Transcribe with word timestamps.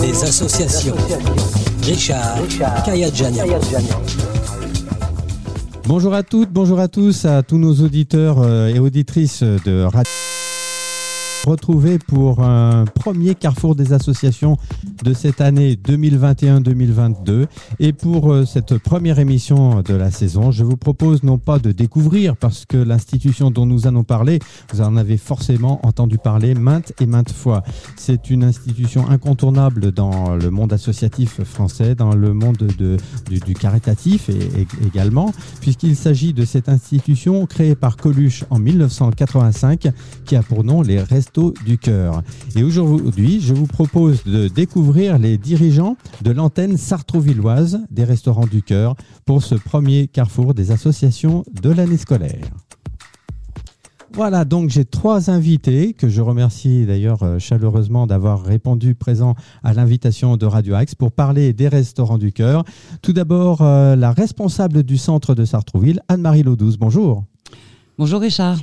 des 0.00 0.24
associations. 0.24 0.96
Richard, 1.82 2.38
Kayadjani. 2.84 3.38
Bonjour 5.86 6.14
à 6.14 6.22
toutes, 6.22 6.50
bonjour 6.50 6.80
à 6.80 6.88
tous, 6.88 7.24
à 7.24 7.42
tous 7.42 7.58
nos 7.58 7.74
auditeurs 7.74 8.38
euh, 8.40 8.68
et 8.68 8.80
auditrices 8.80 9.42
de 9.42 9.84
Radio 9.84 10.35
retrouver 11.46 11.98
pour 11.98 12.42
un 12.42 12.84
premier 12.84 13.34
carrefour 13.34 13.76
des 13.76 13.92
associations 13.92 14.56
de 15.04 15.14
cette 15.14 15.40
année 15.40 15.74
2021-2022. 15.76 17.46
Et 17.78 17.92
pour 17.92 18.32
euh, 18.32 18.44
cette 18.44 18.78
première 18.78 19.18
émission 19.18 19.82
de 19.82 19.94
la 19.94 20.10
saison, 20.10 20.50
je 20.50 20.64
vous 20.64 20.76
propose 20.76 21.22
non 21.22 21.38
pas 21.38 21.58
de 21.58 21.70
découvrir, 21.70 22.36
parce 22.36 22.64
que 22.64 22.76
l'institution 22.76 23.50
dont 23.50 23.64
nous 23.64 23.86
allons 23.86 24.02
parler, 24.02 24.40
vous 24.72 24.80
en 24.80 24.96
avez 24.96 25.16
forcément 25.16 25.84
entendu 25.86 26.18
parler 26.18 26.54
maintes 26.54 26.92
et 27.00 27.06
maintes 27.06 27.32
fois. 27.32 27.62
C'est 27.96 28.28
une 28.30 28.42
institution 28.42 29.08
incontournable 29.08 29.92
dans 29.92 30.34
le 30.34 30.50
monde 30.50 30.72
associatif 30.72 31.42
français, 31.44 31.94
dans 31.94 32.14
le 32.14 32.34
monde 32.34 32.56
de, 32.56 32.96
du, 33.30 33.54
caritatif 33.54 34.28
et, 34.28 34.66
également, 34.84 35.32
puisqu'il 35.60 35.94
s'agit 35.94 36.32
de 36.32 36.44
cette 36.44 36.68
institution 36.68 37.46
créée 37.46 37.76
par 37.76 37.96
Coluche 37.96 38.44
en 38.50 38.58
1985, 38.58 39.88
qui 40.24 40.34
a 40.34 40.42
pour 40.42 40.64
nom 40.64 40.82
les 40.82 41.00
Du 41.36 41.76
Cœur. 41.76 42.22
Et 42.54 42.62
aujourd'hui, 42.62 43.40
je 43.42 43.52
vous 43.52 43.66
propose 43.66 44.24
de 44.24 44.48
découvrir 44.48 45.18
les 45.18 45.36
dirigeants 45.36 45.96
de 46.22 46.30
l'antenne 46.30 46.78
sartrouvilloise 46.78 47.80
des 47.90 48.04
Restaurants 48.04 48.46
du 48.46 48.62
Cœur 48.62 48.96
pour 49.26 49.42
ce 49.42 49.54
premier 49.54 50.08
carrefour 50.08 50.54
des 50.54 50.70
associations 50.70 51.44
de 51.62 51.70
l'année 51.70 51.98
scolaire. 51.98 52.48
Voilà, 54.14 54.46
donc 54.46 54.70
j'ai 54.70 54.86
trois 54.86 55.28
invités 55.28 55.92
que 55.92 56.08
je 56.08 56.22
remercie 56.22 56.86
d'ailleurs 56.86 57.22
euh, 57.22 57.38
chaleureusement 57.38 58.06
d'avoir 58.06 58.42
répondu 58.42 58.94
présent 58.94 59.34
à 59.62 59.74
l'invitation 59.74 60.38
de 60.38 60.46
Radio 60.46 60.74
Axe 60.74 60.94
pour 60.94 61.12
parler 61.12 61.52
des 61.52 61.68
restaurants 61.68 62.16
du 62.16 62.32
cœur. 62.32 62.64
Tout 63.02 63.12
d'abord, 63.12 63.60
euh, 63.60 63.94
la 63.94 64.12
responsable 64.12 64.84
du 64.84 64.96
centre 64.96 65.34
de 65.34 65.44
Sartrouville, 65.44 66.00
Anne-Marie 66.08 66.44
Laudouze. 66.44 66.78
Bonjour. 66.78 67.24
Bonjour 67.98 68.22
Richard 68.22 68.56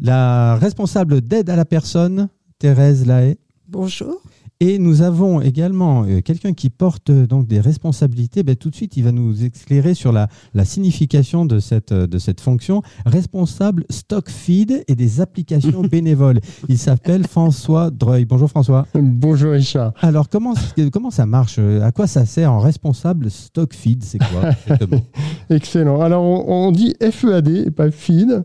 la 0.00 0.56
responsable 0.56 1.20
d'aide 1.20 1.50
à 1.50 1.56
la 1.56 1.64
personne, 1.64 2.28
Thérèse 2.58 3.06
Lahaye. 3.06 3.36
Bonjour. 3.68 4.22
Et 4.60 4.80
nous 4.80 5.02
avons 5.02 5.40
également 5.40 6.02
euh, 6.02 6.20
quelqu'un 6.20 6.52
qui 6.52 6.68
porte 6.68 7.10
euh, 7.10 7.28
donc 7.28 7.46
des 7.46 7.60
responsabilités. 7.60 8.42
Ben, 8.42 8.56
tout 8.56 8.70
de 8.70 8.74
suite, 8.74 8.96
il 8.96 9.04
va 9.04 9.12
nous 9.12 9.44
éclairer 9.44 9.94
sur 9.94 10.10
la, 10.10 10.28
signification 10.64 11.46
de 11.46 11.60
cette, 11.60 11.92
euh, 11.92 12.08
de 12.08 12.18
cette 12.18 12.40
fonction. 12.40 12.82
Responsable 13.06 13.84
stock 13.88 14.28
feed 14.28 14.82
et 14.88 14.96
des 14.96 15.20
applications 15.20 15.82
bénévoles. 15.90 16.40
Il 16.68 16.76
s'appelle 16.76 17.24
François 17.28 17.90
Dreuil. 17.92 18.24
Bonjour 18.24 18.50
François. 18.50 18.88
Bonjour 18.94 19.52
Richard. 19.52 19.92
Alors, 20.00 20.28
comment, 20.28 20.54
comment 20.92 21.12
ça 21.12 21.24
marche 21.24 21.60
À 21.60 21.92
quoi 21.92 22.08
ça 22.08 22.26
sert 22.26 22.52
en 22.52 22.58
responsable 22.58 23.30
stock 23.30 23.72
feed? 23.72 24.02
C'est 24.02 24.18
quoi 24.18 24.50
Excellent. 25.50 26.00
Alors, 26.00 26.24
on, 26.24 26.66
on 26.66 26.72
dit 26.72 26.96
FEAD 27.00 27.48
et 27.48 27.70
pas 27.70 27.92
feed. 27.92 28.42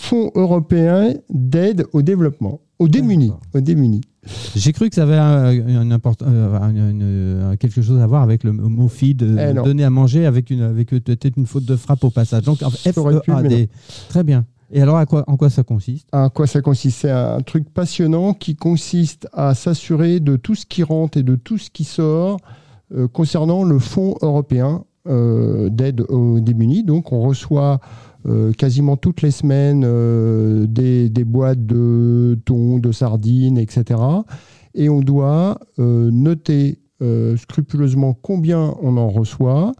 Fonds 0.00 0.32
européen 0.34 1.12
d'aide 1.28 1.84
au 1.92 2.00
développement, 2.00 2.62
aux 2.78 2.88
démunis. 2.88 3.32
Aux 3.54 3.60
démunis. 3.60 4.00
J'ai 4.56 4.72
cru 4.72 4.88
que 4.88 4.94
ça 4.94 5.02
avait 5.02 5.18
un, 5.18 5.52
euh, 6.22 7.56
quelque 7.56 7.82
chose 7.82 8.00
à 8.00 8.06
voir 8.06 8.22
avec 8.22 8.42
le 8.42 8.52
mot 8.52 8.88
feed, 8.88 9.22
euh, 9.22 9.50
eh 9.50 9.54
donner 9.54 9.84
à 9.84 9.90
manger 9.90 10.24
avec, 10.24 10.48
une, 10.48 10.62
avec 10.62 10.88
peut-être 10.88 11.36
une 11.36 11.46
faute 11.46 11.66
de 11.66 11.76
frappe 11.76 12.02
au 12.02 12.10
passage. 12.10 12.44
Donc 12.44 12.58
FEAD. 12.58 13.68
Très 14.08 14.24
bien. 14.24 14.46
Et 14.72 14.80
alors, 14.80 14.96
à 14.96 15.04
quoi, 15.04 15.22
en 15.26 15.36
quoi 15.36 15.50
ça 15.50 15.64
consiste? 15.64 16.08
À 16.12 16.30
quoi 16.30 16.46
ça 16.46 16.62
consiste? 16.62 17.00
C'est 17.00 17.10
un 17.10 17.42
truc 17.42 17.68
passionnant 17.68 18.32
qui 18.32 18.56
consiste 18.56 19.28
à 19.34 19.54
s'assurer 19.54 20.18
de 20.18 20.36
tout 20.36 20.54
ce 20.54 20.64
qui 20.64 20.82
rentre 20.82 21.18
et 21.18 21.22
de 21.22 21.36
tout 21.36 21.58
ce 21.58 21.68
qui 21.70 21.84
sort 21.84 22.38
euh, 22.96 23.06
concernant 23.06 23.64
le 23.64 23.78
Fonds 23.78 24.16
européen 24.22 24.82
d'aide 25.06 26.02
aux 26.08 26.40
démunis. 26.40 26.84
Donc, 26.84 27.10
on 27.10 27.20
reçoit 27.22 27.80
euh, 28.26 28.52
quasiment 28.52 28.98
toutes 28.98 29.22
les 29.22 29.30
semaines 29.30 29.82
euh, 29.86 30.66
des, 30.66 31.24
boîtes 31.24 31.64
de 31.64 32.38
thon, 32.44 32.78
de 32.78 32.92
sardines, 32.92 33.56
etc. 33.56 33.98
Et 34.74 34.90
on 34.90 35.00
doit 35.00 35.58
euh, 35.78 36.10
noter 36.10 36.78
scrupuleusement 37.38 38.12
combien 38.12 38.74
on 38.82 38.98
en 38.98 39.08
reçoit 39.08 39.72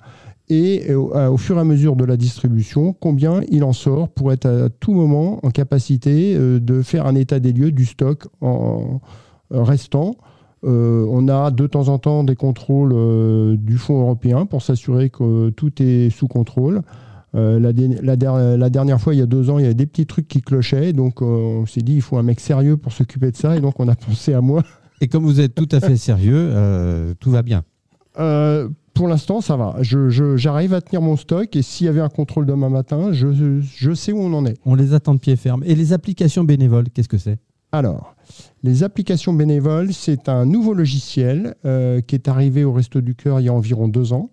et 0.48 0.94
au 0.94 1.36
fur 1.36 1.58
et 1.58 1.60
à 1.60 1.64
mesure 1.64 1.94
de 1.94 2.06
la 2.06 2.16
distribution, 2.16 2.94
combien 2.94 3.42
il 3.50 3.62
en 3.62 3.74
sort 3.74 4.08
pour 4.08 4.32
être 4.32 4.46
à 4.46 4.70
tout 4.70 4.94
moment 4.94 5.38
en 5.44 5.50
capacité 5.50 6.34
de 6.34 6.80
faire 6.80 7.06
un 7.06 7.14
état 7.14 7.38
des 7.38 7.52
lieux 7.52 7.72
du 7.72 7.84
stock 7.84 8.26
en, 8.40 9.02
restant. 9.50 10.16
on 10.62 11.28
a 11.28 11.50
de 11.50 11.66
temps 11.66 11.88
en 11.88 11.98
temps 11.98 12.24
des 12.24 12.36
contrôles 12.36 13.58
du 13.58 13.76
Fonds 13.76 14.00
européen 14.00 14.46
pour 14.46 14.62
s'assurer 14.62 15.10
que 15.10 15.50
tout 15.50 15.82
est 15.82 16.08
sous 16.08 16.26
contrôle. 16.26 16.80
Euh, 17.34 17.60
la, 17.60 18.70
dernière 18.70 19.00
fois, 19.00 19.14
il 19.14 19.18
y 19.18 19.22
a 19.22 19.26
deux 19.26 19.50
ans, 19.50 19.58
il 19.58 19.62
y 19.62 19.64
avait 19.64 19.74
des 19.74 19.86
petits 19.86 20.06
trucs 20.06 20.28
qui 20.28 20.42
clochaient. 20.42 20.92
Donc, 20.92 21.22
euh, 21.22 21.24
on 21.24 21.66
s'est 21.66 21.82
dit, 21.82 21.94
il 21.94 22.02
faut 22.02 22.18
un 22.18 22.22
mec 22.22 22.40
sérieux 22.40 22.76
pour 22.76 22.92
s'occuper 22.92 23.30
de 23.30 23.36
ça. 23.36 23.56
Et 23.56 23.60
donc, 23.60 23.78
on 23.78 23.88
a 23.88 23.94
pensé 23.96 24.34
à 24.34 24.40
moi. 24.40 24.62
Et 25.00 25.08
comme 25.08 25.24
vous 25.24 25.40
êtes 25.40 25.54
tout 25.54 25.68
à 25.72 25.80
fait 25.80 25.96
sérieux, 25.96 26.50
euh, 26.52 27.14
tout 27.20 27.30
va 27.30 27.42
bien. 27.42 27.62
pour 28.94 29.08
l'instant, 29.08 29.40
ça 29.40 29.56
va. 29.56 29.76
J'arrive 29.80 30.74
à 30.74 30.80
tenir 30.80 31.00
mon 31.00 31.16
stock. 31.16 31.54
Et 31.56 31.62
s'il 31.62 31.86
y 31.86 31.88
avait 31.88 32.00
un 32.00 32.08
contrôle 32.08 32.46
demain 32.46 32.68
matin, 32.68 33.12
je, 33.12 33.60
je 33.62 33.94
sais 33.94 34.12
où 34.12 34.18
on 34.18 34.32
en 34.34 34.44
est. 34.44 34.58
On 34.66 34.74
les 34.74 34.92
attend 34.92 35.14
de 35.14 35.20
pied 35.20 35.36
ferme. 35.36 35.62
Et 35.64 35.74
les 35.74 35.92
applications 35.92 36.44
bénévoles, 36.44 36.90
qu'est-ce 36.90 37.08
que 37.08 37.18
c'est? 37.18 37.38
Alors, 37.72 38.16
les 38.62 38.82
applications 38.82 39.32
bénévoles, 39.32 39.92
c'est 39.92 40.28
un 40.28 40.44
nouveau 40.44 40.74
logiciel 40.74 41.54
euh, 41.64 42.00
qui 42.00 42.16
est 42.16 42.26
arrivé 42.26 42.64
au 42.64 42.72
Resto 42.72 43.00
du 43.00 43.14
Cœur 43.14 43.40
il 43.40 43.44
y 43.44 43.48
a 43.48 43.52
environ 43.52 43.86
deux 43.86 44.12
ans. 44.12 44.30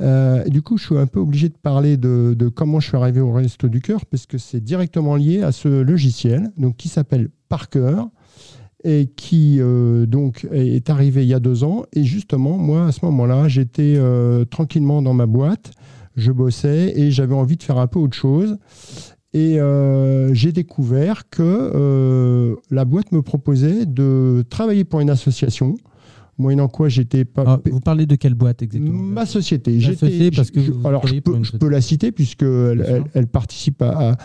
Euh, 0.00 0.44
du 0.44 0.62
coup, 0.62 0.78
je 0.78 0.86
suis 0.86 0.98
un 0.98 1.06
peu 1.06 1.20
obligé 1.20 1.50
de 1.50 1.54
parler 1.54 1.96
de, 1.96 2.34
comment 2.54 2.80
je 2.80 2.88
suis 2.88 2.96
arrivé 2.96 3.20
au 3.20 3.32
Resto 3.32 3.68
du 3.68 3.80
Cœur 3.80 4.06
parce 4.06 4.26
que 4.26 4.38
c'est 4.38 4.60
directement 4.62 5.14
lié 5.14 5.42
à 5.42 5.52
ce 5.52 5.68
logiciel, 5.68 6.52
donc 6.56 6.76
qui 6.76 6.88
s'appelle 6.88 7.28
Parker 7.48 8.04
et 8.82 9.06
qui 9.14 9.58
euh, 9.60 10.04
donc 10.04 10.46
est 10.50 10.90
arrivé 10.90 11.22
il 11.22 11.28
y 11.28 11.34
a 11.34 11.40
deux 11.40 11.64
ans. 11.64 11.84
Et 11.92 12.04
justement, 12.04 12.56
moi, 12.56 12.86
à 12.86 12.92
ce 12.92 13.04
moment-là, 13.04 13.46
j'étais 13.48 13.98
tranquillement 14.50 15.02
dans 15.02 15.14
ma 15.14 15.26
boîte, 15.26 15.72
je 16.16 16.32
bossais 16.32 16.94
et 16.96 17.10
j'avais 17.10 17.34
envie 17.34 17.56
de 17.56 17.62
faire 17.62 17.78
un 17.78 17.86
peu 17.86 17.98
autre 17.98 18.16
chose. 18.16 18.56
Et 19.34 19.60
euh, 19.60 20.32
j'ai 20.32 20.52
découvert 20.52 21.28
que 21.28 21.42
euh, 21.42 22.54
la 22.70 22.84
boîte 22.84 23.10
me 23.10 23.20
proposait 23.20 23.84
de 23.84 24.44
travailler 24.48 24.84
pour 24.84 25.00
une 25.00 25.10
association, 25.10 25.74
moyennant 26.38 26.68
quoi 26.68 26.88
j'étais 26.88 27.24
pas. 27.24 27.42
Ah, 27.44 27.60
vous 27.68 27.80
parlez 27.80 28.06
de 28.06 28.14
quelle 28.14 28.34
boîte 28.34 28.62
exactement? 28.62 29.02
Ma 29.02 29.26
société. 29.26 29.80
Société 29.80 30.30
parce 30.30 30.52
que 30.52 30.60
alors 30.86 31.04
je 31.08 31.18
peux, 31.58 31.68
la 31.68 31.80
citer 31.80 32.12
puisque 32.12 32.44
elle, 32.44 33.26
participe 33.26 33.82
à, 33.82 34.16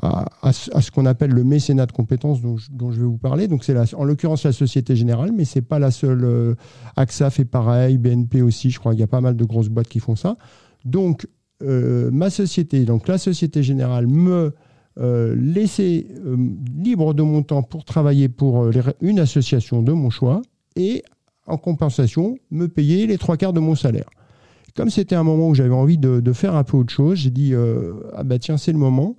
à, 0.00 0.52
ce 0.52 0.90
qu'on 0.92 1.06
appelle 1.06 1.32
le 1.32 1.42
mécénat 1.42 1.86
de 1.86 1.92
compétences 1.92 2.40
dont 2.40 2.56
je, 2.56 2.70
dont 2.70 2.92
je 2.92 3.00
vais 3.00 3.06
vous 3.06 3.18
parler. 3.18 3.48
Donc 3.48 3.64
c'est 3.64 3.76
en 3.94 4.04
l'occurrence 4.04 4.44
la 4.44 4.52
Société 4.52 4.94
Générale, 4.94 5.32
mais 5.32 5.44
c'est 5.44 5.62
pas 5.62 5.80
la 5.80 5.90
seule. 5.90 6.24
Euh, 6.24 6.54
AXA 6.94 7.30
fait 7.30 7.44
pareil, 7.44 7.98
BNP 7.98 8.42
aussi. 8.42 8.70
Je 8.70 8.78
crois 8.78 8.92
qu'il 8.92 9.00
y 9.00 9.04
a 9.04 9.08
pas 9.08 9.20
mal 9.20 9.36
de 9.36 9.44
grosses 9.44 9.68
boîtes 9.68 9.88
qui 9.88 9.98
font 9.98 10.14
ça. 10.14 10.36
Donc 10.84 11.26
euh, 11.62 12.10
ma 12.10 12.30
société, 12.30 12.84
donc 12.84 13.08
la 13.08 13.18
Société 13.18 13.62
Générale, 13.62 14.06
me 14.06 14.52
euh, 15.00 15.34
laissait 15.38 16.06
euh, 16.24 16.36
libre 16.76 17.14
de 17.14 17.22
mon 17.22 17.42
temps 17.42 17.62
pour 17.62 17.84
travailler 17.84 18.28
pour 18.28 18.70
une 19.00 19.18
association 19.18 19.82
de 19.82 19.92
mon 19.92 20.10
choix 20.10 20.42
et 20.76 21.02
en 21.46 21.56
compensation 21.56 22.36
me 22.50 22.68
payer 22.68 23.06
les 23.06 23.18
trois 23.18 23.36
quarts 23.36 23.52
de 23.52 23.60
mon 23.60 23.74
salaire. 23.74 24.08
Comme 24.74 24.90
c'était 24.90 25.14
un 25.14 25.22
moment 25.22 25.48
où 25.48 25.54
j'avais 25.54 25.74
envie 25.74 25.98
de, 25.98 26.32
faire 26.32 26.54
un 26.54 26.64
peu 26.64 26.78
autre 26.78 26.92
chose, 26.92 27.18
j'ai 27.18 27.30
dit 27.30 27.52
ah 28.14 28.24
bah 28.24 28.38
tiens 28.38 28.56
c'est 28.56 28.72
le 28.72 28.78
moment. 28.78 29.16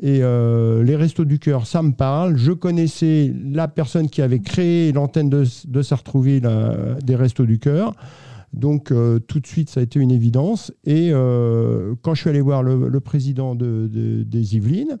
Et 0.00 0.20
les 0.20 0.96
Restos 0.96 1.26
du 1.26 1.38
Cœur, 1.38 1.66
ça 1.66 1.82
me 1.82 1.92
parle. 1.92 2.38
Je 2.38 2.52
connaissais 2.52 3.30
la 3.44 3.68
personne 3.68 4.08
qui 4.08 4.22
avait 4.22 4.40
créé 4.40 4.92
l'antenne 4.92 5.28
de, 5.28 5.44
de 5.66 5.82
Sartrouville 5.82 6.48
des 7.02 7.14
Restos 7.14 7.44
du 7.44 7.58
Cœur. 7.58 7.92
Donc 8.56 8.90
euh, 8.90 9.18
tout 9.18 9.38
de 9.38 9.46
suite, 9.46 9.68
ça 9.70 9.80
a 9.80 9.82
été 9.82 10.00
une 10.00 10.10
évidence. 10.10 10.72
Et 10.84 11.10
euh, 11.12 11.94
quand 12.02 12.14
je 12.14 12.22
suis 12.22 12.30
allé 12.30 12.40
voir 12.40 12.62
le, 12.62 13.00
président 13.00 13.54
des 13.54 14.56
Yvelines, 14.56 14.98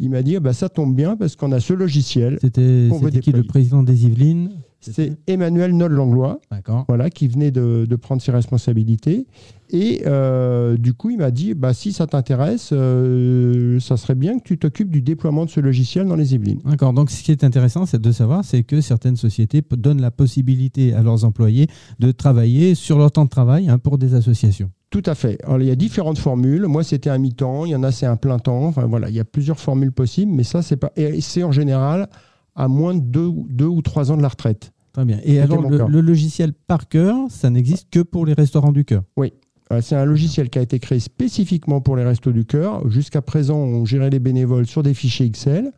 il 0.00 0.10
m'a 0.10 0.22
dit 0.22 0.36
ah 0.36 0.40
bah, 0.40 0.52
ça 0.52 0.68
tombe 0.68 0.96
bien 0.96 1.16
parce 1.16 1.36
qu'on 1.36 1.52
a 1.52 1.60
ce 1.60 1.74
logiciel. 1.74 2.38
C'était 2.40 2.88
qui 3.20 3.32
le 3.32 3.44
président 3.44 3.82
des 3.82 4.06
Yvelines? 4.06 4.50
C'est 4.92 5.16
Emmanuel 5.26 5.76
Nol-Langlois, 5.76 6.40
voilà, 6.88 7.10
qui 7.10 7.28
venait 7.28 7.50
de, 7.50 7.96
prendre 7.96 8.20
ses 8.20 8.32
responsabilités. 8.32 9.26
Et 9.70 10.02
euh, 10.06 10.76
du 10.76 10.92
coup, 10.92 11.10
il 11.10 11.18
m'a 11.18 11.30
dit 11.30 11.54
bah, 11.54 11.72
si 11.72 11.92
ça 11.92 12.06
t'intéresse, 12.06 12.70
euh, 12.72 13.80
ça 13.80 13.96
serait 13.96 14.14
bien 14.14 14.38
que 14.38 14.44
tu 14.44 14.58
t'occupes 14.58 14.90
du 14.90 15.00
déploiement 15.00 15.46
de 15.46 15.50
ce 15.50 15.58
logiciel 15.58 16.06
dans 16.06 16.16
les 16.16 16.34
Yvelines. 16.34 16.60
D'accord. 16.64 16.92
Donc, 16.92 17.10
ce 17.10 17.22
qui 17.22 17.32
est 17.32 17.44
intéressant, 17.44 17.86
c'est 17.86 18.00
de 18.00 18.12
savoir, 18.12 18.44
c'est 18.44 18.62
que 18.62 18.80
certaines 18.80 19.16
sociétés 19.16 19.62
donnent 19.70 20.02
la 20.02 20.10
possibilité 20.10 20.92
à 20.92 21.02
leurs 21.02 21.24
employés 21.24 21.66
de 21.98 22.12
travailler 22.12 22.74
sur 22.74 22.98
leur 22.98 23.10
temps 23.10 23.24
de 23.24 23.30
travail 23.30 23.68
hein, 23.68 23.78
pour 23.78 23.98
des 23.98 24.14
associations. 24.14 24.70
Tout 24.90 25.02
à 25.06 25.16
fait. 25.16 25.38
Alors, 25.44 25.60
il 25.60 25.66
y 25.66 25.72
a 25.72 25.76
différentes 25.76 26.18
formules. 26.18 26.66
Moi, 26.66 26.84
c'était 26.84 27.10
un 27.10 27.18
mi-temps. 27.18 27.64
Il 27.64 27.72
y 27.72 27.74
en 27.74 27.82
a, 27.82 27.90
c'est 27.90 28.06
un 28.06 28.16
plein 28.16 28.38
temps. 28.38 28.66
Enfin, 28.66 28.86
voilà, 28.86 29.08
il 29.08 29.16
y 29.16 29.20
a 29.20 29.24
plusieurs 29.24 29.58
formules 29.58 29.92
possibles, 29.92 30.30
mais 30.30 30.44
ça, 30.44 30.62
c'est 30.62 30.76
pas. 30.76 30.92
Et 30.94 31.20
c'est 31.20 31.42
en 31.42 31.50
général 31.50 32.08
à 32.54 32.68
moins 32.68 32.94
de 32.94 33.00
deux, 33.00 33.30
deux 33.48 33.66
ou 33.66 33.82
trois 33.82 34.10
ans 34.12 34.16
de 34.16 34.22
la 34.22 34.28
retraite. 34.28 34.72
Très 34.92 35.04
bien. 35.04 35.18
Et 35.24 35.40
alors, 35.40 35.68
le, 35.68 36.00
logiciel 36.00 36.52
par 36.52 36.88
cœur, 36.88 37.16
ça 37.28 37.50
n'existe 37.50 37.90
que 37.90 38.00
pour 38.00 38.26
les 38.26 38.32
restaurants 38.32 38.72
du 38.72 38.84
cœur 38.84 39.02
Oui. 39.16 39.32
Euh, 39.72 39.80
c'est 39.80 39.96
un 39.96 40.04
logiciel 40.04 40.50
qui 40.50 40.58
a 40.58 40.62
été 40.62 40.78
créé 40.78 41.00
spécifiquement 41.00 41.80
pour 41.80 41.96
les 41.96 42.04
restos 42.04 42.32
du 42.32 42.44
cœur. 42.44 42.88
Jusqu'à 42.88 43.22
présent, 43.22 43.56
on 43.56 43.84
gérait 43.84 44.10
les 44.10 44.20
bénévoles 44.20 44.66
sur 44.66 44.82
des 44.82 44.94
fichiers 44.94 45.26
Excel. 45.26 45.72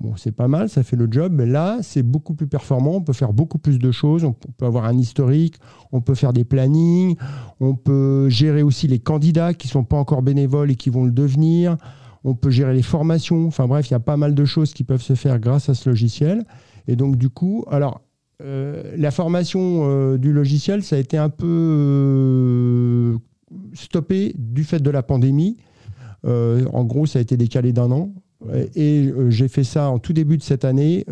Bon, 0.00 0.14
c'est 0.16 0.32
pas 0.32 0.48
mal, 0.48 0.68
ça 0.68 0.82
fait 0.82 0.96
le 0.96 1.06
job, 1.10 1.32
mais 1.32 1.46
là, 1.46 1.78
c'est 1.80 2.02
beaucoup 2.02 2.34
plus 2.34 2.48
performant. 2.48 2.96
On 2.96 3.00
peut 3.00 3.12
faire 3.12 3.32
beaucoup 3.32 3.58
plus 3.58 3.78
de 3.78 3.92
choses. 3.92 4.24
On 4.24 4.32
peut 4.32 4.66
avoir 4.66 4.84
un 4.84 4.98
historique, 4.98 5.56
on 5.92 6.00
peut 6.00 6.16
faire 6.16 6.32
des 6.32 6.44
plannings, 6.44 7.16
on 7.60 7.74
peut 7.74 8.28
gérer 8.28 8.62
aussi 8.62 8.88
les 8.88 8.98
candidats 8.98 9.54
qui 9.54 9.68
ne 9.68 9.70
sont 9.70 9.84
pas 9.84 9.96
encore 9.96 10.20
bénévoles 10.20 10.70
et 10.72 10.76
qui 10.76 10.90
vont 10.90 11.04
le 11.04 11.12
devenir. 11.12 11.76
On 12.24 12.34
peut 12.34 12.50
gérer 12.50 12.74
les 12.74 12.82
formations. 12.82 13.46
Enfin 13.46 13.66
bref, 13.66 13.88
il 13.88 13.92
y 13.92 13.94
a 13.96 14.00
pas 14.00 14.16
mal 14.16 14.34
de 14.34 14.44
choses 14.44 14.72
qui 14.72 14.82
peuvent 14.82 15.02
se 15.02 15.14
faire 15.14 15.38
grâce 15.38 15.68
à 15.68 15.74
ce 15.74 15.88
logiciel. 15.88 16.44
Et 16.88 16.96
donc, 16.96 17.16
du 17.16 17.28
coup, 17.28 17.64
alors, 17.70 18.00
euh, 18.42 18.94
la 18.96 19.10
formation 19.10 19.82
euh, 19.84 20.18
du 20.18 20.32
logiciel, 20.32 20.82
ça 20.82 20.96
a 20.96 20.98
été 20.98 21.16
un 21.16 21.28
peu 21.28 21.46
euh, 21.46 23.16
stoppé 23.74 24.34
du 24.36 24.64
fait 24.64 24.80
de 24.80 24.90
la 24.90 25.02
pandémie. 25.02 25.56
en 26.24 26.84
gros, 26.84 27.06
ça 27.06 27.18
a 27.18 27.22
été 27.22 27.36
décalé 27.36 27.72
d'un 27.72 27.90
an. 27.90 28.12
Et 28.74 29.10
j'ai 29.28 29.48
fait 29.48 29.64
ça 29.64 29.88
en 29.88 29.98
tout 29.98 30.12
début 30.12 30.36
de 30.36 30.42
cette 30.42 30.64
année 30.64 31.04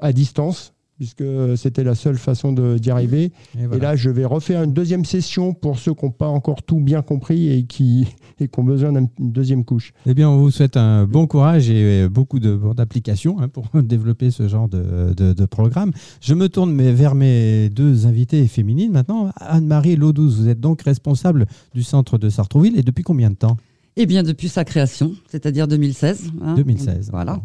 à 0.00 0.12
distance 0.12 0.74
puisque 0.98 1.24
c'était 1.56 1.84
la 1.84 1.94
seule 1.94 2.18
façon 2.18 2.52
d'y 2.52 2.90
arriver. 2.90 3.32
Et, 3.56 3.78
là, 3.78 3.94
je 3.94 4.10
vais 4.10 4.24
refaire 4.24 4.64
une 4.64 4.72
deuxième 4.72 5.04
session 5.04 5.54
pour 5.54 5.78
ceux 5.78 5.94
qui 5.94 6.04
n'ont 6.04 6.10
pas 6.10 6.26
encore 6.26 6.64
tout 6.64 6.80
bien 6.80 7.02
compris 7.02 7.52
et 7.52 7.64
qui, 7.64 8.08
et 8.40 8.48
qui 8.48 8.60
ont 8.60 8.64
besoin 8.64 8.92
d'une 8.92 9.08
deuxième 9.18 9.64
couche. 9.64 9.92
Eh 10.06 10.14
bien, 10.14 10.28
on 10.28 10.38
vous 10.38 10.50
souhaite 10.50 10.76
un 10.76 11.06
bon 11.06 11.28
courage 11.28 11.70
et 11.70 12.08
beaucoup 12.08 12.40
d'applications 12.40 13.40
hein, 13.40 13.46
pour 13.46 13.68
développer 13.82 14.32
ce 14.32 14.48
genre 14.48 14.68
de, 14.68 15.14
de, 15.14 15.46
programme. 15.46 15.92
Je 16.20 16.34
me 16.34 16.48
tourne 16.48 16.76
vers 16.76 17.14
mes 17.14 17.70
deux 17.70 18.06
invités 18.06 18.46
féminines 18.48 18.90
maintenant. 18.90 19.30
Anne-Marie 19.36 19.94
Laudouze, 19.94 20.40
vous 20.40 20.48
êtes 20.48 20.60
donc 20.60 20.82
responsable 20.82 21.46
du 21.74 21.84
centre 21.84 22.18
de 22.18 22.28
Sartrouville 22.28 22.76
et 22.76 22.82
depuis 22.82 23.04
combien 23.04 23.30
de 23.30 23.36
temps? 23.36 23.56
Eh 24.00 24.06
bien, 24.06 24.22
depuis 24.22 24.48
sa 24.48 24.64
création, 24.64 25.16
c'est-à-dire 25.28 25.66
2016. 25.66 26.30
2016. 26.56 27.08
Hein, 27.08 27.10
voilà. 27.10 27.42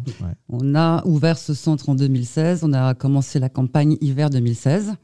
On 0.48 0.76
a 0.76 1.04
ouvert 1.04 1.36
ce 1.36 1.52
centre 1.52 1.88
en 1.88 1.96
2016. 1.96 2.60
On 2.62 2.72
a 2.72 2.94
commencé 2.94 3.40
la 3.40 3.48
campagne 3.48 3.96
hiver 4.00 4.30
2016. 4.30 4.94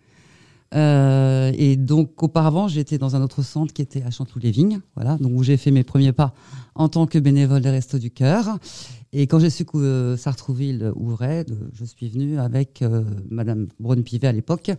Euh, 0.73 1.51
et 1.57 1.77
donc, 1.77 2.23
auparavant, 2.23 2.69
j'étais 2.69 2.99
dans 2.99 3.17
un 3.17 3.23
autre 3.23 3.43
centre 3.43 3.73
qui 3.73 3.83
était 3.83 4.03
à 4.03 4.11
Chanteloup-les-Vignes, 4.11 4.81
voilà, 4.95 5.17
donc 5.17 5.33
où 5.35 5.43
j'ai 5.43 5.57
fait 5.57 5.73
mes 5.73 5.83
premiers 5.83 6.13
pas 6.13 6.33
en 6.77 6.89
tant 6.89 7.07
que 7.07 7.19
bénévole 7.19 7.63
des 7.63 7.71
Restos 7.71 7.99
du 7.99 8.13
Cœur. 8.13 8.59
Et 9.13 9.27
quand 9.27 9.41
j'ai 9.41 9.51
su 9.51 9.65
que 9.65 9.77
euh, 9.77 10.17
Sartrouville 10.17 10.93
ouvrait, 10.95 11.45
je 11.73 11.85
suis 11.85 12.09
venue 12.09 12.39
avec 12.39 12.83
euh, 12.83 13.03
Madame 13.29 13.67
Braun-Pivet 13.81 14.29
à 14.29 14.33
l'époque 14.33 14.71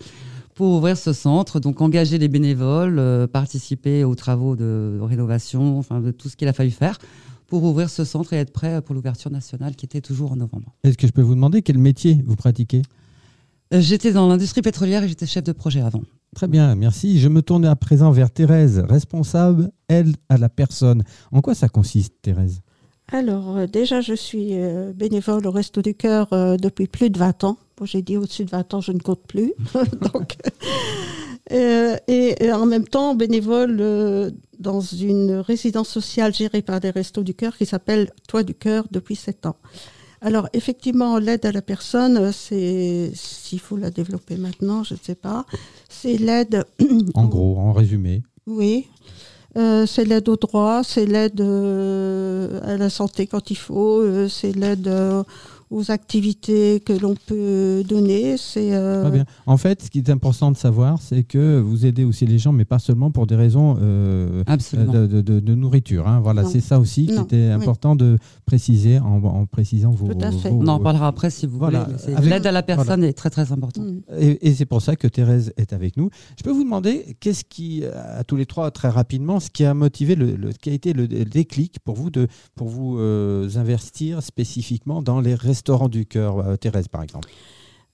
pour 0.61 0.73
ouvrir 0.73 0.95
ce 0.95 1.11
centre, 1.11 1.59
donc 1.59 1.81
engager 1.81 2.19
les 2.19 2.27
bénévoles, 2.27 2.99
euh, 2.99 3.25
participer 3.25 4.03
aux 4.03 4.13
travaux 4.13 4.55
de 4.55 4.99
rénovation, 5.01 5.79
enfin 5.79 6.01
de 6.01 6.11
tout 6.11 6.29
ce 6.29 6.35
qu'il 6.35 6.47
a 6.47 6.53
fallu 6.53 6.69
faire 6.69 6.99
pour 7.47 7.63
ouvrir 7.63 7.89
ce 7.89 8.03
centre 8.03 8.33
et 8.33 8.35
être 8.35 8.53
prêt 8.53 8.79
pour 8.83 8.93
l'ouverture 8.93 9.31
nationale 9.31 9.75
qui 9.75 9.87
était 9.87 10.01
toujours 10.01 10.33
en 10.33 10.35
novembre. 10.35 10.75
Est-ce 10.83 10.99
que 10.99 11.07
je 11.07 11.13
peux 11.13 11.23
vous 11.23 11.33
demander 11.33 11.63
quel 11.63 11.79
métier 11.79 12.21
vous 12.27 12.35
pratiquez? 12.35 12.83
Euh, 13.73 13.81
J'étais 13.81 14.13
dans 14.13 14.27
l'industrie 14.27 14.61
pétrolière 14.61 15.03
et 15.03 15.07
j'étais 15.07 15.25
chef 15.25 15.43
de 15.43 15.51
projet 15.51 15.81
avant. 15.81 16.03
Très 16.35 16.47
bien, 16.47 16.75
merci. 16.75 17.19
Je 17.19 17.27
me 17.27 17.41
tourne 17.41 17.65
à 17.65 17.75
présent 17.75 18.11
vers 18.11 18.29
Thérèse, 18.29 18.83
responsable, 18.87 19.71
elle, 19.87 20.13
à 20.29 20.37
la 20.37 20.47
personne. 20.47 21.03
En 21.31 21.41
quoi 21.41 21.55
ça 21.55 21.69
consiste, 21.69 22.13
Thérèse? 22.21 22.61
Alors, 23.11 23.57
euh, 23.57 23.67
déjà, 23.67 24.01
je 24.01 24.13
suis 24.13 24.53
bénévole 24.95 25.45
au 25.45 25.51
Resto 25.51 25.81
du 25.81 25.93
Cœur 25.93 26.29
depuis 26.57 26.87
plus 26.87 27.09
de 27.09 27.19
20 27.19 27.43
ans 27.43 27.57
j'ai 27.85 28.01
dit 28.01 28.17
au-dessus 28.17 28.45
de 28.45 28.49
20 28.49 28.73
ans, 28.73 28.81
je 28.81 28.91
ne 28.91 28.99
compte 28.99 29.23
plus. 29.27 29.53
Donc, 30.13 30.37
euh, 31.51 31.97
et, 32.07 32.51
en 32.51 32.65
même 32.65 32.87
temps, 32.87 33.15
bénévole 33.15 33.77
euh, 33.79 34.31
dans 34.59 34.81
une 34.81 35.33
résidence 35.33 35.89
sociale 35.89 36.33
gérée 36.33 36.61
par 36.61 36.79
des 36.79 36.89
Restos 36.89 37.23
du 37.23 37.33
Cœur 37.33 37.57
qui 37.57 37.65
s'appelle 37.65 38.11
Toi 38.27 38.43
du 38.43 38.53
Cœur 38.53 38.85
depuis 38.91 39.15
7 39.15 39.45
ans. 39.47 39.55
Alors, 40.21 40.47
effectivement, 40.53 41.17
l'aide 41.17 41.45
à 41.45 41.51
la 41.51 41.63
personne, 41.63 42.31
c'est, 42.31 43.11
s'il 43.15 43.59
faut 43.59 43.75
la 43.75 43.89
développer 43.89 44.37
maintenant, 44.37 44.83
je 44.83 44.93
ne 44.93 44.99
sais 45.01 45.15
pas, 45.15 45.45
c'est 45.89 46.17
l'aide. 46.17 46.63
En 47.15 47.25
gros, 47.27 47.57
en 47.57 47.73
résumé. 47.73 48.21
Oui. 48.45 48.87
Euh, 49.57 49.85
c'est 49.85 50.05
l'aide 50.05 50.29
au 50.29 50.37
droit, 50.37 50.81
c'est 50.83 51.05
l'aide 51.05 51.41
à 51.41 52.77
la 52.77 52.89
santé 52.89 53.27
quand 53.27 53.51
il 53.51 53.57
faut, 53.57 54.27
c'est 54.29 54.55
l'aide 54.55 54.89
aux 55.71 55.89
activités 55.89 56.81
que 56.81 56.91
l'on 56.93 57.15
peut 57.15 57.83
donner. 57.87 58.35
C'est 58.37 58.73
euh... 58.73 59.23
En 59.45 59.57
fait, 59.57 59.83
ce 59.83 59.89
qui 59.89 59.99
est 59.99 60.09
important 60.09 60.51
de 60.51 60.57
savoir, 60.57 61.01
c'est 61.01 61.23
que 61.23 61.59
vous 61.59 61.85
aidez 61.85 62.03
aussi 62.03 62.25
les 62.25 62.37
gens, 62.37 62.51
mais 62.51 62.65
pas 62.65 62.77
seulement 62.77 63.09
pour 63.09 63.25
des 63.25 63.37
raisons 63.37 63.77
euh, 63.81 64.43
de, 64.43 65.21
de, 65.21 65.55
nourriture. 65.55 66.07
Hein. 66.07 66.19
Voilà, 66.19 66.43
c'est 66.43 66.59
ça 66.59 66.79
aussi 66.79 67.07
qui 67.07 67.17
était 67.17 67.49
important 67.49 67.95
de 67.95 68.17
préciser 68.45 68.99
en, 68.99 69.45
précisant 69.45 69.91
vos, 69.91 70.13
Tout 70.13 70.19
à 70.21 70.31
fait. 70.31 70.49
On 70.49 70.67
en 70.67 70.79
parlera 70.79 71.07
après 71.07 71.29
si 71.29 71.47
vous 71.47 71.57
voulez. 71.57 71.79
L'aide 72.21 72.45
à 72.45 72.51
la 72.51 72.63
personne 72.63 73.03
est 73.03 73.13
très 73.13 73.29
très 73.29 73.51
importante. 73.51 73.85
Et, 74.19 74.53
c'est 74.53 74.65
pour 74.65 74.81
ça 74.81 74.95
que 74.97 75.07
Thérèse 75.07 75.53
est 75.57 75.71
avec 75.73 75.95
nous. 75.95 76.09
Je 76.37 76.43
peux 76.43 76.51
vous 76.51 76.63
demander, 76.63 77.15
qu'est-ce 77.21 77.45
qui, 77.45 77.85
à 77.85 78.23
tous 78.25 78.35
les 78.35 78.45
trois, 78.45 78.69
très 78.71 78.89
rapidement, 78.89 79.39
ce 79.39 79.49
qui 79.49 79.63
a 79.63 79.73
motivé, 79.73 80.15
le, 80.15 80.51
qui 80.51 80.69
a 80.69 80.73
été 80.73 80.91
le 80.91 81.07
déclic 81.07 81.79
pour 81.79 81.95
vous 81.95 82.09
de 82.09 82.27
pour 82.55 82.67
vous 82.67 82.97
euh, 82.99 83.49
investir 83.55 84.21
spécifiquement 84.21 85.01
dans 85.01 85.21
les 85.21 85.33
restaurants 85.33 85.60
restaurant 85.61 85.89
du 85.89 86.07
cœur, 86.07 86.39
euh, 86.39 86.55
Thérèse 86.55 86.87
par 86.87 87.03
exemple 87.03 87.29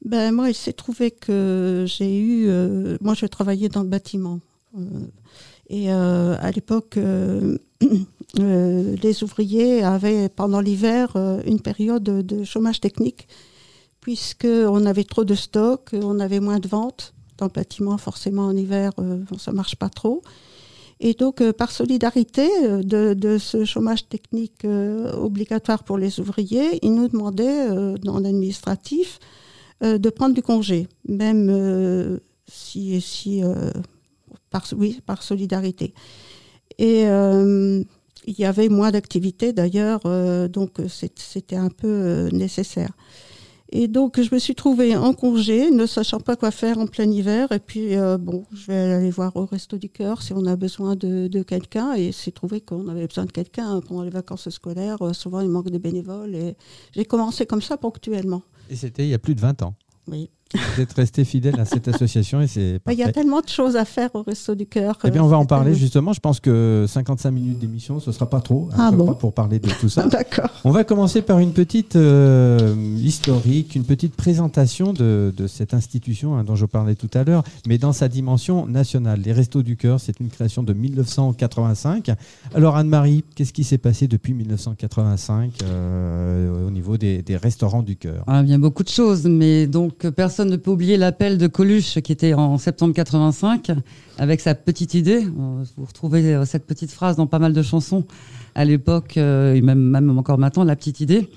ben, 0.06 0.31
Moi, 0.31 0.52
il 0.52 0.56
s'est 0.56 0.72
trouvé 0.72 1.12
que 1.12 1.84
j'ai 1.86 2.18
eu. 2.18 2.48
Euh, 2.48 2.98
moi, 3.02 3.14
je 3.14 3.25
travaillais 3.25 3.68
dans 3.68 3.84
le 3.84 3.90
bâtiment. 3.90 4.40
Euh, 4.78 4.81
et 5.69 5.92
à 5.92 6.50
l'époque, 6.52 6.98
les 8.38 9.24
ouvriers 9.24 9.84
avaient 9.84 10.30
pendant 10.30 10.62
l'hiver 10.62 11.18
une 11.46 11.60
période 11.60 12.04
de 12.04 12.44
chômage 12.46 12.80
technique, 12.80 13.28
puisqu'on 14.00 14.86
avait 14.86 15.04
trop 15.04 15.25
de 15.25 15.36
stock, 15.36 15.90
on 15.92 16.22
avait 16.22 16.40
moins 16.40 16.60
de 16.60 16.69
ventes. 16.69 17.14
Dans 17.38 17.48
le 17.48 17.52
bâtiment, 17.52 17.98
forcément, 17.98 18.46
en 18.46 18.56
hiver, 18.56 18.94
ça 19.38 19.52
ne 19.52 19.58
marche 19.58 19.75
pas 19.75 19.90
trop. 19.90 20.22
Et 21.00 21.14
donc, 21.14 21.42
euh, 21.42 21.54
par 21.54 21.72
solidarité 21.72 22.50
euh, 22.64 23.14
de, 23.14 23.38
ce 23.38 23.66
chômage 23.66 24.08
technique 24.10 24.66
euh, 24.66 25.14
obligatoire 25.14 25.84
pour 25.84 25.98
les 25.98 26.20
ouvriers, 26.20 26.80
ils 26.84 26.94
nous 26.94 27.08
demandaient, 27.08 27.68
dans 28.02 28.20
l'administratif, 28.20 29.20
de 29.82 30.10
prendre 30.10 30.34
du 30.34 30.42
congé, 30.42 30.88
même 31.07 32.19
si, 32.48 33.00
si 33.00 33.44
par, 34.50 34.66
oui, 34.76 35.02
par 35.06 35.21
solidarité. 35.21 35.94
Et 36.80 37.02
il 37.04 38.40
y 38.40 38.45
avait 38.45 38.69
moins 38.69 38.90
d'activités 38.90 39.54
d'ailleurs, 39.54 40.02
donc 40.50 40.80
c'était 40.88 41.57
un 41.57 41.69
peu 41.69 42.30
nécessaire. 42.31 42.90
Et 43.69 43.88
donc, 43.88 44.21
je 44.21 44.33
me 44.33 44.40
suis 44.40 44.56
trouvée 44.56 44.95
en 44.95 45.14
congé, 45.14 45.71
ne 45.71 45.86
sachant 45.86 46.19
pas 46.19 46.36
quoi 46.36 46.52
faire 46.52 46.78
en 46.78 46.88
plein 46.88 47.09
hiver. 47.09 47.52
Et 47.52 47.59
puis, 47.59 47.95
euh, 47.95 48.18
bon, 48.18 48.45
je 48.54 48.68
vais 48.68 48.94
aller 48.94 49.09
voir 49.09 49.36
au 49.36 49.45
Resto 49.45 49.78
du 49.78 49.90
Cœur 49.90 50.21
si 50.21 50.31
on 50.33 50.45
a 50.45 50.56
besoin 50.56 50.95
de, 50.95 51.44
quelqu'un. 51.44 51.94
Et 51.94 52.12
c'est 52.12 52.31
trouvé 52.31 52.62
qu'on 52.62 52.88
avait 52.88 53.07
besoin 53.07 53.26
de 53.26 53.31
quelqu'un 53.31 53.81
pendant 53.81 54.04
les 54.04 54.09
vacances 54.09 54.50
scolaires. 54.50 55.02
Euh, 55.02 55.14
souvent, 55.14 55.42
il 55.42 55.50
manque 55.50 55.69
de 55.69 55.78
bénévoles. 55.78 56.36
Et 56.36 56.56
j'ai 56.94 57.06
commencé 57.06 57.45
comme 57.45 57.62
ça 57.62 57.78
ponctuellement. 57.78 58.42
Et 58.69 58.76
c'était 58.76 59.04
il 59.04 59.09
y 59.09 59.14
a 59.14 59.19
plus 59.19 59.36
de 59.36 59.42
20 59.42 59.62
ans 59.64 59.76
Oui. 60.07 60.30
Vous 60.54 60.81
êtes 60.81 60.94
resté 60.94 61.25
fidèle 61.25 61.59
à 61.59 61.66
cette 61.66 61.87
association 61.94 62.42
et 62.42 62.47
c'est 62.47 62.80
Il 62.89 62.97
y 62.97 63.04
a 63.04 63.11
tellement 63.11 63.42
de 63.42 63.49
choses 63.49 63.75
à 63.75 63.85
faire 63.85 64.09
au 64.13 64.23
Resto 64.23 64.56
du 64.56 64.66
Cœur. 64.66 64.97
Eh 65.04 65.11
bien, 65.11 65.23
on 65.23 65.27
va 65.27 65.37
en 65.37 65.45
parler 65.45 65.73
justement. 65.75 66.13
Je 66.13 66.19
pense 66.19 66.39
que 66.39 66.85
55 66.87 67.31
minutes 67.31 67.59
d'émission, 67.59 67.99
ce 67.99 68.11
sera 68.11 68.30
pas 68.30 68.42
trop 68.42 68.69
hein, 68.73 68.92
ah 68.94 69.13
pour 69.19 69.33
parler 69.33 69.59
de 69.59 69.69
tout 69.69 69.89
ça. 69.89 70.07
D'accord. 70.07 70.49
On 70.63 70.71
va 70.71 70.83
commencer 70.83 71.21
par 71.21 71.39
une 71.39 71.54
petite 71.54 71.95
euh, 71.95 72.75
historique, 72.97 73.75
une 73.75 73.83
petite 73.83 74.16
présentation 74.16 74.94
de, 74.94 75.33
de 75.35 75.47
cette 75.47 75.73
institution 75.73 76.37
hein, 76.37 76.44
dont 76.44 76.56
je 76.56 76.66
parlais 76.66 76.95
tout 76.95 77.09
à 77.13 77.23
l'heure, 77.23 77.44
mais 77.68 77.77
dans 77.77 77.94
sa 77.94 78.07
dimension 78.07 78.66
nationale. 78.68 79.21
Les 79.23 79.33
Restos 79.33 79.63
du 79.63 79.75
Cœur, 79.77 79.99
c'est 79.99 80.19
une 80.19 80.30
création 80.30 80.63
de 80.63 80.73
1985. 80.73 82.11
Alors 82.54 82.77
Anne-Marie, 82.77 83.23
qu'est-ce 83.35 83.54
qui 83.54 83.63
s'est 83.63 83.77
passé 83.77 84.07
depuis 84.07 84.33
1985 84.33 85.51
euh, 85.63 86.68
au 86.68 86.71
niveau 86.71 86.97
des, 86.97 87.21
des 87.21 87.37
restaurants 87.37 87.83
du 87.83 87.95
cœur? 87.95 88.23
Ah, 88.27 88.42
Il 88.44 88.49
y 88.49 88.54
a 88.54 88.57
beaucoup 88.57 88.83
de 88.83 88.89
choses, 88.89 89.25
mais 89.25 89.68
donc 89.68 90.07
personne 90.09 90.37
personne 90.38 90.52
ne 90.52 90.58
peut 90.58 90.70
oublier 90.70 90.98
l'appel 90.98 91.40
de 91.40 91.48
Coluche 91.48 92.00
qui 92.02 92.12
était 92.12 92.36
en 92.36 92.60
septembre 92.60 92.94
85 92.94 93.72
avec 94.20 94.40
sa 94.40 94.54
petite 94.54 94.94
idée. 94.94 95.22
Vous 95.22 95.86
retrouvez 95.88 96.36
euh, 96.36 96.46
cette 96.46 96.68
petite 96.68 96.92
phrase 96.92 97.16
dans 97.16 97.26
pas 97.26 97.40
mal 97.40 97.54
de 97.54 97.62
chansons 97.64 98.04
à 98.54 98.64
l'époque 98.64 99.18
euh, 99.18 99.56
et 99.56 99.62
même, 99.62 100.16
encore 100.16 100.38
maintenant, 100.38 100.64
la 100.64 100.76
petite 100.76 101.00
idée. 101.00 101.28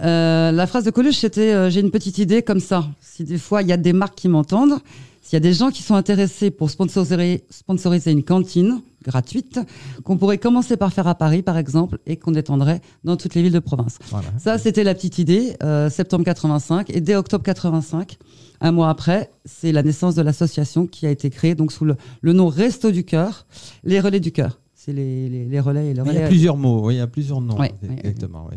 Euh, 0.00 0.52
la 0.52 0.66
phrase 0.68 0.84
de 0.84 0.92
Coluche 0.92 1.16
c'était 1.16 1.68
j'ai 1.72 1.80
une 1.80 1.90
petite 1.90 2.18
idée 2.18 2.42
comme 2.42 2.60
ça. 2.60 2.86
Si 3.00 3.24
des 3.24 3.38
fois 3.38 3.62
il 3.62 3.68
y 3.68 3.72
a 3.72 3.76
des 3.76 3.92
marques 3.92 4.14
qui 4.14 4.28
m'entendent, 4.28 4.78
s'il 5.22 5.32
y 5.32 5.38
a 5.38 5.40
des 5.40 5.52
gens 5.52 5.72
qui 5.72 5.82
sont 5.82 5.96
intéressés 5.96 6.52
pour 6.52 6.70
sponsoriser 6.70 8.12
une 8.12 8.22
cantine, 8.22 8.80
gratuite 9.06 9.60
qu'on 10.04 10.16
pourrait 10.16 10.38
commencer 10.38 10.76
par 10.76 10.92
faire 10.92 11.06
à 11.06 11.14
Paris, 11.14 11.42
par 11.42 11.56
exemple, 11.56 11.98
et 12.06 12.16
qu'on 12.16 12.34
étendrait 12.34 12.80
dans 13.04 13.16
toutes 13.16 13.34
les 13.34 13.42
villes 13.42 13.52
de 13.52 13.58
province. 13.58 13.98
Ça, 14.38 14.58
c'était 14.58 14.84
la 14.84 14.94
petite 14.94 15.18
idée, 15.18 15.56
euh, 15.62 15.88
septembre 15.88 16.24
85. 16.24 16.90
Et 16.90 17.00
dès 17.00 17.14
octobre 17.14 17.44
85, 17.44 18.18
un 18.60 18.72
mois 18.72 18.90
après, 18.90 19.30
c'est 19.44 19.72
la 19.72 19.82
naissance 19.82 20.14
de 20.14 20.22
l'association 20.22 20.86
qui 20.86 21.06
a 21.06 21.10
été 21.10 21.30
créée 21.30 21.54
donc 21.54 21.72
sous 21.72 21.84
le, 21.84 21.96
nom 22.32 22.48
Resto 22.48 22.90
du 22.90 23.04
Cœur, 23.04 23.46
les 23.84 24.00
relais 24.00 24.20
du 24.20 24.32
cœur. 24.32 24.60
C'est 24.74 24.92
les, 24.92 25.60
relais 25.60 25.88
et 25.88 25.94
le 25.94 26.02
relais. 26.02 26.14
Il 26.14 26.20
y 26.20 26.24
a 26.24 26.28
plusieurs 26.28 26.56
mots, 26.56 26.86
oui, 26.86 26.94
il 26.94 26.98
y 26.98 27.00
a 27.00 27.06
plusieurs 27.06 27.40
noms. 27.40 27.58
exactement, 27.82 28.48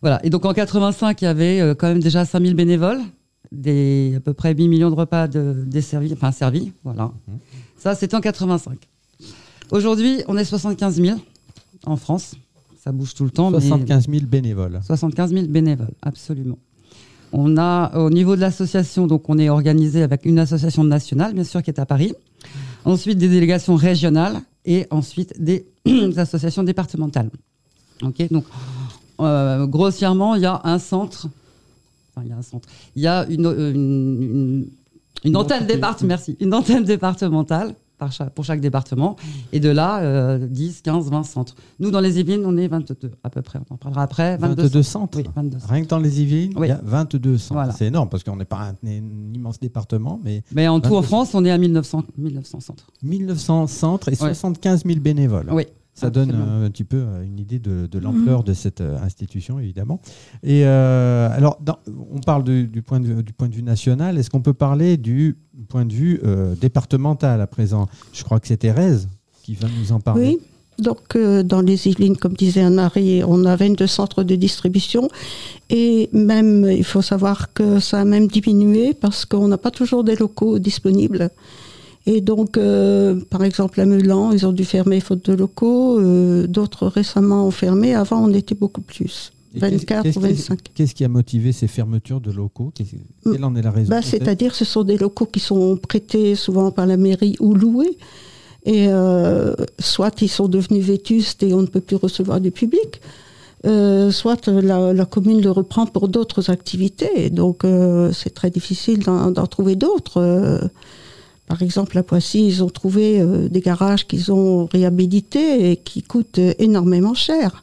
Voilà. 0.00 0.24
Et 0.24 0.30
donc 0.30 0.44
en 0.44 0.52
85, 0.52 1.20
il 1.22 1.24
y 1.24 1.28
avait 1.28 1.60
euh, 1.60 1.74
quand 1.74 1.88
même 1.88 2.00
déjà 2.00 2.24
5000 2.24 2.54
bénévoles, 2.54 3.00
des, 3.52 4.14
à 4.16 4.20
peu 4.20 4.32
près 4.32 4.54
8 4.54 4.68
millions 4.68 4.90
de 4.90 4.94
repas 4.94 5.28
de, 5.28 5.64
desservis, 5.66 6.12
enfin 6.12 6.32
servis. 6.32 6.72
Voilà. 6.84 7.12
Mhm. 7.28 7.38
Ça, 7.76 7.94
c'était 7.94 8.14
en 8.14 8.20
85. 8.20 8.78
Aujourd'hui, 9.72 10.22
on 10.28 10.36
est 10.36 10.44
75 10.44 11.00
000 11.00 11.18
en 11.86 11.96
France. 11.96 12.34
Ça 12.84 12.92
bouge 12.92 13.14
tout 13.14 13.24
le 13.24 13.30
temps. 13.30 13.50
75 13.50 14.06
000 14.06 14.26
bénévoles. 14.26 14.78
75 14.84 15.32
000 15.32 15.46
bénévoles, 15.46 15.94
absolument. 16.02 16.58
On 17.32 17.56
a 17.56 17.96
au 17.98 18.10
niveau 18.10 18.36
de 18.36 18.42
l'association, 18.42 19.06
donc 19.06 19.30
on 19.30 19.38
est 19.38 19.48
organisé 19.48 20.02
avec 20.02 20.26
une 20.26 20.38
association 20.38 20.84
nationale, 20.84 21.32
bien 21.32 21.44
sûr, 21.44 21.62
qui 21.62 21.70
est 21.70 21.80
à 21.80 21.86
Paris. 21.86 22.12
Ensuite, 22.84 23.16
des 23.16 23.30
délégations 23.30 23.74
régionales 23.74 24.42
et 24.66 24.86
ensuite 24.90 25.42
des 25.42 25.66
associations 26.18 26.64
départementales. 26.64 27.30
Ok, 28.02 28.28
donc 28.30 28.44
euh, 29.20 29.66
grossièrement, 29.66 30.34
il 30.34 30.42
y 30.42 30.46
a 30.46 30.60
un 30.64 30.78
centre. 30.78 31.28
Enfin, 32.10 32.26
il 32.26 32.30
y 32.30 32.34
a 32.34 32.36
un 32.36 32.42
centre. 32.42 32.68
Il 32.94 33.02
y 33.02 33.06
a 33.06 33.24
une, 33.30 33.46
euh, 33.46 34.64
une 35.24 35.36
antenne, 35.36 35.66
merci, 36.04 36.36
une 36.40 36.52
antenne 36.52 36.84
départementale 36.84 37.74
pour 38.34 38.44
chaque 38.44 38.60
département. 38.60 39.16
Et 39.52 39.60
de 39.60 39.68
là, 39.68 40.38
10, 40.38 40.82
15, 40.82 41.10
20 41.10 41.22
centres. 41.24 41.54
Nous, 41.78 41.90
dans 41.90 42.00
les 42.00 42.18
Yvelines, 42.18 42.44
on 42.44 42.56
est 42.56 42.68
22 42.68 43.12
à 43.22 43.30
peu 43.30 43.42
près. 43.42 43.58
On 43.70 43.74
en 43.74 43.76
parlera 43.76 44.02
après. 44.02 44.36
22, 44.38 44.82
centres, 44.82 45.18
Rien 45.68 45.82
que 45.82 45.88
dans 45.88 45.98
les 45.98 46.20
Yvelines, 46.22 46.54
il 46.58 46.66
y 46.66 46.70
a 46.70 46.80
22 46.82 47.38
centres. 47.38 47.74
C'est 47.76 47.86
énorme 47.86 48.08
parce 48.08 48.24
qu'on 48.24 48.36
n'est 48.36 48.44
pas 48.44 48.70
un, 48.70 48.88
immense 49.34 49.58
département. 49.58 50.20
Mais, 50.24 50.42
mais 50.52 50.68
en 50.68 50.80
tout 50.80 50.94
en 50.94 51.02
France, 51.02 51.34
on 51.34 51.44
est 51.44 51.50
à 51.50 51.58
1900, 51.58 52.04
1900 52.18 52.60
centres. 52.60 52.86
1900 53.02 53.66
centres 53.66 54.08
et 54.08 54.14
75 54.14 54.84
000 54.84 55.00
bénévoles. 55.00 55.48
Oui. 55.52 55.66
Ça 55.94 56.08
donne 56.08 56.30
un, 56.30 56.70
petit 56.70 56.84
peu 56.84 56.96
euh, 56.96 57.22
une 57.22 57.38
idée 57.38 57.58
de, 57.58 57.98
l'ampleur 57.98 58.44
de 58.44 58.54
cette 58.54 58.80
euh, 58.80 58.98
institution, 59.02 59.58
évidemment. 59.58 60.00
Et 60.42 60.64
euh, 60.64 61.28
alors, 61.30 61.60
on 62.10 62.18
parle 62.18 62.44
du, 62.44 62.82
point 62.82 62.98
de 62.98 63.06
vue, 63.06 63.22
du 63.22 63.34
point 63.34 63.48
de 63.48 63.54
vue 63.54 63.62
national. 63.62 64.16
Est-ce 64.18 64.30
qu'on 64.30 64.40
peut 64.40 64.54
parler 64.54 64.96
du 64.96 65.36
point 65.68 65.84
de 65.84 65.92
vue 65.92 66.20
départemental 66.60 67.40
à 67.40 67.46
présent? 67.46 67.88
Je 68.12 68.24
crois 68.24 68.40
que 68.40 68.48
c'est 68.48 68.56
Thérèse 68.56 69.08
qui 69.42 69.54
va 69.54 69.68
nous 69.78 69.92
en 69.92 70.00
parler. 70.00 70.38
Oui. 70.38 70.38
Donc, 70.78 71.16
dans 71.18 71.60
les 71.60 71.86
Yvelines, 71.86 72.16
comme 72.16 72.32
disait 72.32 72.62
Anne-Marie, 72.62 73.22
on 73.24 73.44
a 73.44 73.54
22 73.54 73.86
centres 73.86 74.22
de 74.22 74.34
distribution. 74.34 75.08
Et 75.68 76.08
même, 76.12 76.66
il 76.70 76.84
faut 76.84 77.02
savoir 77.02 77.52
que 77.52 77.78
ça 77.78 78.00
a 78.00 78.04
même 78.04 78.26
diminué 78.26 78.94
parce 78.94 79.26
qu'on 79.26 79.48
n'a 79.48 79.58
pas 79.58 79.70
toujours 79.70 80.02
des 80.02 80.16
locaux 80.16 80.58
disponibles. 80.58 81.30
Et 82.06 82.20
donc, 82.20 82.56
euh, 82.56 83.20
par 83.30 83.44
exemple, 83.44 83.80
à 83.80 83.86
Meulan, 83.86 84.32
ils 84.32 84.44
ont 84.46 84.52
dû 84.52 84.64
fermer 84.64 85.00
faute 85.00 85.24
de 85.30 85.34
locaux. 85.34 86.00
Euh, 86.00 86.46
d'autres 86.46 86.86
récemment 86.88 87.46
ont 87.46 87.52
fermé. 87.52 87.94
Avant, 87.94 88.24
on 88.24 88.32
était 88.32 88.54
beaucoup 88.54 88.80
plus. 88.80 89.32
24 89.54 90.16
ou 90.16 90.20
25. 90.20 90.58
Qu'est-ce 90.74 90.94
qui 90.94 91.04
a 91.04 91.08
motivé 91.08 91.52
ces 91.52 91.68
fermetures 91.68 92.20
de 92.20 92.32
locaux? 92.32 92.72
Quelle 92.74 93.44
en 93.44 93.54
est 93.54 93.62
la 93.62 93.70
raison 93.70 93.90
bah, 93.90 94.00
C'est-à-dire 94.02 94.54
ce 94.54 94.64
sont 94.64 94.82
des 94.82 94.96
locaux 94.96 95.26
qui 95.26 95.40
sont 95.40 95.76
prêtés 95.76 96.34
souvent 96.34 96.70
par 96.70 96.86
la 96.86 96.96
mairie 96.96 97.36
ou 97.38 97.54
loués. 97.54 97.98
Et 98.64 98.86
euh, 98.88 99.54
soit 99.78 100.22
ils 100.22 100.28
sont 100.28 100.48
devenus 100.48 100.84
vétustes 100.84 101.42
et 101.42 101.52
on 101.52 101.60
ne 101.60 101.66
peut 101.66 101.80
plus 101.80 101.96
recevoir 101.96 102.40
du 102.40 102.50
public, 102.50 103.00
soit 103.64 104.46
la, 104.46 104.92
la, 104.92 105.04
commune 105.04 105.42
le 105.42 105.50
reprend 105.50 105.84
pour 105.86 106.08
d'autres 106.08 106.48
activités. 106.48 107.28
Donc 107.28 107.66
c'est 108.12 108.32
très 108.32 108.50
difficile 108.50 109.00
d'en 109.00 109.46
trouver 109.46 109.76
d'autres. 109.76 110.70
Par 111.52 111.60
exemple, 111.60 111.98
à 111.98 112.02
Poissy, 112.02 112.46
ils 112.46 112.64
ont 112.64 112.70
trouvé 112.70 113.20
euh, 113.20 113.46
des 113.46 113.60
garages 113.60 114.06
qu'ils 114.06 114.32
ont 114.32 114.64
réhabilités 114.64 115.70
et 115.70 115.76
qui 115.76 116.02
coûtent 116.02 116.38
euh, 116.38 116.54
énormément 116.58 117.12
cher. 117.12 117.62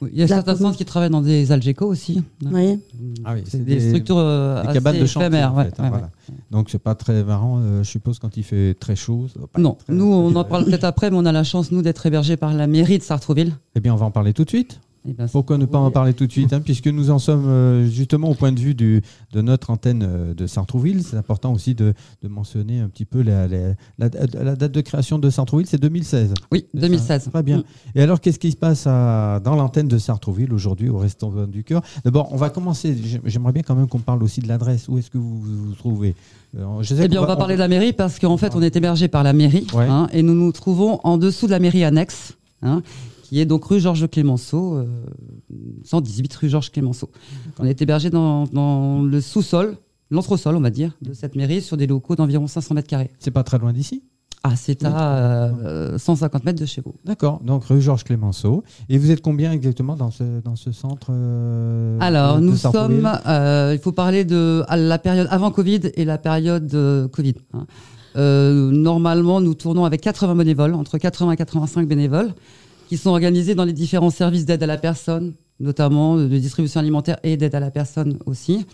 il 0.00 0.18
y 0.18 0.22
a 0.22 0.26
certains 0.26 0.56
centres 0.56 0.78
qui 0.78 0.86
travaillent 0.86 1.10
dans 1.10 1.20
des 1.20 1.52
Algeco 1.52 1.84
aussi. 1.84 2.22
Oui. 2.50 2.80
Ah 3.26 3.34
oui, 3.34 3.42
c'est 3.46 3.62
des, 3.62 3.78
structures 3.78 4.16
euh, 4.16 4.62
des 4.62 4.72
cabanes 4.72 4.96
de 4.96 5.04
éphémères. 5.04 5.54
Ouais, 5.54 5.70
hein, 5.76 5.90
voilà. 5.90 6.08
Donc 6.50 6.70
c'est 6.70 6.78
pas 6.78 6.94
très 6.94 7.22
marrant, 7.22 7.60
je 7.82 7.86
suppose, 7.86 8.18
quand 8.18 8.38
il 8.38 8.42
fait 8.42 8.72
très 8.72 8.96
chaud. 8.96 9.26
Non, 9.58 9.76
nous 9.90 10.06
on 10.06 10.34
en 10.34 10.44
parle 10.46 10.64
peut-être 10.64 10.84
après, 10.84 11.10
mais 11.10 11.18
on 11.18 11.26
a 11.26 11.32
la 11.32 11.44
chance 11.44 11.72
nous 11.72 11.82
d'être 11.82 12.06
hébergés 12.06 12.38
par 12.38 12.54
la 12.54 12.66
mairie 12.66 12.96
de 12.96 13.02
Sartrouville. 13.02 13.52
Eh 13.74 13.80
bien, 13.80 13.92
on 13.92 13.98
va 13.98 14.06
en 14.06 14.10
parler 14.10 14.32
tout 14.32 14.44
de 14.44 14.48
suite. 14.48 14.80
Eh 15.08 15.12
ben, 15.12 15.28
Pourquoi 15.28 15.56
ne 15.56 15.64
pas 15.64 15.78
en 15.78 15.90
parler 15.90 16.12
tout 16.12 16.26
de 16.26 16.32
suite 16.32 16.52
hein, 16.52 16.60
Puisque 16.60 16.86
nous 16.86 17.10
en 17.10 17.18
sommes 17.18 17.46
euh, 17.48 17.88
justement 17.88 18.28
au 18.28 18.34
point 18.34 18.52
de 18.52 18.60
vue 18.60 18.74
du, 18.74 19.02
de 19.32 19.40
notre 19.40 19.70
antenne 19.70 20.04
euh, 20.06 20.34
de 20.34 20.46
Sartrouville. 20.46 21.02
C'est 21.02 21.16
important 21.16 21.52
aussi 21.52 21.74
de, 21.74 21.94
de, 22.22 22.28
mentionner 22.28 22.80
un 22.80 22.88
petit 22.88 23.06
peu 23.06 23.22
la, 23.22 23.48
la, 23.48 24.08
date 24.08 24.72
de 24.72 24.80
création 24.82 25.18
de 25.18 25.30
Sartrouville, 25.30 25.66
c'est 25.66 25.80
2016. 25.80 26.34
Oui, 26.52 26.66
2016. 26.74 27.30
Très 27.32 27.42
bien. 27.42 27.58
Mm. 27.58 27.64
Et 27.94 28.02
alors, 28.02 28.20
qu'est-ce 28.20 28.38
qui 28.38 28.50
se 28.50 28.56
passe 28.56 28.86
à, 28.86 29.40
dans 29.42 29.56
l'antenne 29.56 29.88
de 29.88 29.98
Sartrouville 29.98 30.52
aujourd'hui 30.52 30.90
au 30.90 30.98
Restaurant 30.98 31.46
du 31.46 31.64
Cœur? 31.64 31.82
D'abord, 32.04 32.32
on 32.32 32.36
va 32.36 32.50
commencer. 32.50 32.94
J'aimerais 33.24 33.52
bien 33.52 33.62
quand 33.62 33.74
même 33.74 33.88
qu'on 33.88 33.98
parle 33.98 34.22
aussi 34.22 34.40
de 34.40 34.48
l'adresse. 34.48 34.88
Où 34.88 34.98
est-ce 34.98 35.10
que 35.10 35.18
vous 35.18 35.40
vous 35.40 35.74
trouvez? 35.74 36.14
Euh, 36.58 36.82
eh 36.98 37.08
bien, 37.08 37.22
on 37.22 37.26
va, 37.26 37.36
parler 37.36 37.54
de 37.54 37.60
la 37.60 37.68
mairie 37.68 37.92
parce 37.92 38.18
qu'en 38.18 38.36
fait, 38.36 38.54
on 38.56 38.62
est 38.62 38.74
hébergé 38.74 39.06
par 39.08 39.22
la 39.22 39.32
mairie 39.32 39.66
hein, 39.74 40.08
et 40.12 40.22
nous 40.22 40.34
nous 40.34 40.50
trouvons 40.50 40.98
en 41.04 41.16
dessous 41.16 41.46
de 41.46 41.52
la 41.52 41.60
mairie 41.60 41.84
annexe. 41.84 42.36
Hein, 42.62 42.82
qui 43.30 43.40
est 43.40 43.46
donc 43.46 43.64
rue 43.64 43.78
Georges 43.78 44.08
Clémenceau, 44.08 44.84
118 45.84 46.32
euh, 46.32 46.38
rue 46.40 46.48
Georges 46.48 46.72
Clémenceau. 46.72 47.10
On 47.60 47.64
est 47.64 47.80
hébergé 47.80 48.10
dans, 48.10 49.02
le 49.04 49.20
sous-sol, 49.20 49.76
l'entresol, 50.10 50.56
on 50.56 50.60
va 50.60 50.70
dire, 50.70 50.96
de 51.00 51.12
cette 51.12 51.36
mairie, 51.36 51.62
sur 51.62 51.76
des 51.76 51.86
locaux 51.86 52.16
d'environ 52.16 52.48
500 52.48 52.74
mètres 52.74 52.88
carrés. 52.88 53.08
C'est 53.20 53.30
pas 53.30 53.44
très 53.44 53.58
loin 53.58 53.72
d'ici? 53.72 54.02
Ah, 54.42 54.56
c'est 54.56 54.84
à 54.84 55.52
150 55.96 56.42
euh, 56.42 56.44
mètres 56.44 56.60
de 56.60 56.66
chez 56.66 56.80
vous. 56.80 56.92
D'accord, 57.04 57.40
donc 57.44 57.66
rue 57.66 57.80
Georges 57.80 58.02
Clémenceau. 58.02 58.64
Et 58.88 58.98
vous 58.98 59.12
êtes 59.12 59.22
combien 59.22 59.52
exactement 59.52 59.94
dans 59.94 60.10
ce, 60.10 60.40
dans 60.40 60.56
ce 60.56 60.72
centre 60.72 61.06
euh, 61.10 61.98
Alors, 62.00 62.40
nous 62.40 62.56
sommes, 62.56 63.08
il 63.28 63.78
faut 63.80 63.92
parler 63.92 64.24
de 64.24 64.64
la 64.68 64.98
période 64.98 65.28
avant 65.30 65.52
Covid 65.52 65.82
et 65.94 66.04
la 66.04 66.18
période 66.18 67.08
Covid. 67.12 67.34
Hein. 67.52 67.66
normalement, 68.16 69.40
nous 69.40 69.54
tournons 69.54 69.84
avec 69.84 70.00
80 70.00 70.34
bénévoles, 70.34 70.74
entre 70.74 70.98
80 70.98 71.30
et 71.30 71.36
85 71.36 71.86
bénévoles 71.86 72.34
qui 72.90 72.96
sont 72.96 73.10
organisés 73.10 73.54
dans 73.54 73.64
les 73.64 73.72
différents 73.72 74.10
services 74.10 74.44
d'aide 74.44 74.64
à 74.64 74.66
la 74.66 74.76
personne, 74.76 75.34
notamment 75.60 76.16
de 76.16 76.26
distribution 76.26 76.80
alimentaire 76.80 77.18
et 77.22 77.36
d'aide 77.36 77.54
à 77.54 77.60
la 77.60 77.70
personne 77.70 78.18
aussi. 78.26 78.66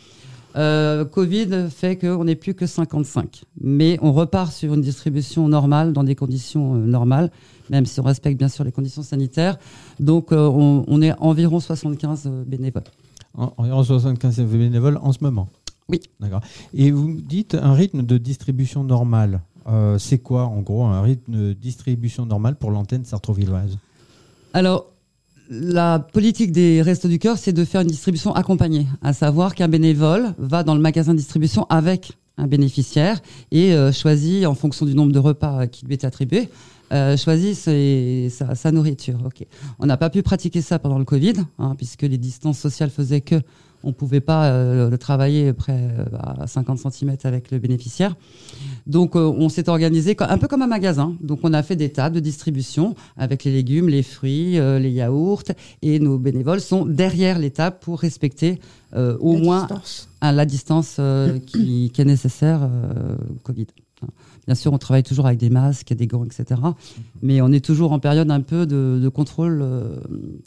Euh, 0.56 1.04
Covid 1.04 1.68
fait 1.68 1.98
qu'on 1.98 2.24
n'est 2.24 2.34
plus 2.34 2.54
que 2.54 2.64
55, 2.64 3.42
mais 3.60 3.98
on 4.00 4.14
repart 4.14 4.50
sur 4.50 4.72
une 4.72 4.80
distribution 4.80 5.48
normale 5.48 5.92
dans 5.92 6.02
des 6.02 6.14
conditions 6.14 6.76
euh, 6.76 6.86
normales, 6.86 7.30
même 7.68 7.84
si 7.84 8.00
on 8.00 8.04
respecte 8.04 8.38
bien 8.38 8.48
sûr 8.48 8.64
les 8.64 8.72
conditions 8.72 9.02
sanitaires. 9.02 9.58
Donc 10.00 10.32
euh, 10.32 10.48
on, 10.48 11.02
est 11.02 11.12
environ 11.18 11.60
75 11.60 12.26
bénévoles. 12.46 12.84
environ 13.34 13.84
75 13.84 14.40
bénévoles 14.44 14.98
en 15.02 15.12
ce 15.12 15.18
moment. 15.20 15.46
Oui. 15.90 16.00
D'accord. 16.20 16.40
Et 16.72 16.90
vous 16.90 17.06
me 17.06 17.20
dites 17.20 17.54
un 17.54 17.74
rythme 17.74 18.00
de 18.00 18.16
distribution 18.16 18.82
normal. 18.82 19.42
c'est 19.98 20.20
quoi 20.20 20.44
en 20.46 20.62
gros 20.62 20.86
un 20.86 21.02
rythme 21.02 21.32
de 21.32 21.52
distribution 21.52 22.24
normal 22.24 22.56
pour 22.56 22.70
l'antenne 22.70 23.04
sartrovilloise? 23.04 23.76
Alors, 24.52 24.86
la 25.50 25.98
politique 25.98 26.52
des 26.52 26.82
Restos 26.82 27.08
du 27.08 27.18
Cœur, 27.18 27.38
c'est 27.38 27.52
de 27.52 27.64
faire 27.64 27.80
une 27.82 27.88
distribution 27.88 28.34
accompagnée, 28.34 28.86
à 29.02 29.12
savoir 29.12 29.54
qu'un 29.54 29.68
bénévole 29.68 30.34
va 30.38 30.62
dans 30.62 30.74
le 30.74 30.80
magasin 30.80 31.12
de 31.12 31.18
distribution 31.18 31.66
avec 31.68 32.12
un 32.38 32.46
bénéficiaire 32.46 33.20
et 33.50 33.72
euh, 33.72 33.92
choisit, 33.92 34.44
en 34.46 34.54
fonction 34.54 34.84
du 34.86 34.94
nombre 34.94 35.12
de 35.12 35.18
repas 35.18 35.66
qui 35.66 35.86
lui 35.86 35.94
est 35.94 36.04
attribué, 36.04 36.48
euh, 36.92 37.16
choisit 37.16 37.56
sa, 37.56 38.72
nourriture. 38.72 39.18
On 39.78 39.86
n'a 39.86 39.96
pas 39.96 40.10
pu 40.10 40.22
pratiquer 40.22 40.62
ça 40.62 40.78
pendant 40.78 40.98
le 40.98 41.04
Covid, 41.04 41.34
hein, 41.58 41.74
puisque 41.76 42.02
les 42.02 42.18
distances 42.18 42.58
sociales 42.58 42.90
faisaient 42.90 43.22
que 43.22 43.40
on 43.82 43.88
ne 43.88 43.92
pouvait 43.92 44.20
pas 44.20 44.46
euh, 44.46 44.90
le 44.90 44.98
travailler 44.98 45.52
près 45.52 45.78
euh, 45.78 46.04
à 46.18 46.46
50 46.46 46.78
cm 46.92 47.16
avec 47.24 47.50
le 47.50 47.58
bénéficiaire. 47.58 48.16
Donc 48.86 49.16
euh, 49.16 49.20
on 49.20 49.48
s'est 49.48 49.68
organisé 49.68 50.16
un 50.18 50.38
peu 50.38 50.48
comme 50.48 50.62
un 50.62 50.66
magasin. 50.66 51.14
Donc 51.20 51.40
on 51.42 51.52
a 51.52 51.62
fait 51.62 51.76
des 51.76 51.90
tables 51.90 52.14
de 52.14 52.20
distribution 52.20 52.94
avec 53.16 53.44
les 53.44 53.52
légumes, 53.52 53.88
les 53.88 54.02
fruits, 54.02 54.58
les 54.58 54.90
yaourts 54.90 55.42
et 55.82 55.98
nos 55.98 56.18
bénévoles 56.18 56.60
sont 56.60 56.84
derrière 56.84 57.38
les 57.38 57.50
tables 57.50 57.76
pour 57.80 58.00
respecter 58.00 58.60
au 58.94 59.36
moins 59.36 59.68
la 60.22 60.46
distance 60.46 61.00
qui, 61.46 61.92
est 61.96 62.04
nécessaire 62.04 62.68
Covid. 63.42 63.66
Bien 64.46 64.54
sûr, 64.54 64.72
on 64.72 64.78
travaille 64.78 65.02
toujours 65.02 65.26
avec 65.26 65.38
des 65.38 65.50
masques, 65.50 65.92
des 65.92 66.06
gants, 66.06 66.24
etc. 66.24 66.60
Mais 67.22 67.40
on 67.40 67.52
est 67.52 67.64
toujours 67.64 67.92
en 67.92 67.98
période 67.98 68.30
un 68.30 68.40
peu 68.40 68.66
de, 68.66 69.08
contrôle, 69.08 69.64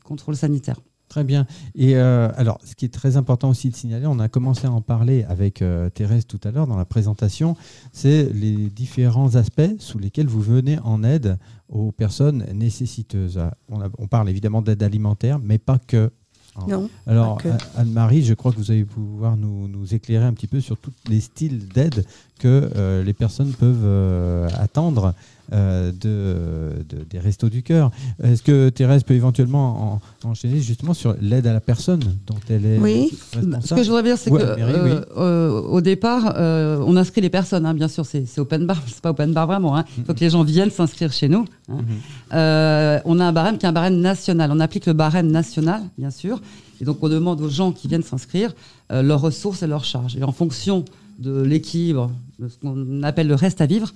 contrôle 0.03 0.36
sanitaire. 0.36 0.79
Très 1.10 1.24
bien. 1.24 1.48
Et 1.74 1.96
euh, 1.96 2.30
alors, 2.36 2.60
ce 2.63 2.75
qui 2.75 2.86
est 2.86 2.94
très 2.94 3.18
important 3.18 3.50
aussi 3.50 3.72
de 3.72 3.75
signaler, 3.75 4.06
on 4.06 4.20
a 4.20 4.30
commencé 4.30 4.68
à 4.68 4.72
en 4.72 4.82
parler 4.82 5.25
avec 5.28 5.63
euh, 5.63 5.89
Thérèse 5.89 6.28
tout 6.28 6.39
à 6.44 6.51
l'heure 6.51 6.68
dans 6.68 6.78
la 6.78 6.86
présentation, 6.86 7.58
c'est 7.92 8.32
les 8.32 8.70
différents 8.70 9.36
aspects 9.36 9.72
sous 9.80 9.98
lesquels 9.98 10.28
vous 10.28 10.42
venez 10.42 10.78
en 10.84 11.04
aide 11.04 11.39
aux 11.68 11.92
personnes 11.92 12.46
nécessiteuses. 12.54 13.39
On, 13.70 13.80
on 13.98 14.08
parle 14.08 14.30
évidemment 14.30 14.62
d'aide 14.62 14.84
alimentaire, 14.84 15.39
mais 15.39 15.58
pas 15.58 15.80
que. 15.80 16.12
Non, 16.68 16.89
Alors, 17.08 17.42
Anne-Marie, 17.78 18.24
je 18.24 18.34
crois 18.34 18.51
que 18.51 18.58
vous 18.58 18.70
allez 18.70 18.84
pouvoir 18.84 19.38
nous, 19.38 19.94
éclairer 19.94 20.25
un 20.25 20.34
petit 20.34 20.48
peu 20.48 20.60
sur 20.60 20.78
tous 20.78 20.92
les 21.08 21.22
styles 21.22 21.68
d'aide 21.70 22.06
que 22.38 22.70
euh, 22.75 23.01
les 23.04 23.13
personnes 23.13 23.54
peuvent 23.54 24.50
attendre 24.60 25.13
euh, 25.51 25.91
de, 25.91 27.03
des 27.10 27.18
Restos 27.18 27.50
du 27.50 27.63
Cœur. 27.63 27.89
Est-ce 28.24 28.44
que 28.44 28.70
Thérèse 28.70 29.03
peut 29.03 29.15
éventuellement 29.15 30.00
enchaîner 30.24 30.60
justement 30.60 30.94
sur 30.94 31.15
l'aide 31.22 31.48
à 31.48 31.53
la 31.53 31.60
personne 31.60 32.01
dont 32.27 32.36
elle 32.50 32.65
est 32.65 32.77
Oui, 32.77 33.18
ce 33.34 33.74
que 33.74 33.82
je 33.82 33.88
voudrais 33.88 34.03
dire, 34.03 34.18
c'est 34.18 34.29
qu'au 34.29 34.38
euh, 34.38 35.01
euh, 35.18 35.62
au 35.62 35.82
départ, 35.82 36.36
on 36.38 36.96
inscrit 36.98 37.22
les 37.22 37.32
personnes, 37.32 37.65
hein, 37.65 37.74
bien 37.74 37.88
sûr, 37.88 38.06
c'est 38.06 38.38
open 38.38 38.68
bar, 38.68 38.82
c'est 38.88 39.01
pas 39.01 39.10
open 39.10 39.34
bar 39.34 39.48
vraiment. 39.48 39.75
Hein. 39.75 39.86
Il 39.98 40.06
faut 40.06 40.13
que 40.13 40.20
les 40.20 40.29
gens 40.29 40.44
viennent 40.44 40.70
s'inscrire 40.70 41.12
chez 41.12 41.29
nous. 41.29 41.46
Hein. 41.68 41.79
Mm-hmm. 42.32 43.01
on 43.06 43.20
a 43.20 43.25
un 43.25 43.32
barème 43.32 43.58
qui 43.58 43.65
est 43.65 43.70
un 43.70 43.74
barème 43.74 44.00
national. 44.00 44.51
On 44.53 44.60
applique 44.60 44.86
le 44.86 44.94
barème 44.94 45.32
national, 45.32 45.82
bien 45.98 46.12
sûr. 46.12 46.41
Et 46.79 46.86
donc, 46.86 46.98
on 47.01 47.10
demande 47.10 47.41
aux 47.41 47.50
gens 47.50 47.72
qui 47.72 47.88
viennent 47.88 48.03
s'inscrire 48.03 48.53
leurs 48.91 49.22
ressources 49.22 49.63
et 49.63 49.68
leurs 49.68 49.86
charges. 49.86 50.15
Et 50.15 50.24
en 50.24 50.32
fonction 50.32 50.86
de 51.18 51.41
l'équilibre, 51.41 52.12
de 52.38 52.48
ce 52.48 52.58
qu'on 52.58 53.03
appelle 53.03 53.27
le 53.27 53.36
reste 53.36 53.62
à 53.62 53.65
vivre, 53.65 53.91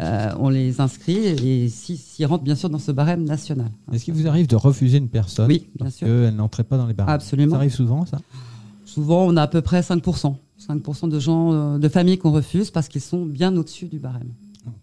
euh, 0.00 0.30
on 0.38 0.48
les 0.48 0.80
inscrit 0.80 1.16
et 1.16 1.68
s'ils 1.68 2.26
rentrent 2.26 2.44
bien 2.44 2.54
sûr 2.54 2.70
dans 2.70 2.78
ce 2.78 2.92
barème 2.92 3.24
national. 3.24 3.68
Est-ce 3.92 4.04
qu'il 4.04 4.14
vous 4.14 4.28
arrive 4.28 4.46
de 4.46 4.54
refuser 4.54 4.98
une 4.98 5.08
personne 5.08 5.48
oui, 5.48 5.68
bien 5.74 5.90
sûr. 5.90 6.06
qu'elle 6.06 6.36
n'entrait 6.36 6.62
pas 6.62 6.76
dans 6.76 6.86
les 6.86 6.94
barèmes? 6.94 7.14
Absolument. 7.14 7.52
Ça 7.52 7.56
arrive 7.56 7.74
souvent, 7.74 8.06
ça? 8.06 8.18
Souvent, 8.84 9.26
on 9.26 9.36
a 9.36 9.42
à 9.42 9.46
peu 9.48 9.60
près 9.60 9.80
5%. 9.80 10.36
5% 10.68 11.08
de 11.08 11.18
gens, 11.18 11.52
euh, 11.52 11.78
de 11.78 11.88
familles 11.88 12.18
qu'on 12.18 12.30
refuse 12.30 12.70
parce 12.70 12.88
qu'ils 12.88 13.00
sont 13.00 13.26
bien 13.26 13.56
au-dessus 13.56 13.86
du 13.86 13.98
barème. 13.98 14.30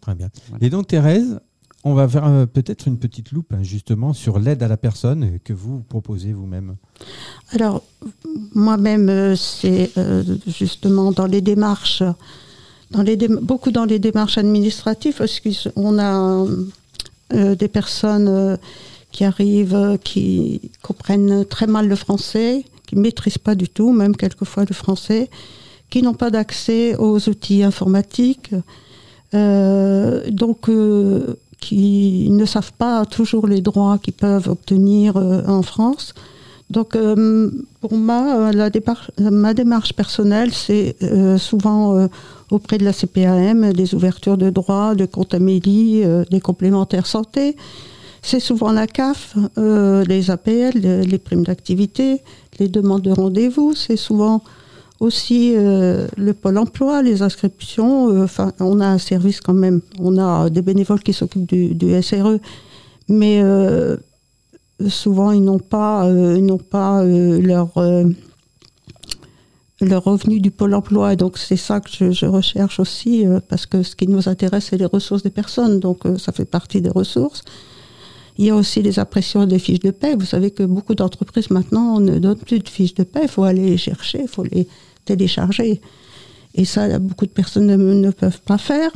Très 0.01 0.15
bien. 0.15 0.29
Et 0.60 0.69
donc, 0.69 0.88
Thérèse, 0.88 1.39
on 1.86 1.93
va 1.93 2.10
faire 2.10 2.25
euh, 2.25 2.45
peut-être 2.45 2.88
une 2.88 2.98
petite 2.98 3.31
loupe 3.31 3.53
hein, 3.53 3.63
justement 3.63 4.12
sur 4.12 4.38
l'aide 4.39 4.63
à 4.63 4.67
la 4.67 4.77
personne 4.77 5.39
que 5.45 5.53
vous 5.53 5.79
proposez 5.79 6.34
vous-même. 6.34 6.75
Alors, 7.51 7.84
moi-même, 8.53 9.36
c'est 9.38 9.91
justement 10.48 11.12
dans 11.12 11.27
les 11.27 11.41
démarches 11.41 12.03
beaucoup 13.42 13.72
dans 13.72 13.86
les 13.86 14.00
démarches 14.00 14.38
administratives, 14.38 15.15
parce 15.18 15.39
qu'on 15.39 16.00
a 16.00 16.46
euh, 17.34 17.56
des 17.56 17.68
personnes 17.68 18.27
euh, 18.27 18.56
qui 19.12 19.24
arrivent, 19.24 19.74
euh, 19.74 19.98
qui 19.98 20.62
comprennent 20.84 21.44
très 21.46 21.65
mal 21.65 21.88
le 21.88 21.96
français, 21.96 22.63
qui 22.86 22.96
ne 22.96 23.01
maîtrisent 23.01 23.39
pas 23.39 23.56
du 23.56 23.68
tout, 23.68 23.92
même 23.92 24.15
quelquefois 24.15 24.63
le 24.63 24.75
français, 24.75 25.32
qui 25.89 26.04
n'ont 26.04 26.13
pas 26.13 26.30
d'accès 26.30 26.96
aux 26.98 27.18
outils 27.27 27.63
informatiques, 27.63 28.51
donc 29.34 30.70
qui 31.60 32.27
ne 32.30 32.46
savent 32.46 32.72
pas 32.74 33.06
toujours 33.06 33.48
les 33.48 33.60
droits 33.60 33.98
qu'ils 33.98 34.13
peuvent 34.13 34.48
obtenir 34.48 35.18
en 35.18 35.62
France. 35.62 36.13
Donc, 36.70 36.98
pour 37.82 37.94
moi, 37.94 38.51
ma 39.20 39.54
démarche 39.54 39.94
personnelle, 39.94 40.54
c'est 40.54 40.96
souvent 41.38 42.08
auprès 42.51 42.77
de 42.77 42.85
la 42.85 42.93
CPAM 42.93 43.73
des 43.73 43.95
ouvertures 43.95 44.37
de 44.37 44.49
droits, 44.49 44.95
de 44.95 45.05
comptes 45.05 45.33
Amélie, 45.33 46.03
euh, 46.03 46.23
des 46.29 46.39
complémentaires 46.39 47.07
santé. 47.07 47.55
C'est 48.21 48.39
souvent 48.39 48.71
la 48.71 48.87
CAF, 48.87 49.35
euh, 49.57 50.03
les 50.05 50.31
APL, 50.31 50.71
les, 50.73 51.17
primes 51.19 51.43
d'activité, 51.43 52.21
les 52.59 52.67
demandes 52.67 53.03
de 53.03 53.11
rendez-vous. 53.11 53.73
C'est 53.75 53.97
souvent 53.97 54.41
aussi 54.99 55.53
euh, 55.55 56.07
le 56.17 56.33
pôle 56.33 56.57
emploi, 56.57 57.03
les 57.03 57.21
inscriptions. 57.21 58.27
On 58.59 58.79
a 58.79 58.87
un 58.87 58.97
service 58.97 59.41
quand 59.41 59.53
même. 59.53 59.81
On 59.99 60.17
a 60.17 60.49
des 60.49 60.63
bénévoles 60.63 61.01
qui 61.01 61.13
s'occupent 61.13 61.47
du, 61.47 61.75
du, 61.75 62.01
SRE, 62.01 62.39
mais 63.09 63.43
souvent 64.87 65.31
ils 65.31 65.43
n'ont 65.43 65.59
pas, 65.59 66.09
ils 66.09 66.45
n'ont 66.45 66.57
pas 66.57 67.03
leur 67.03 67.69
le 69.82 69.98
revenu 69.98 70.39
du 70.39 70.51
pôle 70.51 70.74
emploi. 70.74 71.13
Et 71.13 71.15
donc, 71.15 71.38
c'est 71.38 71.58
ça 71.58 71.79
que 71.79 72.12
je, 72.12 72.25
recherche 72.25 72.79
aussi, 72.79 73.25
euh, 73.25 73.39
parce 73.48 73.65
que 73.65 73.84
ce 73.84 73.96
qui 73.96 74.08
nous 74.08 74.29
intéresse, 74.29 74.67
c'est 74.69 74.78
les 74.78 74.86
ressources 74.86 75.23
des 75.23 75.30
personnes. 75.30 75.80
Donc, 75.80 76.06
euh, 76.06 76.17
ça 76.17 76.32
fait 76.32 76.45
partie 76.45 76.82
des 76.82 76.89
ressources. 76.89 77.43
Il 78.38 78.45
y 78.45 78.49
a 78.49 78.56
aussi 78.56 78.82
les 78.82 78.99
impressions 78.99 79.45
des 79.45 79.60
fiches 79.60 79.80
de 79.80 79.91
paie. 79.91 80.15
Vous 80.15 80.26
savez 80.26 80.52
que 80.52 80.63
beaucoup 80.63 80.95
d'entreprises 80.95 81.49
maintenant 81.49 81.99
ne 81.99 82.19
donnent 82.19 82.38
plus 82.38 82.60
de 82.60 82.69
fiches 82.69 82.93
de 82.93 83.04
paie. 83.04 83.23
Il 83.23 83.30
faut 83.30 83.43
aller 83.43 83.65
les 83.65 83.78
chercher, 83.78 84.21
il 84.23 84.28
faut 84.28 84.43
les 84.43 84.67
télécharger. 85.06 85.82
Et 86.54 86.65
ça, 86.65 86.99
beaucoup 86.99 87.26
de 87.26 87.32
personnes 87.32 87.67
ne, 87.67 88.12
peuvent 88.12 88.41
pas 88.41 88.58
faire. 88.58 88.91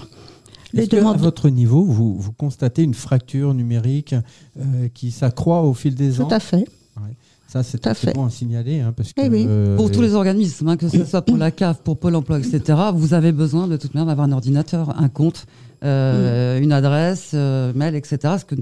Les 0.73 0.87
demandes... 0.87 1.15
à 1.15 1.17
votre 1.17 1.49
niveau, 1.49 1.83
vous, 1.83 2.15
vous, 2.15 2.31
constatez 2.31 2.83
une 2.83 2.93
fracture 2.93 3.53
numérique 3.53 4.13
euh, 4.57 4.87
qui 4.93 5.11
s'accroît 5.11 5.63
au 5.63 5.73
fil 5.73 5.95
des 5.95 6.21
ans 6.21 6.27
Tout 6.27 6.35
à 6.35 6.39
fait. 6.39 6.65
Ça, 7.49 7.63
c'est 7.63 7.79
très 7.79 8.13
bon 8.13 8.25
à 8.25 8.29
signaler. 8.29 8.79
Hein, 8.79 8.93
parce 8.95 9.11
eh 9.17 9.27
que, 9.27 9.33
euh, 9.33 9.75
pour 9.75 9.89
tous 9.89 10.01
les 10.01 10.13
organismes, 10.13 10.67
hein, 10.67 10.77
que 10.77 10.87
ce 10.87 11.03
soit 11.03 11.23
pour 11.23 11.35
la 11.35 11.49
CAF, 11.49 11.81
pour 11.81 11.97
Pôle 11.97 12.15
emploi, 12.15 12.37
etc., 12.37 12.77
vous 12.93 13.15
avez 13.15 13.31
besoin 13.31 13.67
de 13.67 13.75
toute 13.75 13.95
manière 13.95 14.05
d'avoir 14.05 14.27
un 14.27 14.31
ordinateur, 14.33 14.95
un 15.01 15.09
compte, 15.09 15.47
euh, 15.83 16.59
une 16.59 16.71
adresse, 16.71 17.31
euh, 17.33 17.73
mail, 17.73 17.95
etc. 17.95 18.35
Ce 18.37 18.45
que 18.45 18.53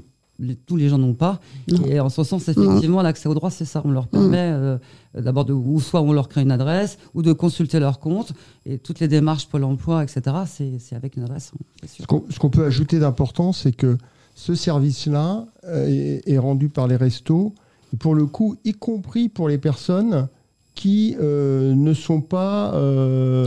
tous 0.66 0.78
les 0.78 0.88
gens 0.88 0.98
n'ont 1.00 1.16
pas. 1.16 1.42
Et 1.86 2.00
en 2.00 2.08
ce 2.08 2.24
sens, 2.24 2.48
effectivement, 2.48 3.02
l'accès 3.02 3.28
au 3.28 3.34
droit, 3.34 3.52
c'est 3.52 3.66
ça. 3.66 3.82
On 3.84 3.92
leur 3.92 4.08
permet 4.08 4.54
d'abord 5.14 5.44
de, 5.44 5.52
ou 5.52 5.82
soit 5.82 6.02
on 6.02 6.14
leur 6.14 6.30
crée 6.30 6.44
une 6.44 6.52
adresse, 6.52 6.98
ou 7.14 7.24
de 7.24 7.34
consulter 7.34 7.82
leur 7.82 8.00
compte. 8.00 8.32
Et 8.66 8.78
toutes 8.78 9.02
les 9.02 9.10
démarches 9.10 9.50
Pôle 9.50 9.66
emploi, 9.66 10.02
etc., 10.02 10.22
c'est 10.80 10.96
avec 10.96 11.18
une 11.18 11.24
adresse. 11.24 11.52
Hein, 11.54 12.20
ce 12.30 12.40
qu'on 12.40 12.50
peut 12.50 12.64
ajouter 12.64 13.00
d'important, 13.00 13.52
c'est 13.52 13.74
que 13.74 13.98
ce 14.34 14.56
service-là 14.56 15.48
est, 15.74 16.22
est 16.26 16.38
rendu 16.38 16.70
par 16.70 16.88
les 16.88 16.96
restos 16.96 17.54
pour 18.00 18.16
le 18.16 18.26
coup, 18.26 18.56
y 18.66 18.74
compris 18.74 19.30
pour 19.30 19.48
les 19.48 19.58
personnes 19.58 20.28
qui 20.76 21.16
euh, 21.20 21.74
ne 21.74 21.94
sont 21.96 22.22
pas 22.22 22.72
euh, 22.76 23.44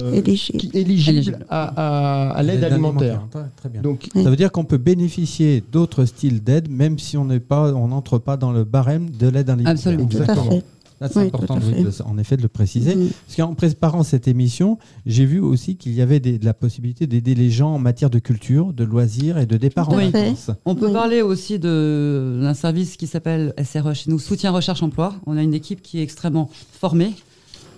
éligibles, 0.74 1.38
à, 1.48 2.40
l'aide 2.42 2.64
alimentaire. 2.64 3.22
Très 3.56 3.68
bien. 3.68 3.82
Donc, 3.82 4.08
Ça 4.12 4.28
veut 4.28 4.36
dire 4.36 4.50
qu'on 4.50 4.64
peut 4.64 4.78
bénéficier 4.78 5.62
d'autres 5.70 6.04
styles 6.06 6.42
d'aide 6.42 6.68
même 6.68 6.98
si 6.98 7.16
on 7.16 7.26
n'entre 7.26 8.18
pas, 8.18 8.32
pas 8.32 8.36
dans 8.36 8.50
le 8.50 8.64
barème 8.64 9.10
de 9.10 9.28
l'aide 9.28 9.48
alimentaire. 9.48 9.72
Absolument. 9.72 10.04
Exactement 10.04 10.60
c'est 11.08 11.18
important 11.18 11.58
en 12.04 12.18
effet 12.18 12.36
de 12.36 12.42
le 12.42 12.48
préciser. 12.48 12.94
Mm. 12.94 13.10
Parce 13.26 13.36
qu'en 13.36 13.54
préparant 13.54 14.02
cette 14.02 14.28
émission, 14.28 14.78
j'ai 15.06 15.24
vu 15.24 15.40
aussi 15.40 15.76
qu'il 15.76 15.92
y 15.92 16.02
avait 16.02 16.20
de 16.20 16.44
la 16.44 16.54
possibilité 16.54 17.06
d'aider 17.06 17.34
les 17.34 17.50
gens 17.50 17.74
en 17.74 17.78
matière 17.78 18.10
de 18.10 18.18
culture, 18.18 18.72
de 18.72 18.84
loisirs 18.84 19.38
et 19.38 19.46
de 19.46 19.56
départ 19.56 19.88
en 19.88 19.96
vacances. 19.96 20.50
On 20.64 20.74
peut 20.74 20.92
parler 20.92 21.22
aussi 21.22 21.58
d'un 21.58 22.54
service 22.54 22.96
qui 22.96 23.06
s'appelle 23.06 23.54
SRE 23.62 23.94
chez 23.94 24.10
nous, 24.10 24.18
Soutien 24.18 24.50
Recherche 24.50 24.82
Emploi. 24.82 25.14
On 25.26 25.36
a 25.36 25.42
une 25.42 25.54
équipe 25.54 25.82
qui 25.82 25.98
est 26.00 26.02
extrêmement 26.02 26.50
formée 26.72 27.14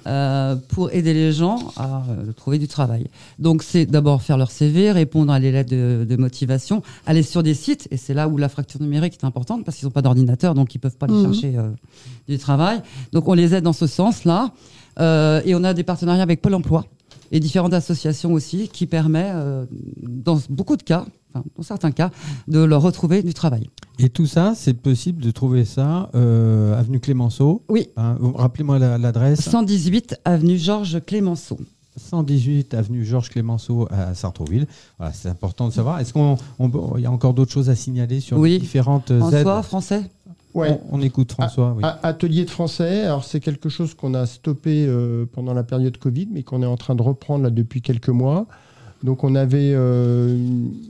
euh, 0.07 0.57
pour 0.69 0.93
aider 0.93 1.15
les 1.15 1.33
gens 1.33 1.73
à 1.77 2.05
euh, 2.09 2.33
trouver 2.33 2.59
du 2.59 2.69
travail. 2.69 3.07
Donc 3.39 3.63
c'est 3.63 3.87
d'abord 3.87 4.23
faire 4.23 4.37
leur 4.37 4.51
CV, 4.51 4.91
répondre 4.91 5.33
à 5.33 5.39
les 5.39 5.53
lettres 5.53 5.71
de, 5.71 6.17
motivation, 6.17 6.83
aller 7.07 7.23
sur 7.23 7.43
des 7.43 7.55
sites, 7.55 7.89
et 7.91 7.97
c'est 7.97 8.15
là 8.15 8.29
où 8.29 8.37
la 8.37 8.49
fracture 8.49 8.81
numérique 8.81 9.19
est 9.21 9.25
importante, 9.25 9.65
parce 9.65 9.77
qu'ils 9.77 9.87
n'ont 9.87 9.93
pas 9.93 10.03
d'ordinateur, 10.03 10.55
donc 10.55 10.75
ils 10.75 10.79
peuvent 10.79 10.97
pas 10.97 11.07
aller 11.07 11.15
mmh. 11.15 11.33
chercher 11.33 11.57
euh, 11.57 11.71
du 12.29 12.39
travail. 12.39 12.83
Donc 13.13 13.29
on 13.29 13.35
les 13.35 13.55
aide 13.55 13.65
dans 13.65 13.73
ce 13.73 13.87
sens-là, 13.87 14.53
et 14.99 15.55
on 15.55 15.65
a 15.65 15.73
des 15.73 15.85
partenariats 15.85 16.23
avec 16.23 16.43
Pôle 16.43 16.55
Emploi 16.55 16.85
et 17.31 17.41
différentes 17.41 17.73
associations 17.73 18.33
aussi 18.33 18.69
qui 18.69 18.87
permettent, 18.87 19.35
dans 20.03 20.39
beaucoup 20.51 20.77
de 20.77 20.83
cas, 20.83 21.07
dans 21.35 21.63
certains 21.63 21.93
cas, 21.93 22.11
de 22.49 22.61
leur 22.61 22.83
retrouver 22.83 23.23
du 23.23 23.35
travail. 23.35 23.69
Et 23.99 24.09
tout 24.09 24.27
ça, 24.27 24.55
c'est 24.57 24.75
possible 24.75 25.23
de 25.23 25.31
trouver 25.31 25.65
ça 25.65 26.11
euh, 26.15 26.79
avenue 26.79 27.01
Clémenceau. 27.01 27.63
Oui. 27.69 27.89
Hein, 27.97 28.17
rappelez-moi 28.35 28.79
l'adresse. 28.79 29.41
118 29.41 30.21
avenue 30.25 30.59
Georges 30.59 31.01
Clémenceau. 31.05 31.59
118 31.97 32.73
avenue 32.75 33.05
Georges 33.05 33.29
Clémenceau 33.29 33.87
à 33.91 34.15
Sartrouville. 34.15 34.67
Voilà, 34.99 35.13
c'est 35.13 35.29
important 35.29 35.69
de 35.69 35.73
savoir. 35.73 36.01
Est-ce 36.01 36.13
qu'il 36.13 37.03
y 37.03 37.07
a 37.07 37.11
encore 37.11 37.35
d'autres 37.35 37.53
choses 37.53 37.69
à 37.69 37.75
signaler 37.75 38.21
sur 38.21 38.39
oui. 38.39 38.59
différentes 38.59 39.17
François, 39.19 39.59
aides 39.59 39.65
français? 39.65 40.03
Ouais. 40.55 40.79
On, 40.91 41.01
écoute 41.01 41.33
François. 41.33 41.75
Oui. 41.77 41.83
Atelier 42.03 42.45
de 42.45 42.51
français. 42.51 43.03
Alors 43.03 43.25
c'est 43.25 43.41
quelque 43.41 43.69
chose 43.69 43.95
qu'on 43.95 44.15
a 44.15 44.27
stoppé 44.27 44.87
euh, 44.87 45.27
pendant 45.33 45.55
la 45.55 45.65
période 45.65 45.97
Covid, 45.97 46.29
mais 46.31 46.43
qu'on 46.43 46.63
est 46.63 46.67
en 46.67 46.77
train 46.77 46.95
de 46.95 47.03
reprendre 47.03 47.45
là 47.45 47.51
depuis 47.51 47.81
quelques 47.81 48.11
mois. 48.11 48.47
Donc 49.03 49.25
on 49.25 49.35
avait, 49.35 49.73
euh, 49.75 50.37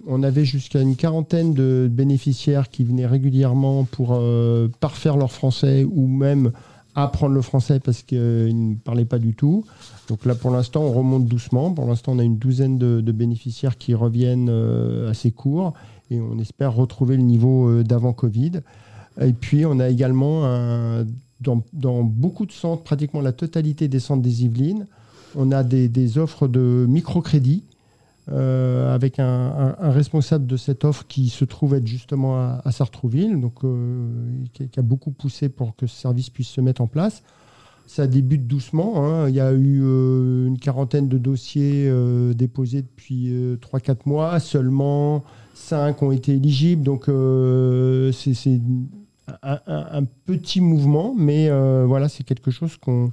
on 0.06 0.22
avait 0.22 0.44
jusqu'à 0.44 0.80
une 0.80 0.96
quarantaine 0.96 1.54
de 1.54 1.88
bénéficiaires 1.90 2.68
qui 2.68 2.84
venaient 2.84 3.06
régulièrement 3.06 3.84
pour 3.84 4.10
euh, 4.12 4.68
parfaire 4.80 5.16
leur 5.16 5.32
français 5.32 5.84
ou 5.84 6.06
même 6.06 6.52
apprendre 6.94 7.34
le 7.34 7.40
français 7.40 7.80
parce 7.80 8.02
qu'ils 8.02 8.18
ne 8.18 8.74
parlaient 8.74 9.06
pas 9.06 9.18
du 9.18 9.34
tout. 9.34 9.64
Donc 10.08 10.26
là 10.26 10.34
pour 10.34 10.50
l'instant 10.50 10.82
on 10.82 10.92
remonte 10.92 11.24
doucement. 11.24 11.72
Pour 11.72 11.86
l'instant 11.86 12.12
on 12.12 12.18
a 12.18 12.24
une 12.24 12.36
douzaine 12.36 12.76
de, 12.76 13.12
bénéficiaires 13.12 13.78
qui 13.78 13.94
reviennent 13.94 14.50
euh, 14.50 15.10
assez 15.10 15.30
court 15.30 15.72
et 16.10 16.20
on 16.20 16.38
espère 16.38 16.74
retrouver 16.74 17.16
le 17.16 17.22
niveau 17.22 17.82
d'avant 17.82 18.12
Covid. 18.12 18.60
Et 19.20 19.32
puis 19.32 19.64
on 19.64 19.80
a 19.80 19.88
également 19.88 20.42
dans, 21.42 22.02
beaucoup 22.02 22.46
de 22.46 22.52
centres, 22.52 22.82
pratiquement 22.82 23.20
la 23.20 23.32
totalité 23.32 23.88
des 23.88 24.00
centres 24.00 24.22
des 24.22 24.44
Yvelines, 24.44 24.86
on 25.34 25.50
a 25.52 25.62
des, 25.62 26.18
offres 26.18 26.48
de 26.48 26.86
microcrédit 26.88 27.62
euh, 28.30 28.94
avec 28.94 29.18
un, 29.18 29.74
responsable 29.80 30.46
de 30.46 30.56
cette 30.56 30.84
offre 30.84 31.04
qui 31.08 31.28
se 31.28 31.44
trouve 31.44 31.74
être 31.74 31.88
justement 31.88 32.36
à, 32.64 32.70
Sartrouville, 32.70 33.40
donc 33.40 33.64
euh, 33.64 34.08
qui, 34.52 34.68
a 34.78 34.82
beaucoup 34.82 35.10
poussé 35.10 35.48
pour 35.48 35.74
que 35.74 35.88
ce 35.88 35.96
service 35.96 36.30
puisse 36.30 36.48
se 36.48 36.60
mettre 36.60 36.82
en 36.82 36.86
place. 36.86 37.24
Ça 37.86 38.06
débute 38.06 38.46
doucement. 38.46 39.04
Hein. 39.04 39.28
Il 39.28 39.34
y 39.34 39.40
a 39.40 39.52
eu 39.52 39.80
euh, 39.82 40.46
une 40.46 40.56
quarantaine 40.56 41.08
de 41.08 41.18
dossiers 41.18 41.92
déposés 42.34 42.82
depuis 42.82 43.32
3-4 43.60 43.96
mois. 44.06 44.38
Seulement 44.38 45.24
5 45.54 46.00
ont 46.02 46.12
été 46.12 46.32
éligibles. 46.34 46.84
Donc 46.84 47.06
c'est 48.14 48.60
un, 49.42 50.04
petit 50.26 50.60
mouvement, 50.60 51.12
mais 51.18 51.50
voilà, 51.84 52.08
c'est 52.08 52.22
quelque 52.22 52.52
chose 52.52 52.76
qu'on 52.76 53.10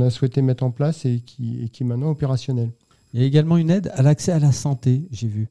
a 0.00 0.08
souhaité 0.08 0.40
mettre 0.40 0.64
en 0.64 0.70
place 0.70 1.04
et 1.04 1.20
qui, 1.20 1.62
et 1.62 1.68
qui 1.68 1.82
est 1.82 1.86
maintenant 1.86 2.10
opérationnel. 2.10 2.70
Il 3.14 3.20
y 3.20 3.24
a 3.24 3.26
également 3.26 3.56
une 3.56 3.70
aide 3.70 3.90
à 3.94 4.02
l'accès 4.02 4.32
à 4.32 4.38
la 4.38 4.52
santé, 4.52 5.06
j'ai 5.10 5.28
vu. 5.28 5.48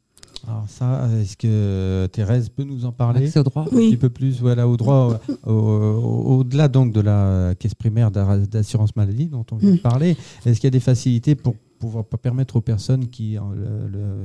Alors 0.48 0.66
ça, 0.68 1.08
est-ce 1.22 1.38
que 1.38 2.08
Thérèse 2.12 2.50
peut 2.50 2.64
nous 2.64 2.86
en 2.86 2.92
parler 2.92 3.28
Accès 3.28 3.40
au 3.40 3.44
droit 3.44 3.66
Un 3.72 3.76
petit 3.76 3.98
peu 3.98 4.10
plus, 4.10 4.40
voilà, 4.40 4.68
au 4.68 4.76
droit, 4.76 5.20
au-delà 5.46 6.68
donc 6.68 6.94
de 6.94 7.02
la 7.02 7.54
caisse 7.60 7.76
primaire 7.76 8.10
d'assurance 8.10 8.96
maladie 8.96 9.28
dont 9.28 9.46
on 9.52 9.58
vient 9.58 9.72
de 9.72 9.76
mm. 9.76 9.80
parler. 9.80 10.18
Est-ce 10.46 10.60
qu'il 10.60 10.66
y 10.66 10.68
a 10.68 10.72
des 10.72 10.80
facilités 10.80 11.36
pour 11.36 11.56
pouvoir 11.78 12.06
permettre 12.06 12.56
aux 12.56 12.62
personnes 12.62 13.08
qui, 13.08 13.38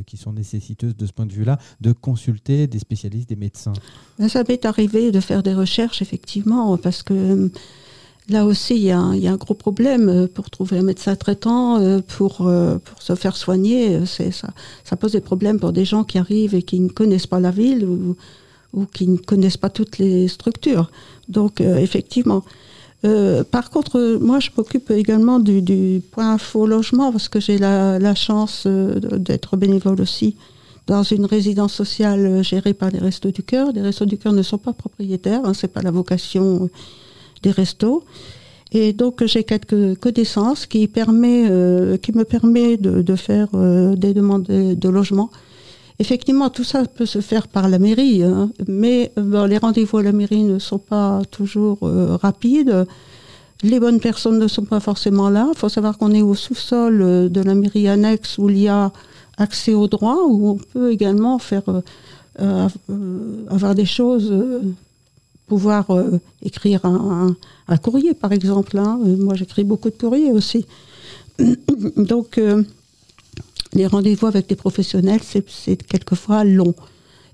qui 0.06 0.16
sont 0.16 0.32
nécessiteuses 0.32 0.96
de 0.96 1.06
ce 1.06 1.12
point 1.12 1.26
de 1.26 1.32
vue-là 1.32 1.58
de 1.80 1.92
consulter 1.92 2.66
des 2.66 2.78
spécialistes, 2.78 3.28
des 3.28 3.36
médecins? 3.36 3.74
Ça 4.28 4.42
m'est 4.48 4.64
arrivé 4.64 5.12
de 5.12 5.20
faire 5.20 5.42
des 5.42 5.54
recherches, 5.54 6.00
effectivement, 6.00 6.78
parce 6.78 7.02
que 7.02 7.50
Là 8.28 8.44
aussi, 8.44 8.74
il 8.74 8.82
y, 8.82 8.90
a 8.90 8.98
un, 8.98 9.36
gros 9.36 9.54
problème 9.54 10.08
euh, 10.08 10.26
pour 10.26 10.50
trouver 10.50 10.78
un 10.78 10.82
médecin 10.82 11.14
traitant, 11.14 11.78
euh, 11.80 12.00
pour, 12.00 12.48
euh, 12.48 12.78
pour 12.78 13.00
se 13.00 13.14
faire 13.14 13.36
soigner. 13.36 14.00
Ça, 14.04 14.96
pose 14.96 15.12
des 15.12 15.20
problèmes 15.20 15.60
pour 15.60 15.72
des 15.72 15.84
gens 15.84 16.02
qui 16.02 16.18
arrivent 16.18 16.54
et 16.54 16.62
qui 16.62 16.80
ne 16.80 16.88
connaissent 16.88 17.28
pas 17.28 17.38
la 17.38 17.52
ville 17.52 17.84
ou, 17.84 18.16
qui 18.92 19.06
ne 19.06 19.16
connaissent 19.16 19.56
pas 19.56 19.70
toutes 19.70 19.98
les 19.98 20.26
structures. 20.26 20.90
Donc, 21.28 21.60
effectivement. 21.60 22.42
par 23.50 23.70
contre, 23.70 24.18
moi, 24.20 24.40
je 24.40 24.50
m'occupe 24.56 24.90
également 24.90 25.38
du, 25.38 26.02
point 26.10 26.36
faux 26.36 26.66
logement 26.66 27.12
parce 27.12 27.28
que 27.28 27.40
j'ai 27.40 27.58
la, 27.58 27.98
la 27.98 28.14
chance 28.14 28.66
d'être 28.66 29.56
bénévole 29.56 30.00
aussi 30.00 30.36
dans 30.88 31.02
une 31.04 31.24
résidence 31.24 31.72
sociale 31.72 32.42
gérée 32.44 32.74
par 32.74 32.90
les 32.90 32.98
Restos 32.98 33.30
du 33.30 33.42
Cœur. 33.42 33.72
Les 33.72 33.80
Restos 33.80 34.04
du 34.04 34.18
Cœur 34.18 34.32
ne 34.32 34.42
sont 34.42 34.58
pas 34.58 34.72
propriétaires, 34.72 35.40
hein, 35.44 35.54
c'est 35.54 35.72
pas 35.72 35.82
la 35.82 35.90
vocation 35.90 36.68
des 37.42 37.50
restos. 37.50 38.04
Et 38.72 38.92
donc 38.92 39.24
j'ai 39.24 39.44
quelques 39.44 39.98
connaissances 39.98 40.66
qui, 40.66 40.88
permet, 40.88 41.46
euh, 41.48 41.96
qui 41.96 42.12
me 42.12 42.24
permet 42.24 42.76
de, 42.76 43.16
faire 43.16 43.48
euh, 43.54 43.94
des 43.94 44.12
demandes 44.12 44.44
de, 44.44 44.88
logement. 44.88 45.30
Effectivement, 45.98 46.50
tout 46.50 46.64
ça 46.64 46.84
peut 46.84 47.06
se 47.06 47.20
faire 47.20 47.48
par 47.48 47.68
la 47.68 47.78
mairie, 47.78 48.22
hein, 48.22 48.50
mais 48.68 49.12
euh, 49.18 49.46
les 49.46 49.56
rendez-vous 49.56 49.98
à 49.98 50.02
la 50.02 50.12
mairie 50.12 50.42
ne 50.42 50.58
sont 50.58 50.78
pas 50.78 51.22
toujours 51.30 51.78
rapides. 52.20 52.86
Les 53.62 53.80
bonnes 53.80 54.00
personnes 54.00 54.38
ne 54.38 54.48
sont 54.48 54.66
pas 54.66 54.80
forcément 54.80 55.30
là. 55.30 55.48
Il 55.54 55.58
faut 55.58 55.70
savoir 55.70 55.96
qu'on 55.96 56.12
est 56.12 56.20
au 56.20 56.34
sous-sol 56.34 57.30
de 57.30 57.40
la 57.40 57.54
mairie 57.54 57.88
annexe 57.88 58.36
où 58.36 58.50
il 58.50 58.58
y 58.58 58.68
a 58.68 58.92
accès 59.38 59.72
au 59.72 59.86
droit, 59.86 60.18
où 60.28 60.50
on 60.50 60.56
peut 60.56 60.92
également 60.92 61.38
faire 61.38 61.62
avoir 62.38 63.74
des 63.74 63.86
choses 63.86 64.30
pouvoir 65.46 65.90
euh, 65.90 66.18
écrire 66.42 66.84
un, 66.84 67.36
courrier, 67.78 68.14
par 68.14 68.32
exemple. 68.32 68.78
Hein. 68.78 68.98
Euh, 69.04 69.16
moi, 69.16 69.34
j'écris 69.34 69.64
beaucoup 69.64 69.90
de 69.90 69.96
courriers 69.96 70.32
aussi. 70.32 70.66
Donc, 71.96 72.38
euh, 72.38 72.62
les 73.72 73.86
rendez-vous 73.86 74.26
avec 74.26 74.48
des 74.48 74.56
professionnels, 74.56 75.20
c'est 75.22 75.86
quelquefois 75.86 76.44
long. 76.44 76.74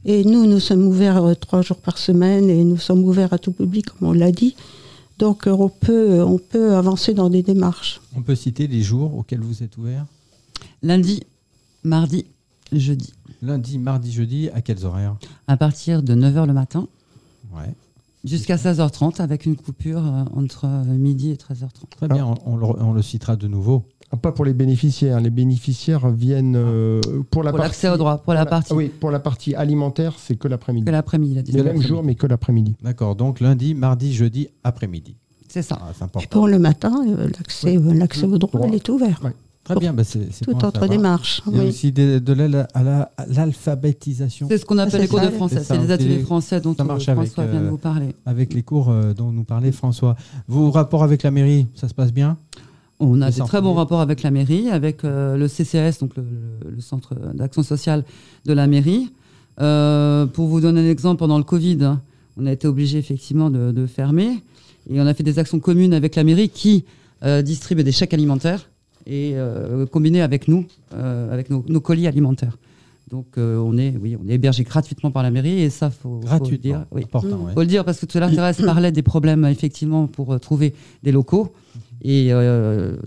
Et 0.05 0.25
nous, 0.25 0.47
nous 0.47 0.61
sommes 0.61 0.85
ouverts 0.87 1.35
trois 1.39 1.63
jours 1.63 1.77
par 1.77 1.99
semaine 1.99 2.51
et 2.51 2.65
nous 2.65 2.79
sommes 2.79 3.05
ouverts 3.05 3.33
à 3.33 3.39
tout 3.39 3.53
public, 3.53 3.87
comme 3.91 4.09
on 4.09 4.13
l'a 4.13 4.33
dit. 4.33 4.57
Donc, 5.19 5.45
on 5.47 5.69
peut, 5.69 6.21
on 6.23 6.39
peut 6.39 6.75
avancer 6.75 7.15
dans 7.15 7.31
des 7.31 7.43
démarches. 7.43 8.01
On 8.17 8.23
peut 8.23 8.35
citer 8.35 8.67
les 8.67 8.83
jours 8.83 9.17
auxquels 9.17 9.41
vous 9.41 9.63
êtes 9.63 9.77
ouverts? 9.79 10.07
Lundi, 10.83 11.23
mardi, 11.85 12.25
jeudi. 12.73 13.13
Lundi, 13.41 13.79
mardi, 13.79 14.11
jeudi, 14.11 14.49
à 14.53 14.61
quels 14.63 14.85
horaires? 14.85 15.17
À 15.47 15.57
partir 15.57 16.03
de 16.03 16.15
9h 16.15 16.47
le 16.47 16.53
matin. 16.53 16.89
Ouais. 17.55 17.73
Jusqu'à 18.25 18.55
16h30 18.55 19.21
avec 19.21 19.47
une 19.47 19.57
coupure 19.57 19.99
euh, 20.07 20.25
entre 20.37 20.67
euh, 20.67 20.85
midi 20.85 21.33
et 21.33 21.35
13h30. 21.35 21.89
Très 21.97 22.09
bien, 22.09 22.35
on, 22.47 22.93
le, 22.93 23.03
citera 23.03 23.35
de 23.35 23.49
nouveau. 23.49 23.85
Ah, 24.13 24.17
pas 24.17 24.31
pour 24.31 24.45
les 24.45 24.53
bénéficiaires. 24.53 25.21
Les 25.21 25.31
bénéficiaires 25.31 26.09
viennent 26.09 26.55
euh, 26.57 27.01
pour 27.31 27.43
la 27.43 27.51
pour 27.51 27.59
l'accès 27.59 27.89
au 27.89 27.97
droit, 27.97 28.19
pour 28.19 28.35
la 28.35 28.47
partie. 28.47 28.73
oui, 28.75 28.89
pour 28.89 29.11
la 29.11 29.19
partie 29.19 29.57
alimentaire, 29.57 30.15
c'est 30.19 30.37
que 30.37 30.47
l'après-midi. 30.47 30.85
Que 30.85 30.93
l'après-midi, 30.93 31.53
Le 31.53 31.65
même 31.65 31.83
jour, 31.83 32.05
mais 32.05 32.15
que 32.15 32.29
l'après-midi. 32.29 32.77
D'accord. 32.81 33.17
Donc 33.17 33.41
lundi, 33.41 33.75
mardi, 33.75 34.15
jeudi, 34.15 34.49
après-midi. 34.63 35.17
C'est 35.49 35.63
ça. 35.63 35.81
Ah, 35.83 36.21
et 36.23 36.27
pour 36.29 36.47
le 36.47 36.61
matin, 36.61 37.05
l'accès, 37.37 37.77
l'accès 37.77 38.25
au 38.25 38.39
droit, 38.39 38.67
il 38.69 38.75
est 38.75 38.89
ouvert. 38.89 39.21
Très 39.65 39.77
bien, 39.77 39.93
bah 39.93 40.03
c'est 40.03 40.29
toute 40.43 40.59
bon 40.59 40.67
autre 40.67 40.89
démarche. 40.89 41.41
Il 41.47 41.57
y 41.57 41.61
a 41.61 41.65
aussi 41.65 41.93
de, 41.93 42.19
de 42.19 42.33
l'aide 42.33 42.67
à 42.75 43.09
l'alphabétisation. 43.29 44.49
c'est 44.51 44.59
ce 44.59 44.65
qu'on 44.65 44.79
appelle 44.79 45.03
les 45.03 45.09
cours 45.09 45.21
de 45.21 45.29
français, 45.29 45.63
c'est 45.63 45.79
des 45.79 45.93
ateliers 45.93 46.19
français 46.21 46.61
dont 46.61 46.75
ça 46.75 46.83
marche 46.83 47.05
François 47.05 47.47
vient 47.47 47.61
de 47.61 47.69
vous 47.69 47.79
parler. 47.79 48.07
Euh, 48.07 48.31
avec 48.31 48.55
les 48.55 48.63
cours 48.63 48.91
euh, 48.91 49.15
dont 49.15 49.31
nous 49.31 49.45
parlait 49.45 49.71
François. 49.71 50.17
Vos 50.49 50.73
rapports 50.73 51.05
avec 51.05 51.23
la 51.23 51.31
mairie, 51.31 51.67
ça 51.75 51.89
se 51.89 51.95
passe 51.95 52.13
bien? 52.13 52.39
On 52.99 53.21
a 53.23 53.31
des 53.31 53.41
très 53.41 53.61
bons 53.61 53.75
rapports 53.75 54.01
avec 54.01 54.23
la 54.23 54.33
mairie, 54.33 54.69
avec 54.69 55.05
euh, 55.05 55.37
le 55.37 55.47
CCS, 55.47 55.99
donc 56.01 56.17
le, 56.17 56.81
Centre 56.81 57.15
d'action 57.33 57.63
sociale 57.63 58.05
de 58.45 58.53
la 58.53 58.67
mairie. 58.67 59.11
pour 59.57 60.47
vous 60.49 60.61
donner 60.61 60.81
un 60.81 60.91
exemple, 60.91 61.21
pendant 61.21 61.39
le 61.39 61.45
Covid, 61.45 61.79
hein, 61.85 62.01
on 62.37 62.47
a 62.47 62.53
été 62.53 62.67
obligé 62.67 62.99
effectivement 62.99 63.49
de, 63.49 63.71
de, 63.71 63.87
fermer 63.87 64.43
et 64.91 65.01
on 65.01 65.07
a 65.07 65.15
fait 65.15 65.23
des 65.23 65.39
actions 65.39 65.61
communes 65.61 65.95
avec 65.95 66.17
la 66.17 66.25
mairie 66.25 66.49
qui 66.49 66.85
distribue 67.45 67.85
des 67.85 67.93
chèques 67.93 68.15
alimentaires 68.15 68.69
et 69.07 69.33
euh, 69.35 69.87
combiné 69.87 70.23
avec 70.23 70.49
nous, 70.49 70.67
euh, 70.95 71.33
avec 71.33 71.51
nos, 71.51 71.81
colis 71.81 72.07
alimentaires. 72.07 72.59
Donc 73.11 73.27
euh, 73.37 73.59
on 73.59 73.77
est, 73.77 73.95
oui, 74.01 74.17
on 74.23 74.27
est 74.29 74.35
hébergé 74.35 74.65
gratuitement 74.65 75.11
par 75.11 75.23
la 75.23 75.31
mairie 75.31 75.61
et 75.61 75.71
ça 75.71 75.91
faut, 75.91 76.21
faut 76.25 76.51
le 76.51 76.57
dire. 76.57 76.87
Oui. 76.93 77.03
Important, 77.05 77.49
faut 77.53 77.61
le 77.61 77.67
dire 77.67 77.85
parce 77.85 78.01
que 78.01 78.07
tout 78.07 78.17
à 78.17 78.21
l'heure 78.21 78.31
Thérèse 78.31 78.63
parlait 78.63 78.93
des 78.93 79.03
problèmes 79.03 79.45
effectivement 79.45 80.07
pour 80.07 80.39
trouver 80.41 80.75
des 81.03 81.13
locaux. 81.13 81.53
Et 82.05 82.33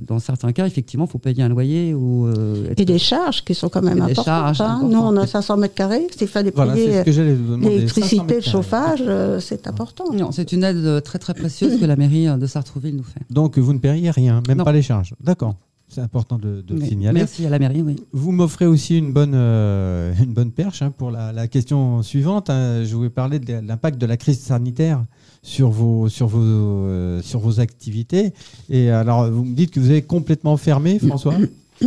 dans 0.08 0.20
certains 0.20 0.54
cas, 0.54 0.66
effectivement, 0.66 1.04
il 1.04 1.12
faut 1.12 1.18
payer 1.18 1.44
un 1.44 1.50
loyer 1.50 1.94
ou 1.94 2.30
et 2.78 2.86
des 2.86 2.98
charges 2.98 3.44
qui 3.44 3.54
sont 3.54 3.68
quand 3.68 3.82
même 3.82 4.02
importantes. 4.02 4.62
Hein. 4.62 4.82
Nous, 4.90 4.98
on 4.98 5.18
a 5.18 5.28
500 5.28 5.58
mètres 5.58 5.74
carrés. 5.74 6.08
S'il 6.16 6.30
fallait 6.30 6.52
payer 6.52 7.04
l'électricité, 7.04 8.36
le 8.36 8.42
chauffage, 8.42 9.04
c'est 9.42 9.68
important. 9.68 10.14
Non, 10.14 10.32
c'est 10.32 10.54
une 10.54 10.64
aide 10.64 11.04
très 11.04 11.20
très 11.20 11.34
précieuse 11.34 11.78
que 11.78 11.86
la 11.86 11.98
mairie 11.98 12.28
de 12.38 12.46
Sartrouville 12.46 12.96
nous 12.96 13.04
fait. 13.04 13.22
Donc 13.32 13.58
vous 13.58 13.74
ne 13.74 13.80
payez 13.80 14.12
rien, 14.12 14.42
même 14.48 14.64
pas 14.64 14.72
les 14.72 14.84
charges. 14.84 15.14
D'accord. 15.20 15.56
C'est 15.96 16.02
important 16.02 16.38
de, 16.38 16.62
le 16.70 16.82
signaler. 16.82 17.20
Merci 17.20 17.46
à 17.46 17.50
la 17.50 17.58
mairie, 17.58 17.82
oui. 17.82 17.96
Vous 18.12 18.34
m'offrez 18.34 18.66
aussi 18.66 18.98
une 18.98 19.14
bonne, 19.14 19.32
euh, 19.34 20.14
une 20.22 20.34
bonne 20.34 20.52
perche 20.52 20.82
hein, 20.82 20.92
pour 20.92 21.10
la, 21.10 21.48
question 21.48 22.04
suivante. 22.04 22.50
Hein. 22.50 22.84
Je 22.84 22.94
voulais 22.94 23.10
parler 23.10 23.40
de 23.40 23.66
l'impact 23.66 23.98
de 23.98 24.06
la 24.06 24.18
crise 24.18 24.42
sanitaire 24.42 25.06
sur 25.42 25.70
vos, 25.70 26.10
sur 26.10 26.28
vos, 26.28 26.42
euh, 26.42 27.22
sur 27.22 27.40
vos 27.40 27.62
activités. 27.62 28.34
Et 28.70 28.90
alors, 28.90 29.32
vous 29.32 29.46
me 29.46 29.56
dites 29.56 29.72
que 29.72 29.80
vous 29.80 29.90
avez 29.90 30.02
complètement 30.02 30.58
fermé, 30.58 31.00
François 31.00 31.36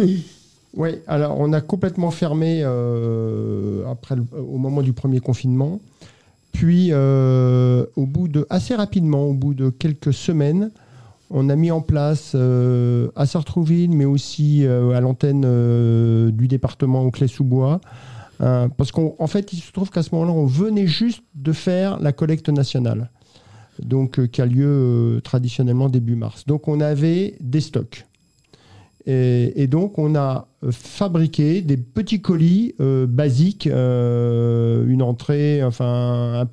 Oui, 0.74 0.90
alors 1.06 1.38
on 1.38 1.52
a 1.52 1.60
complètement 1.60 2.10
fermé 2.10 2.62
euh, 2.62 3.84
après 3.90 4.16
au 4.38 4.56
moment 4.56 4.80
du 4.80 4.94
premier 4.94 5.20
confinement. 5.20 5.80
Puis, 6.52 6.94
au 6.94 8.06
bout 8.06 8.28
de, 8.28 8.46
assez 8.48 8.74
rapidement, 8.74 9.24
au 9.24 9.34
bout 9.34 9.52
de 9.52 9.68
quelques 9.68 10.14
semaines, 10.14 10.70
on 11.30 11.48
a 11.48 11.56
mis 11.56 11.70
en 11.70 11.80
place 11.80 12.32
euh, 12.34 13.08
à 13.16 13.26
Sartrouville, 13.26 13.90
mais 13.90 14.04
aussi 14.04 14.64
euh, 14.64 14.90
à 14.92 15.00
l'antenne 15.00 15.44
euh, 15.44 16.30
du 16.30 16.48
département 16.48 17.02
au 17.02 17.10
Clé-sous-Bois. 17.10 17.80
parce 18.38 18.92
qu'en 18.92 19.26
fait, 19.26 19.52
il 19.52 19.58
se 19.58 19.72
trouve 19.72 19.90
qu'à 19.90 20.02
ce 20.02 20.14
moment-là, 20.14 20.32
on 20.32 20.46
venait 20.46 20.86
juste 20.86 21.22
de 21.34 21.52
faire 21.52 21.98
la 22.00 22.12
collecte 22.12 22.48
nationale, 22.48 23.10
donc 23.82 24.24
qui 24.28 24.40
a 24.40 24.46
lieu 24.46 25.20
traditionnellement 25.24 25.88
début 25.88 26.14
mars. 26.14 26.46
Donc 26.46 26.68
on 26.68 26.80
avait 26.80 27.34
des 27.40 27.60
stocks. 27.60 28.06
Et, 29.06 29.66
donc, 29.68 29.98
on 29.98 30.14
a 30.14 30.48
fabriqué 30.70 31.62
des 31.62 31.78
petits 31.78 32.20
colis 32.20 32.74
euh, 32.78 33.06
basiques, 33.06 33.66
euh, 33.66 34.87
une 34.87 35.00
entrée, 35.00 35.62
enfin, 35.64 36.46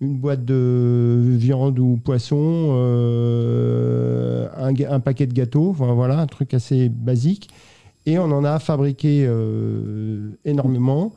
une 0.00 0.16
boîte 0.16 0.44
de 0.44 1.34
viande 1.36 1.78
ou 1.78 2.00
poisson, 2.02 2.68
euh, 2.70 4.48
un, 4.56 5.00
paquet 5.00 5.26
de 5.26 5.34
gâteaux, 5.34 5.68
enfin, 5.70 5.92
voilà, 5.92 6.20
un 6.20 6.26
truc 6.26 6.54
assez 6.54 6.88
basique. 6.88 7.50
Et 8.06 8.18
on 8.18 8.24
en 8.24 8.44
a 8.44 8.58
fabriqué 8.58 9.28
énormément. 10.46 11.12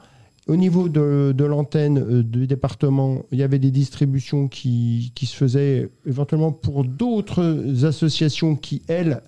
au 0.48 0.58
niveau 0.58 0.90
de, 0.90 1.44
l'antenne 1.46 2.24
du 2.24 2.48
département, 2.48 3.20
il 3.32 3.38
y 3.38 3.44
avait 3.44 3.60
des 3.60 3.72
distributions 3.72 4.50
qui, 4.50 5.14
se 5.16 5.36
faisaient 5.38 5.90
éventuellement 6.06 6.52
pour 6.52 6.84
d'autres 6.84 7.86
associations 7.86 8.56
qui, 8.56 8.82
elles, 8.88 9.22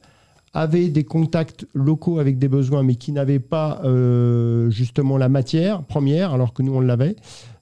avaient 0.53 0.89
des 0.89 1.03
contacts 1.03 1.65
locaux 1.73 2.19
avec 2.19 2.37
des 2.37 2.47
besoins, 2.47 2.83
mais 2.83 2.95
qui 2.95 3.11
n'avaient 3.11 3.39
pas 3.39 3.81
euh, 3.85 4.69
justement 4.69 5.17
la 5.17 5.29
matière 5.29 5.83
première, 5.83 6.33
alors 6.33 6.53
que 6.53 6.61
nous, 6.61 6.73
on 6.73 6.81
l'avait. 6.81 7.15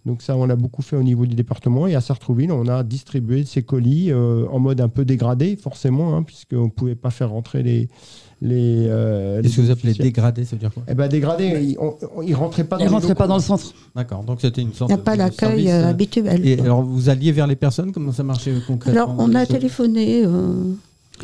Donc 0.05 0.21
ça, 0.21 0.35
on 0.35 0.49
a 0.49 0.55
beaucoup 0.55 0.81
fait 0.81 0.95
au 0.95 1.03
niveau 1.03 1.25
du 1.25 1.35
département. 1.35 1.85
Et 1.85 1.93
à 1.93 2.01
Sartrouville, 2.01 2.51
on 2.51 2.67
a 2.67 2.83
distribué 2.83 3.43
ces 3.45 3.63
colis 3.63 4.11
euh, 4.11 4.45
en 4.51 4.59
mode 4.59 4.81
un 4.81 4.87
peu 4.87 5.05
dégradé, 5.05 5.55
forcément, 5.55 6.15
hein, 6.15 6.23
puisqu'on 6.23 6.65
ne 6.65 6.69
pouvait 6.69 6.95
pas 6.95 7.11
faire 7.11 7.29
rentrer 7.29 7.61
les, 7.61 7.89
les. 8.41 8.85
Euh, 8.87 9.41
Qu'est-ce 9.41 9.57
que 9.57 9.61
vous 9.61 9.71
appelez 9.71 9.93
dégradé 9.93 10.45
Ça 10.45 10.55
veut 10.55 10.59
dire 10.59 10.73
quoi? 10.73 10.83
Eh 10.87 10.93
ben 10.93 11.07
dégradé, 11.07 11.45
il, 11.61 11.73
ne 11.73 12.35
rentrait 12.35 12.63
pas. 12.63 12.77
Dans 12.77 12.85
il 12.85 12.87
rentrait 12.87 13.15
pas 13.15 13.27
dans 13.27 13.35
le 13.35 13.41
centre. 13.41 13.73
D'accord. 13.95 14.23
Donc 14.23 14.41
c'était 14.41 14.61
une 14.61 14.73
sorte. 14.73 14.89
Il 14.89 14.95
n'y 14.95 14.99
a 15.01 15.03
pas 15.03 15.15
l'accueil 15.15 15.69
euh, 15.69 15.89
habituel. 15.89 16.45
Et 16.47 16.59
alors 16.59 16.81
vous 16.81 17.09
alliez 17.09 17.31
vers 17.31 17.47
les 17.47 17.55
personnes? 17.55 17.91
Comment 17.91 18.11
ça 18.11 18.23
marchait 18.23 18.53
concrètement? 18.65 19.03
Alors 19.03 19.15
on 19.17 19.35
a 19.35 19.45
téléphoné. 19.45 20.23
Euh, 20.25 20.73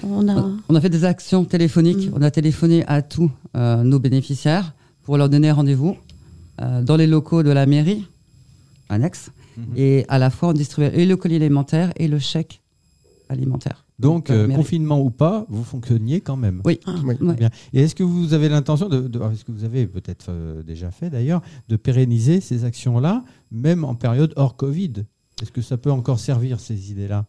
on 0.03 0.27
a... 0.27 0.51
on 0.69 0.75
a 0.75 0.81
fait 0.81 0.89
des 0.89 1.05
actions 1.05 1.45
téléphoniques. 1.45 2.09
Mm. 2.09 2.13
On 2.15 2.21
a 2.21 2.31
téléphoné 2.31 2.85
à 2.87 3.01
tous 3.01 3.31
nos 3.53 3.99
bénéficiaires 3.99 4.73
pour 5.03 5.17
leur 5.17 5.29
donner 5.29 5.51
rendez-vous 5.51 5.95
dans 6.57 6.95
les 6.95 7.07
locaux 7.07 7.43
de 7.43 7.51
la 7.51 7.65
mairie 7.65 8.05
annexe. 8.89 9.31
Mm-hmm. 9.57 9.77
Et 9.77 10.05
à 10.07 10.19
la 10.19 10.29
fois 10.29 10.49
on 10.49 10.53
distribuait 10.53 10.99
et 10.99 11.05
le 11.05 11.15
colis 11.15 11.35
alimentaire 11.35 11.91
et 11.95 12.07
le 12.07 12.19
chèque 12.19 12.61
alimentaire. 13.29 13.85
Donc, 13.97 14.29
euh, 14.29 14.47
confinement 14.49 15.01
ou 15.01 15.09
pas, 15.09 15.45
vous 15.49 15.63
fonctionniez 15.63 16.19
quand 16.19 16.35
même. 16.35 16.61
Oui. 16.65 16.79
Ah, 16.85 16.95
Et 17.73 17.81
est-ce 17.81 17.95
que 17.95 18.03
vous 18.03 18.33
avez 18.33 18.49
l'intention 18.49 18.89
de, 18.89 19.09
est-ce 19.31 19.45
que 19.45 19.51
vous 19.51 19.63
avez 19.63 19.87
peut-être 19.87 20.27
euh, 20.29 20.63
déjà 20.63 20.91
fait 20.91 21.09
d'ailleurs, 21.09 21.41
de 21.69 21.77
pérenniser 21.77 22.41
ces 22.41 22.65
actions-là, 22.65 23.23
même 23.51 23.85
en 23.85 23.95
période 23.95 24.33
hors 24.35 24.57
Covid? 24.57 25.05
Est-ce 25.41 25.51
que 25.51 25.61
ça 25.61 25.77
peut 25.77 25.91
encore 25.91 26.19
servir 26.19 26.59
ces 26.59 26.91
idées-là? 26.91 27.25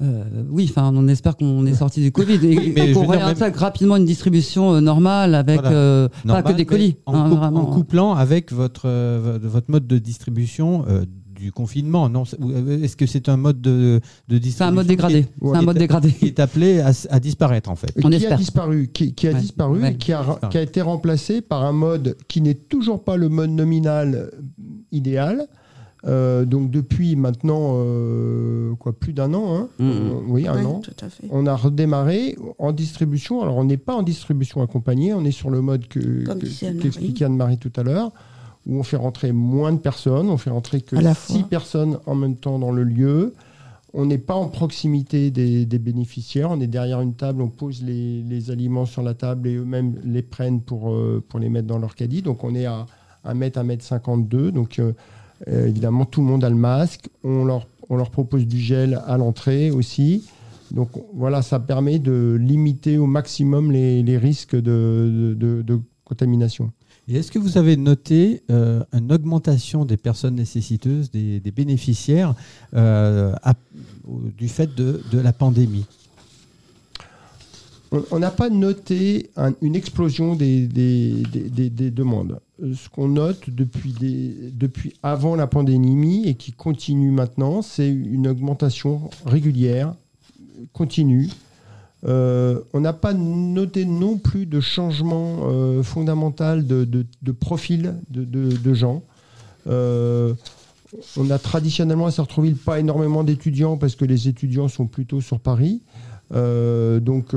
Euh, 0.00 0.24
oui, 0.48 0.66
enfin, 0.70 0.92
on 0.94 1.08
espère 1.08 1.36
qu'on 1.36 1.66
est 1.66 1.74
sorti 1.84 2.00
du 2.00 2.12
Covid 2.12 2.38
et, 2.46 2.92
qu'on 2.92 3.06
réintègre 3.06 3.58
rapidement 3.58 3.96
une 3.96 4.04
distribution 4.04 4.80
normale 4.80 5.34
avec 5.34 5.62
pas 5.62 6.42
que 6.42 6.52
des 6.52 6.66
colis. 6.66 6.96
En, 7.06 7.14
hein, 7.14 7.54
en, 7.54 7.66
couplant 7.66 8.14
avec 8.14 8.52
votre, 8.52 8.88
votre 9.38 9.70
mode 9.70 9.86
de 9.86 9.98
distribution 9.98 10.84
du 11.38 11.52
confinement. 11.52 12.08
Non, 12.08 12.24
est-ce 12.24 12.96
que 12.96 13.06
c'est 13.06 13.28
un 13.28 13.36
mode 13.36 13.60
de, 13.60 14.00
de 14.28 14.40
C'est 14.42 14.64
un 14.64 14.70
mode 14.70 14.86
dégradé. 14.86 15.26
C'est 15.40 15.56
un 15.56 15.62
mode 15.62 15.78
dégradé. 15.78 16.10
Qui 16.10 16.26
est 16.26 16.40
appelé 16.40 16.80
à, 16.80 17.20
disparaître 17.20 17.70
en 17.70 17.76
fait. 17.76 17.92
On 18.02 18.10
qui, 18.10 18.26
a 18.26 18.36
disparu, 18.36 18.88
qui, 18.88 19.28
a 19.28 19.32
disparu, 19.32 19.86
et 19.86 19.96
qui 19.96 20.12
a, 20.12 20.38
qui 20.50 20.58
a 20.58 20.62
été 20.62 20.82
remplacé 20.82 21.40
par 21.40 21.64
un 21.64 21.72
mode 21.72 22.16
qui 22.28 22.40
n'est 22.40 22.54
toujours 22.54 23.04
pas 23.04 23.16
le 23.16 23.28
mode 23.28 23.50
nominal 23.50 24.14
euh, 24.14 24.30
idéal. 24.92 25.46
Euh, 26.06 26.44
donc 26.44 26.70
depuis 26.70 27.16
maintenant 27.16 27.72
euh, 27.74 28.74
quoi 28.76 28.92
plus 28.92 29.12
d'un 29.12 29.34
an, 29.34 29.56
hein. 29.56 29.68
mmh. 29.80 30.10
oui 30.28 30.46
un 30.46 30.64
an, 30.64 30.80
on 31.30 31.44
a 31.46 31.56
redémarré 31.56 32.36
en 32.58 32.70
distribution. 32.70 33.42
Alors 33.42 33.56
on 33.56 33.64
n'est 33.64 33.78
pas 33.78 33.96
en 33.96 34.02
distribution 34.02 34.62
accompagnée, 34.62 35.12
on 35.12 35.24
est 35.24 35.32
sur 35.32 35.50
le 35.50 35.60
mode 35.60 35.88
que 35.88 36.24
qu'expliquait 36.80 37.24
Anne-Marie 37.24 37.58
tout 37.58 37.72
à 37.74 37.82
l'heure 37.82 38.12
où 38.66 38.78
on 38.78 38.82
fait 38.82 38.96
rentrer 38.96 39.32
moins 39.32 39.72
de 39.72 39.78
personnes, 39.78 40.28
on 40.28 40.36
fait 40.36 40.50
rentrer 40.50 40.82
que 40.82 40.96
six 41.14 41.42
personnes 41.42 41.98
en 42.06 42.14
même 42.14 42.36
temps 42.36 42.58
dans 42.58 42.72
le 42.72 42.84
lieu. 42.84 43.34
On 43.94 44.04
n'est 44.04 44.18
pas 44.18 44.34
en 44.34 44.48
proximité 44.48 45.30
des, 45.30 45.78
bénéficiaires, 45.78 46.50
on 46.50 46.60
est 46.60 46.66
derrière 46.66 47.00
une 47.00 47.14
table, 47.14 47.40
on 47.40 47.48
pose 47.48 47.82
les, 47.82 48.50
aliments 48.50 48.84
sur 48.84 49.02
la 49.02 49.14
table 49.14 49.48
et 49.48 49.56
eux-mêmes 49.56 49.98
les 50.04 50.20
prennent 50.20 50.60
pour, 50.60 50.92
euh, 50.92 51.24
pour 51.26 51.40
les 51.40 51.48
mettre 51.48 51.66
dans 51.66 51.78
leur 51.78 51.94
caddie. 51.94 52.20
Donc 52.20 52.44
on 52.44 52.54
est 52.54 52.66
à 52.66 52.84
1 53.24 53.32
mètre, 53.32 53.58
1 53.58 53.62
mètre 53.64 53.84
52. 53.84 54.52
Donc 54.52 54.80
euh, 55.46 55.66
évidemment, 55.68 56.04
tout 56.04 56.20
le 56.20 56.26
monde 56.26 56.44
a 56.44 56.50
le 56.50 56.56
masque. 56.56 57.08
On 57.22 57.44
leur, 57.44 57.66
propose 58.10 58.46
du 58.46 58.58
gel 58.58 59.00
à 59.06 59.16
l'entrée 59.16 59.70
aussi. 59.70 60.28
Donc 60.70 60.90
voilà, 61.14 61.42
ça 61.42 61.60
permet 61.60 61.98
de 61.98 62.36
limiter 62.40 62.98
au 62.98 63.06
maximum 63.06 63.70
les, 63.72 64.18
risques 64.18 64.56
de, 64.56 65.34
de 65.38 65.80
contamination. 66.04 66.72
Et 67.08 67.16
est-ce 67.16 67.32
que 67.32 67.38
vous 67.38 67.56
avez 67.56 67.78
noté 67.78 68.42
euh, 68.50 68.84
une 68.92 69.10
augmentation 69.10 69.86
des 69.86 69.96
personnes 69.96 70.34
nécessiteuses, 70.34 71.10
des, 71.10 71.40
bénéficiaires, 71.40 72.34
euh, 72.74 73.34
du 74.36 74.48
fait 74.48 74.74
de, 74.74 75.00
la 75.12 75.32
pandémie? 75.32 75.86
On 78.10 78.18
n'a 78.18 78.30
pas 78.30 78.50
noté 78.50 79.30
une 79.62 79.74
explosion 79.74 80.34
des, 80.34 80.66
demandes. 80.68 82.40
Ce 82.60 82.88
qu'on 82.88 83.08
note 83.08 83.50
depuis, 83.50 84.94
avant 85.02 85.36
la 85.36 85.46
pandémie 85.46 86.28
et 86.28 86.34
qui 86.34 86.52
continue 86.52 87.10
maintenant, 87.10 87.62
c'est 87.62 87.88
une 87.88 88.28
augmentation 88.28 89.10
régulière, 89.24 89.94
continue, 90.72 91.28
euh, 92.06 92.60
on 92.72 92.80
n'a 92.80 92.92
pas 92.92 93.12
noté 93.12 93.84
non 93.84 94.18
plus 94.18 94.46
de 94.46 94.60
changement 94.60 95.48
euh, 95.48 95.82
fondamental 95.82 96.66
de, 96.66 97.32
profil 97.32 97.94
de, 98.10 98.74
gens. 98.74 99.02
Euh, 99.66 100.34
on 101.16 101.28
a 101.30 101.38
traditionnellement 101.38 102.06
à 102.06 102.10
Sartreville 102.10 102.56
pas 102.56 102.78
énormément 102.78 103.24
d'étudiants 103.24 103.76
parce 103.76 103.94
que 103.96 104.04
les 104.04 104.28
étudiants 104.28 104.68
sont 104.68 104.86
plutôt 104.86 105.20
sur 105.20 105.40
Paris. 105.40 105.82
Donc, 106.30 107.34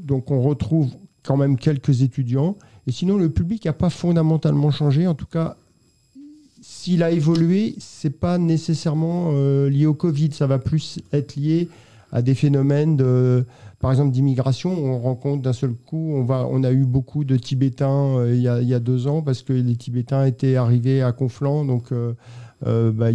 donc 0.00 0.30
on 0.30 0.42
retrouve 0.42 0.90
quand 1.22 1.36
même 1.36 1.56
quelques 1.56 2.02
étudiants. 2.02 2.56
Et 2.86 2.92
sinon, 2.92 3.16
le 3.16 3.30
public 3.30 3.64
n'a 3.64 3.72
pas 3.72 3.90
fondamentalement 3.90 4.70
changé. 4.70 5.06
En 5.06 5.14
tout 5.14 5.26
cas, 5.26 5.56
s'il 6.60 7.02
a 7.02 7.10
évolué, 7.10 7.74
c'est 7.78 8.18
pas 8.18 8.38
nécessairement 8.38 9.32
lié 9.68 9.86
au 9.86 9.94
Covid. 9.94 10.32
Ça 10.32 10.46
va 10.46 10.58
plus 10.58 11.00
être 11.12 11.36
lié 11.36 11.68
à 12.12 12.22
des 12.22 12.34
phénomènes 12.34 12.96
par 13.82 13.90
exemple, 13.90 14.12
d'immigration. 14.12 14.72
On 14.72 15.00
rencontre 15.00 15.42
d'un 15.42 15.52
seul 15.52 15.74
coup, 15.74 16.14
on, 16.14 16.64
a 16.64 16.70
eu 16.70 16.84
beaucoup 16.84 17.24
de 17.24 17.36
Tibétains 17.36 18.16
euh, 18.16 18.32
il, 18.32 18.40
y 18.40 18.74
a, 18.74 18.78
deux 18.78 19.08
ans 19.08 19.22
parce 19.22 19.42
que 19.42 19.52
les 19.52 19.74
Tibétains 19.74 20.24
étaient 20.24 20.54
arrivés 20.54 21.02
à 21.02 21.10
Conflans. 21.10 21.64
Donc, 21.64 21.90
euh, 21.90 22.14
euh, 22.66 22.92
bah, 22.92 23.08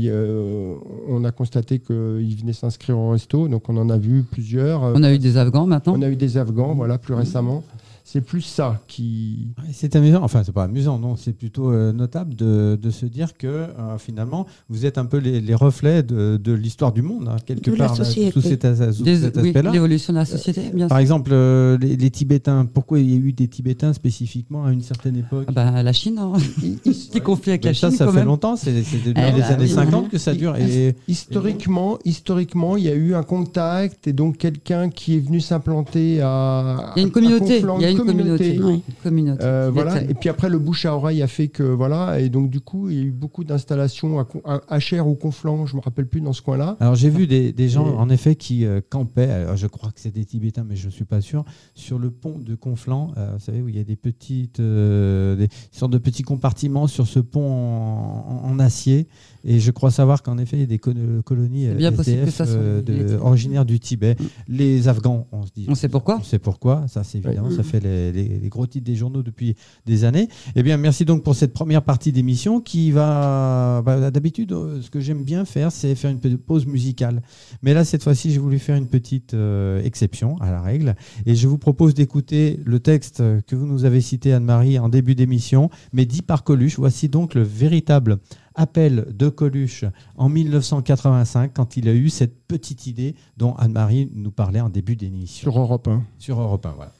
on 1.08 1.24
a 1.24 1.32
constaté 1.32 1.80
qu'ils 1.80 2.38
venaient 2.40 2.54
s'inscrire 2.54 2.98
au 2.98 3.12
resto. 3.12 3.48
Donc, 3.48 3.70
on 3.70 3.78
en 3.78 3.90
a 3.90 3.98
vu 3.98 4.24
plusieurs. 4.24 4.82
On 4.82 5.04
a 5.04 5.14
eu 5.14 5.20
des 5.20 5.38
Afghans 5.38 5.68
maintenant 5.68 5.96
On 5.98 6.02
a 6.02 6.10
eu 6.10 6.16
des 6.16 6.38
Afghans, 6.38 6.74
voilà, 6.76 6.98
plus 6.98 7.14
récemment 7.14 7.64
c'est 8.08 8.22
plus 8.22 8.42
ça 8.42 8.80
qui. 8.88 9.50
C'est 9.74 9.94
amusant, 9.98 10.22
enfin, 10.24 10.42
c'est 10.46 10.54
pas 10.54 10.64
amusant, 10.64 10.98
non, 10.98 11.18
c'est 11.18 11.34
plutôt 11.34 11.74
euh, 11.74 11.92
notable 11.92 12.36
de, 12.36 12.80
de, 12.82 12.90
se 12.90 13.06
dire 13.06 13.36
que 13.38 13.48
euh, 13.48 13.98
finalement, 13.98 14.48
vous 14.70 14.86
êtes 14.86 14.98
un 14.98 15.04
peu 15.04 15.18
les, 15.18 15.42
les 15.42 15.54
reflets 15.54 16.04
de, 16.04 16.40
de 16.42 16.54
l'histoire 16.54 16.94
du 16.94 17.02
monde, 17.02 17.28
hein, 17.28 17.36
quelque 17.46 17.70
part, 17.72 17.98
sous 17.98 18.06
cet, 18.06 18.64
aspect-là. 18.64 19.72
L'évolution 19.72 20.14
de 20.14 20.20
la 20.20 20.24
société, 20.24 20.62
bien 20.74 20.86
sûr. 20.86 20.88
Par 20.88 21.00
exemple, 21.00 21.32
euh, 21.34 21.78
les, 21.80 22.10
Tibétains, 22.10 22.66
pourquoi 22.66 23.00
il 23.00 23.12
y 23.12 23.14
a 23.14 23.18
eu 23.18 23.34
des 23.34 23.50
Tibétains 23.50 23.92
spécifiquement 23.92 24.64
à 24.64 24.72
une 24.72 24.84
certaine 24.84 25.18
époque? 25.18 25.48
Ah 25.50 25.52
bah, 25.52 25.84
La 25.84 25.92
Chine, 25.92 26.18
hein. 26.18 26.32
qui 26.62 27.20
conflit 27.24 27.52
avec 27.52 27.66
la 27.66 27.74
Chine. 27.74 27.92
Ça, 27.92 28.06
ça 28.06 28.12
fait 28.14 28.24
longtemps, 28.24 28.56
c'est 28.56 28.72
depuis 28.72 29.02
eh 29.06 29.12
les 29.12 29.42
bah 29.42 29.48
années 29.48 29.68
50 29.68 30.08
que 30.08 30.18
ça 30.18 30.34
dure. 30.34 30.56
Et, 30.56 30.96
historiquement, 31.10 32.00
historiquement, 32.06 32.78
il 32.78 32.86
y 32.86 32.90
a 32.90 32.96
eu 32.96 33.16
un 33.16 33.24
contact 33.24 34.08
et 34.08 34.14
donc 34.14 34.38
quelqu'un 34.38 34.90
qui 34.90 35.18
est 35.18 35.20
venu 35.20 35.42
s'implanter 35.42 36.22
à. 36.22 36.94
Il 36.96 37.02
y 37.02 37.04
a 37.04 37.06
une 37.06 37.12
communauté. 37.12 37.60
Il 37.60 37.82
y 37.82 37.86
a 37.86 37.90
une 37.90 37.97
communauté. 37.98 38.60
communauté. 39.04 39.44
Euh, 39.44 39.70
voilà. 39.74 40.02
Et 40.04 40.14
puis 40.14 40.30
après, 40.30 40.50
le 40.50 40.60
bouche 40.60 40.86
à 40.86 40.96
oreille 40.96 41.22
a 41.22 41.28
fait 41.28 41.48
que 41.48 41.64
voilà. 41.64 42.20
Et 42.20 42.30
donc 42.30 42.50
du 42.50 42.60
coup, 42.60 42.90
il 42.90 42.96
y 42.96 43.00
a 43.00 43.04
eu 43.04 43.12
beaucoup 43.12 43.44
d'installations 43.44 44.20
à, 44.20 44.62
à 44.68 44.80
Cher 44.80 45.08
ou 45.08 45.16
Conflans. 45.16 45.66
Je 45.66 45.76
me 45.76 45.82
rappelle 45.82 46.08
plus 46.08 46.22
dans 46.22 46.34
ce 46.34 46.42
coin-là. 46.42 46.78
Alors 46.80 46.96
j'ai 46.96 47.10
vu 47.10 47.28
des, 47.28 47.52
des, 47.52 47.70
gens 47.70 47.86
en 47.86 48.10
effet 48.10 48.36
qui 48.36 48.66
euh, 48.66 48.82
campaient. 48.88 49.30
Alors, 49.30 49.58
je 49.58 49.68
crois 49.68 49.92
que 49.92 50.00
c'est 50.00 50.14
des 50.14 50.26
Tibétains, 50.26 50.66
mais 50.68 50.76
je 50.76 50.88
ne 50.88 50.92
suis 50.92 51.06
pas 51.06 51.22
sûr. 51.22 51.44
Sur 51.76 52.00
le 52.00 52.12
pont 52.12 52.40
de 52.40 52.56
Conflans, 52.56 53.12
euh, 53.18 53.32
vous 53.34 53.40
savez 53.40 53.62
où 53.62 53.70
il 53.70 53.76
y 53.76 53.80
a 53.80 53.84
des 53.84 53.96
petites, 53.96 54.62
des 54.62 55.48
sortes 55.72 55.92
de 55.92 55.98
petits 55.98 56.24
compartiments 56.24 56.88
sur 56.88 57.08
ce 57.08 57.20
pont 57.20 57.48
en 57.48 58.60
acier. 58.60 59.08
Et 59.44 59.60
je 59.60 59.72
crois 59.72 59.92
savoir 59.92 60.24
qu'en 60.24 60.38
effet, 60.38 60.58
il 60.58 60.62
y 60.62 60.64
a 60.64 60.66
des 60.66 60.80
colonies 60.80 61.68
bien 61.76 61.92
SDF, 61.92 62.42
euh, 62.42 62.82
de, 62.82 63.18
originaires 63.18 63.66
du 63.66 63.80
Tibet. 63.80 64.16
Les 64.48 64.88
Afghans, 64.88 65.28
on 65.32 65.46
se 65.46 65.52
dit. 65.54 65.66
On 65.70 65.76
sait 65.76 65.90
pourquoi 65.90 66.18
On 66.20 66.24
sait 66.24 66.40
pourquoi. 66.40 66.88
Ça, 66.88 67.04
c'est 67.04 67.20
évidemment, 67.20 67.52
ça 67.52 67.64
fait 67.64 67.80
les, 67.80 68.48
gros 68.50 68.66
titres 68.66 68.86
des 68.86 68.96
journaux 68.96 69.24
depuis 69.24 69.56
des 69.86 70.04
années. 70.04 70.28
Eh 70.56 70.64
bien, 70.64 70.78
merci 70.78 71.06
donc 71.06 71.24
pour 71.24 71.36
cette 71.36 71.54
première 71.54 71.82
partie 71.82 72.12
d'émission 72.12 72.62
qui 72.62 72.92
va. 72.92 73.82
Bah, 73.86 74.12
d'habitude, 74.12 74.52
euh, 74.52 74.82
ce 74.82 74.90
que 74.90 75.00
j'aime 75.00 75.24
bien 75.24 75.46
faire, 75.46 75.72
c'est 75.72 75.96
faire 75.96 76.12
une 76.12 76.38
pause 76.38 76.66
musicale. 76.66 77.22
Mais 77.62 77.74
là, 77.74 77.86
cette 77.86 78.04
fois-ci, 78.04 78.32
j'ai 78.32 78.40
voulu 78.40 78.60
faire 78.60 78.76
une 78.76 78.88
petite 78.88 79.34
euh, 79.34 79.82
exception 79.84 80.40
à 80.42 80.52
la 80.52 80.62
règle. 80.62 80.96
Et 81.26 81.36
je 81.36 81.48
vous 81.48 81.58
propose 81.58 81.94
d'écouter 81.94 82.60
le 82.66 82.80
texte 82.80 83.24
que 83.48 83.56
vous 83.56 83.66
nous 83.66 83.86
avez 83.86 84.02
cité, 84.02 84.34
Anne-Marie, 84.34 84.80
en 84.80 84.90
début 84.90 85.16
d'émission, 85.16 85.70
mais 85.94 86.06
dit 86.06 86.22
par 86.22 86.44
Coluche. 86.44 86.78
Voici 86.78 87.10
donc 87.10 87.36
le 87.36 87.44
véritable 87.44 88.20
appel 88.58 89.06
de 89.12 89.30
Coluche 89.30 89.86
en 90.18 90.28
1985 90.28 91.52
quand 91.54 91.78
il 91.78 91.88
a 91.88 91.94
eu 91.94 92.10
cette 92.10 92.46
petite 92.48 92.88
idée 92.88 93.16
dont 93.38 93.56
Anne-Marie 93.56 94.10
nous 94.14 94.32
parlait 94.32 94.60
en 94.60 94.70
début 94.70 94.96
d'émission. 94.96 95.50
Sur 95.50 95.60
Europe 95.60 95.88
1. 95.88 96.04
Sur 96.20 96.42
Europe 96.42 96.66
1, 96.66 96.72
voilà. 96.72 96.92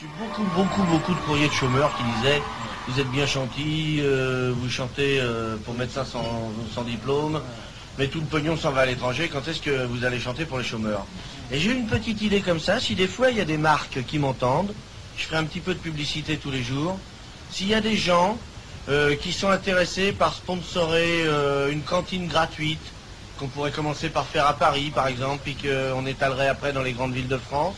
J'ai 0.00 0.06
beaucoup, 0.18 0.42
beaucoup, 0.54 0.82
beaucoup 0.90 1.14
de 1.14 1.26
courriers 1.26 1.48
de 1.48 1.52
chômeurs 1.52 1.96
qui 1.96 2.04
disaient 2.16 2.40
vous 2.88 3.00
êtes 3.00 3.10
bien 3.10 3.26
chantis, 3.26 3.98
euh, 4.00 4.52
vous 4.56 4.68
chantez 4.68 5.20
euh, 5.20 5.56
pour 5.64 5.74
médecins 5.74 6.04
sans, 6.04 6.50
sans 6.74 6.82
diplôme, 6.82 7.40
mais 7.98 8.08
tout 8.08 8.20
le 8.20 8.26
pognon 8.26 8.56
s'en 8.56 8.72
va 8.72 8.80
à 8.80 8.86
l'étranger, 8.86 9.28
quand 9.32 9.46
est-ce 9.46 9.60
que 9.60 9.86
vous 9.86 10.04
allez 10.04 10.18
chanter 10.18 10.44
pour 10.44 10.58
les 10.58 10.64
chômeurs? 10.64 11.06
Et 11.52 11.58
j'ai 11.58 11.72
une 11.72 11.86
petite 11.86 12.20
idée 12.22 12.40
comme 12.40 12.58
ça, 12.58 12.80
si 12.80 12.94
des 12.94 13.06
fois 13.06 13.30
il 13.30 13.36
y 13.36 13.40
a 13.40 13.44
des 13.44 13.58
marques 13.58 14.04
qui 14.06 14.18
m'entendent, 14.18 14.74
je 15.16 15.24
ferai 15.24 15.36
un 15.36 15.44
petit 15.44 15.60
peu 15.60 15.74
de 15.74 15.78
publicité 15.78 16.36
tous 16.36 16.50
les 16.50 16.62
jours, 16.62 16.98
s'il 17.50 17.68
y 17.68 17.74
a 17.74 17.80
des 17.80 17.96
gens 17.96 18.36
euh, 18.88 19.14
qui 19.16 19.32
sont 19.32 19.50
intéressés 19.50 20.12
par 20.12 20.34
sponsorer 20.34 21.24
une 21.70 21.82
cantine 21.82 22.26
gratuite, 22.26 22.80
qu'on 23.38 23.48
pourrait 23.48 23.70
commencer 23.70 24.08
par 24.08 24.26
faire 24.26 24.46
à 24.46 24.54
Paris 24.54 24.92
par 24.94 25.08
exemple, 25.08 25.40
puis 25.44 25.56
qu'on 25.56 26.06
étalerait 26.06 26.48
après 26.48 26.72
dans 26.72 26.82
les 26.82 26.92
grandes 26.92 27.12
villes 27.12 27.28
de 27.28 27.38
France, 27.38 27.76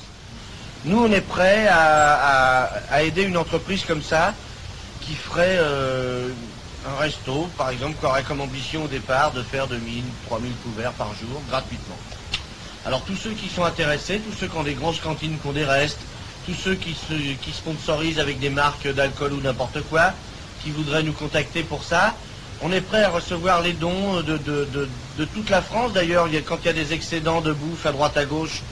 nous 0.84 0.98
on 0.98 1.10
est 1.10 1.22
prêts 1.22 1.66
à, 1.70 3.02
aider 3.02 3.22
une 3.22 3.36
entreprise 3.36 3.84
comme 3.84 4.02
ça, 4.02 4.34
qui 5.00 5.14
ferait 5.14 5.56
euh, 5.58 6.28
un 6.86 7.00
resto, 7.00 7.48
par 7.56 7.70
exemple, 7.70 7.96
qui 7.98 8.06
aurait 8.06 8.22
comme 8.22 8.40
ambition 8.40 8.84
au 8.84 8.88
départ 8.88 9.32
de 9.32 9.42
faire 9.42 9.66
2000, 9.66 10.04
3000 10.26 10.52
couverts 10.62 10.92
par 10.92 11.08
jour, 11.08 11.40
gratuitement. 11.48 11.96
Alors 12.86 13.02
tous 13.02 13.16
ceux 13.16 13.32
qui 13.32 13.48
sont 13.48 13.64
intéressés, 13.64 14.20
tous 14.20 14.36
ceux 14.38 14.46
qui 14.46 14.56
ont 14.56 14.62
des 14.62 14.74
grosses 14.74 15.00
cantines, 15.00 15.38
qui 15.38 15.46
ont 15.46 15.52
des 15.52 15.64
restes, 15.64 16.00
tous 16.46 16.54
ceux 16.54 16.74
qui 16.74 16.94
sponsorisent 17.52 18.18
avec 18.18 18.38
des 18.38 18.50
marques 18.50 18.86
d'alcool 18.88 19.32
ou 19.32 19.40
n'importe 19.40 19.80
quoi, 19.88 20.12
qui 20.64 20.70
voudraient 20.70 21.02
nous 21.02 21.12
contacter 21.12 21.62
pour 21.62 21.84
ça, 21.84 22.14
on 22.62 22.72
est 22.72 22.80
prêt 22.80 23.02
à 23.02 23.10
recevoir 23.10 23.60
les 23.60 23.74
dons 23.74 24.22
de, 24.22 24.38
toute 25.34 25.50
la 25.50 25.60
France. 25.60 25.92
D'ailleurs, 25.92 26.28
quand 26.46 26.58
il 26.62 26.66
y 26.66 26.70
a 26.70 26.72
des 26.72 26.92
excédents 26.94 27.42
de 27.42 27.52
bouffe 27.52 27.84
à 27.84 27.92
droite 27.92 28.16
à 28.16 28.24
gauche 28.24 28.62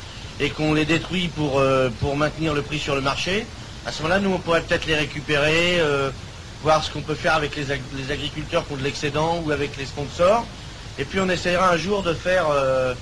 et 0.41 0.49
qu'on 0.51 0.73
les 0.73 0.87
détruit 0.87 1.29
pour, 1.29 1.59
euh, 1.59 1.91
pour 2.01 2.17
maintenir 2.17 2.55
le 2.55 2.63
prix 2.63 2.79
sur 2.79 2.95
le 2.95 3.03
marché, 3.03 3.47
à 3.85 3.93
ce 3.93 4.03
moment-là, 4.03 4.21
nous, 4.21 4.31
on 4.31 4.39
pourrait 4.39 4.63
peut-être 4.63 4.87
les 4.87 4.95
récupérer, 4.95 5.79
euh, 5.79 6.11
voir 6.63 6.83
ce 6.83 6.91
qu'on 6.91 7.03
peut 7.03 7.15
faire 7.15 7.35
avec 7.35 7.55
les, 7.57 7.71
agriculteurs 8.11 8.65
pour 8.65 8.79
de 8.79 8.83
l'excédent 8.83 9.43
ou 9.45 9.51
avec 9.51 9.77
les 9.77 9.85
sponsors. 9.85 10.47
Et 10.99 11.05
puis 11.05 11.21
on 11.21 11.29
essaiera 11.29 11.71
un 11.71 11.77
jour 11.77 12.03
de 12.03 12.15
faire, 12.15 12.47
euh, 12.51 12.95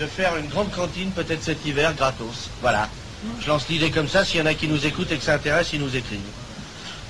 de 0.00 0.06
faire 0.06 0.36
une 0.36 0.48
grande 0.48 0.70
cantine, 0.72 1.10
peut-être 1.10 1.42
cet 1.42 1.64
hiver, 1.66 1.94
gratos. 1.94 2.50
Voilà. 2.60 2.88
Je 3.40 3.48
lance 3.48 3.68
l'idée 3.68 3.90
comme 3.90 4.08
ça. 4.08 4.24
S'il 4.24 4.40
y 4.40 4.42
en 4.42 4.46
a 4.46 4.54
qui 4.54 4.68
nous 4.68 4.86
écoutent 4.86 5.12
et 5.12 5.16
que 5.16 5.24
ça 5.24 5.34
intéresse, 5.34 5.72
ils 5.72 5.80
nous 5.80 5.96
écrivent. 5.96 6.20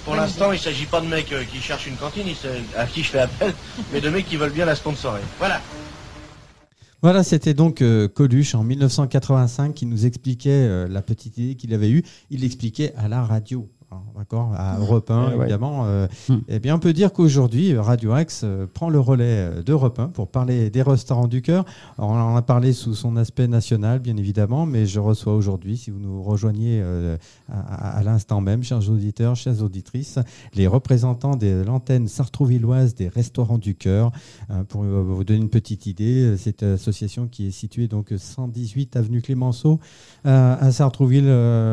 Pour 0.05 0.14
l'instant, 0.14 0.53
il 0.53 0.57
ne 0.57 0.61
s'agit 0.61 0.87
pas 0.87 1.01
de 1.01 1.07
mecs 1.07 1.33
euh, 1.33 1.45
qui 1.45 1.61
cherchent 1.61 1.87
une 1.87 1.97
cantine, 1.97 2.27
à 2.77 2.87
qui 2.87 3.03
je 3.03 3.11
fais 3.11 3.21
appel, 3.21 3.55
mais 3.93 4.01
de 4.01 4.11
mecs 4.11 4.27
qui 4.27 4.37
veulent 4.37 4.53
bien 4.53 4.67
la 4.67 4.75
sponsorer. 4.75 5.21
Voilà. 5.38 5.61
Voilà, 7.03 7.23
c'était 7.23 7.53
donc 7.53 7.83
Coluche 8.14 8.55
en 8.55 8.64
1985 8.64 9.75
qui 9.75 9.85
nous 9.85 10.07
expliquait 10.07 10.88
la 10.88 11.03
petite 11.03 11.37
idée 11.37 11.55
qu'il 11.55 11.75
avait 11.75 11.90
eue. 11.90 12.03
Il 12.31 12.40
l'expliquait 12.40 12.95
à 12.97 13.09
la 13.09 13.23
radio 13.23 13.69
d'accord, 14.16 14.52
à 14.57 14.78
Europe 14.78 15.11
1, 15.11 15.30
eh 15.30 15.40
évidemment. 15.40 15.85
Euh, 15.87 16.07
hmm. 16.28 16.38
Eh 16.48 16.59
bien, 16.59 16.76
on 16.76 16.78
peut 16.78 16.92
dire 16.92 17.12
qu'aujourd'hui, 17.12 17.76
Radio 17.76 18.12
Axe 18.12 18.42
euh, 18.44 18.66
prend 18.72 18.88
le 18.88 19.00
relais 19.00 19.62
d'Europe 19.64 19.98
1 19.98 20.09
pour 20.09 20.28
parler 20.28 20.70
des 20.70 20.83
restaurants 20.83 21.28
du 21.28 21.42
cœur. 21.42 21.64
on 21.98 22.04
en 22.04 22.37
a 22.37 22.42
parlé 22.42 22.72
sous 22.72 22.94
son 22.94 23.16
aspect 23.16 23.48
national, 23.48 23.98
bien 23.98 24.16
évidemment, 24.16 24.66
mais 24.66 24.87
je 24.87 25.00
reçois 25.00 25.35
aujourd'hui, 25.35 25.76
si 25.76 25.90
vous 25.90 25.98
nous 25.98 26.22
rejoignez 26.22 26.80
euh, 26.83 27.16
à, 27.50 28.02
l'instant 28.02 28.40
même, 28.40 28.62
chers 28.62 28.90
auditeurs, 28.90 29.37
chères 29.37 29.62
auditrices, 29.62 30.18
les 30.54 30.66
représentants 30.66 31.37
de 31.37 31.62
l'antenne 31.66 32.09
sartrouvilloise 32.09 32.94
des 32.94 33.09
restaurants 33.09 33.59
du 33.59 33.74
cœur. 33.74 34.11
pour 34.68 34.83
vous 34.83 35.24
donner 35.24 35.40
une 35.40 35.50
petite 35.50 35.87
idée, 35.87 36.37
cette 36.37 36.62
association 36.62 37.28
qui 37.28 37.48
est 37.48 37.50
située 37.50 37.88
donc 37.88 38.12
118 38.16 38.96
avenue 38.96 39.22
Clémenceau 39.22 39.80
à 40.24 40.70
Sartrouville 40.72 41.33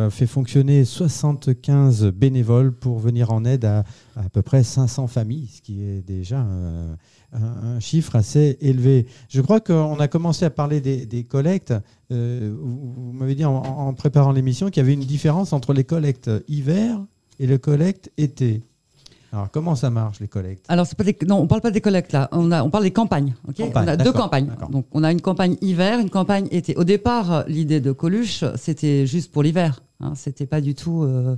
fait 0.09 0.27
fonctionner 0.27 0.85
75 0.85 2.10
bénévoles 2.11 2.71
pour 2.71 2.99
venir 2.99 3.31
en 3.31 3.45
aide 3.45 3.65
à 3.65 3.83
à, 4.15 4.29
peu 4.29 4.41
près 4.41 4.63
500 4.63 5.07
familles, 5.07 5.47
ce 5.47 5.61
qui 5.61 5.83
est 5.83 6.01
déjà 6.01 6.39
un, 6.39 7.79
chiffre 7.79 8.15
assez 8.15 8.57
élevé. 8.61 9.07
Je 9.29 9.41
crois 9.41 9.61
qu'on 9.61 9.99
a 9.99 10.07
commencé 10.07 10.43
à 10.45 10.49
parler 10.49 10.81
des, 10.81 11.23
collectes. 11.23 11.73
Euh, 12.11 12.53
vous, 12.59 13.13
m'avez 13.13 13.35
dit 13.35 13.45
en, 13.45 13.93
préparant 13.93 14.31
l'émission 14.31 14.67
qu'il 14.67 14.77
y 14.77 14.85
avait 14.85 14.93
une 14.93 14.99
différence 14.99 15.53
entre 15.53 15.73
les 15.73 15.85
collectes 15.85 16.29
hiver 16.47 16.99
et 17.39 17.47
les 17.47 17.59
collectes 17.59 18.11
été. 18.17 18.61
Alors, 19.33 19.49
comment 19.49 19.75
ça 19.75 19.89
marche, 19.89 20.19
les 20.19 20.27
collectes? 20.27 20.65
Alors, 20.67 20.85
pas 20.85 21.05
non, 21.25 21.37
on 21.37 21.43
ne 21.43 21.47
parle 21.47 21.61
pas 21.61 21.71
des 21.71 21.79
collectes, 21.79 22.11
là. 22.11 22.27
On, 22.33 22.51
a, 22.51 22.63
on 22.63 22.69
parle 22.69 22.83
des 22.83 22.91
campagnes. 22.91 23.33
on 23.47 23.87
a 23.87 23.95
deux 23.95 24.11
campagnes. 24.11 24.51
Donc, 24.69 24.87
on 24.91 25.05
a 25.05 25.11
une 25.11 25.21
campagne 25.21 25.55
hiver, 25.61 25.99
une 25.99 26.09
campagne 26.09 26.49
été. 26.51 26.75
Au 26.75 26.83
départ, 26.83 27.45
l'idée 27.47 27.79
de 27.79 27.93
Coluche, 27.93 28.43
c'était 28.57 29.07
juste 29.07 29.31
pour 29.31 29.41
l'hiver. 29.41 29.81
Hein. 30.01 30.13
C'était 30.15 30.45
pas 30.45 30.59
du 30.59 30.75
tout 30.75 31.03
euh, 31.03 31.37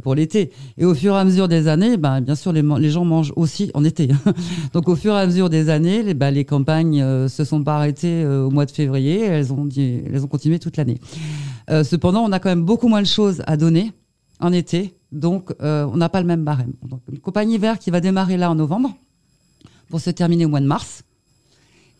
pour 0.00 0.14
l'été. 0.14 0.50
Et 0.78 0.84
au 0.84 0.94
fur 0.94 1.14
et 1.14 1.18
à 1.18 1.24
mesure 1.24 1.48
des 1.48 1.68
années, 1.68 1.96
ben, 1.96 2.20
bien 2.20 2.34
sûr, 2.34 2.52
les, 2.52 2.90
gens 2.90 3.04
mangent 3.04 3.32
aussi 3.36 3.70
en 3.74 3.84
été. 3.84 4.08
Donc, 4.72 4.88
au 4.88 4.96
fur 4.96 5.14
et 5.14 5.20
à 5.20 5.26
mesure 5.26 5.50
des 5.50 5.68
années, 5.68 6.02
les, 6.02 6.30
les 6.30 6.44
campagnes 6.44 7.02
euh, 7.02 7.28
se 7.28 7.44
sont 7.44 7.62
pas 7.62 7.76
arrêtées 7.76 8.22
euh, 8.24 8.44
au 8.44 8.50
mois 8.50 8.66
de 8.66 8.70
février. 8.70 9.20
Elles 9.20 9.52
ont, 9.52 9.68
ont 9.68 10.26
continué 10.28 10.58
toute 10.58 10.76
l'année. 10.76 10.98
cependant, 11.68 12.22
on 12.22 12.32
a 12.32 12.38
quand 12.38 12.50
même 12.50 12.64
beaucoup 12.64 12.88
moins 12.88 13.02
de 13.02 13.06
choses 13.06 13.42
à 13.46 13.56
donner 13.56 13.92
en 14.40 14.52
été 14.52 14.94
donc, 15.12 15.52
euh, 15.60 15.86
on 15.92 15.98
n'a 15.98 16.08
pas 16.08 16.20
le 16.20 16.26
même 16.26 16.42
barème. 16.42 16.72
Une 17.12 17.20
compagnie 17.20 17.56
hiver 17.56 17.78
qui 17.78 17.90
va 17.90 18.00
démarrer 18.00 18.38
là 18.38 18.50
en 18.50 18.54
novembre 18.54 18.96
pour 19.90 20.00
se 20.00 20.08
terminer 20.08 20.46
au 20.46 20.48
mois 20.48 20.60
de 20.60 20.66
mars. 20.66 21.04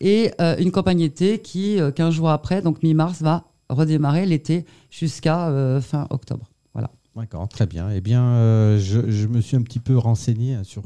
Et 0.01 0.31
euh, 0.41 0.57
une 0.57 0.71
campagne 0.71 1.01
été 1.01 1.39
qui, 1.39 1.77
15 1.95 2.07
euh, 2.07 2.11
jours 2.11 2.31
après, 2.31 2.63
donc 2.63 2.81
mi-mars, 2.81 3.21
va 3.21 3.45
redémarrer 3.69 4.25
l'été 4.25 4.65
jusqu'à 4.89 5.79
fin 5.81 6.05
octobre. 6.09 6.49
D'accord, 7.15 7.47
très 7.47 7.67
bien. 7.67 7.89
Eh 7.91 8.01
bien, 8.01 8.35
je, 8.79 9.11
je, 9.11 9.27
me 9.27 9.39
suis 9.39 9.55
un 9.55 9.61
petit 9.61 9.79
peu 9.79 9.97
renseigné 9.97 10.63
sur 10.63 10.83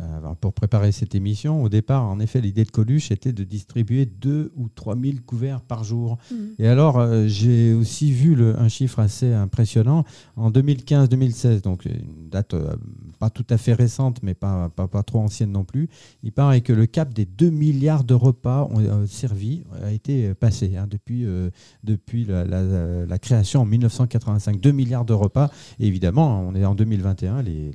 euh, 0.00 0.34
pour 0.40 0.54
préparer 0.54 0.90
cette 0.90 1.14
émission, 1.14 1.62
au 1.62 1.68
départ, 1.68 2.04
en 2.04 2.18
effet, 2.18 2.40
l'idée 2.40 2.64
de 2.64 2.70
Coluche 2.70 3.10
était 3.10 3.32
de 3.32 3.44
distribuer 3.44 4.06
2 4.06 4.52
ou 4.56 4.68
3 4.74 4.96
000 4.96 5.16
couverts 5.26 5.60
par 5.60 5.84
jour. 5.84 6.16
Mmh. 6.30 6.34
Et 6.58 6.66
alors, 6.66 6.98
euh, 6.98 7.26
j'ai 7.26 7.74
aussi 7.74 8.10
vu 8.10 8.34
le, 8.34 8.58
un 8.58 8.68
chiffre 8.68 9.00
assez 9.00 9.34
impressionnant. 9.34 10.04
En 10.36 10.50
2015-2016, 10.50 11.60
donc 11.60 11.84
une 11.84 12.30
date 12.30 12.54
euh, 12.54 12.74
pas 13.18 13.28
tout 13.28 13.44
à 13.50 13.58
fait 13.58 13.74
récente, 13.74 14.20
mais 14.22 14.32
pas, 14.32 14.70
pas, 14.70 14.88
pas, 14.88 15.02
trop 15.02 15.20
ancienne 15.20 15.52
non 15.52 15.64
plus, 15.64 15.88
il 16.22 16.32
paraît 16.32 16.62
que 16.62 16.72
le 16.72 16.86
cap 16.86 17.12
des 17.12 17.26
2 17.26 17.50
milliards 17.50 18.04
de 18.04 18.14
repas 18.14 18.68
ont, 18.70 19.06
servis 19.06 19.62
a 19.82 19.92
été 19.92 20.32
passé 20.34 20.76
hein, 20.76 20.86
depuis, 20.88 21.26
depuis 21.84 22.24
la, 22.24 22.44
la, 22.44 23.18
création 23.18 23.60
en 23.60 23.64
1985. 23.66 24.58
2 24.58 24.72
milliards 24.72 25.04
de 25.04 25.12
repas. 25.12 25.50
Et 25.78 25.86
évidemment, 25.86 26.40
on 26.40 26.54
est 26.54 26.64
en 26.64 26.74
2021, 26.74 27.42
les, 27.42 27.72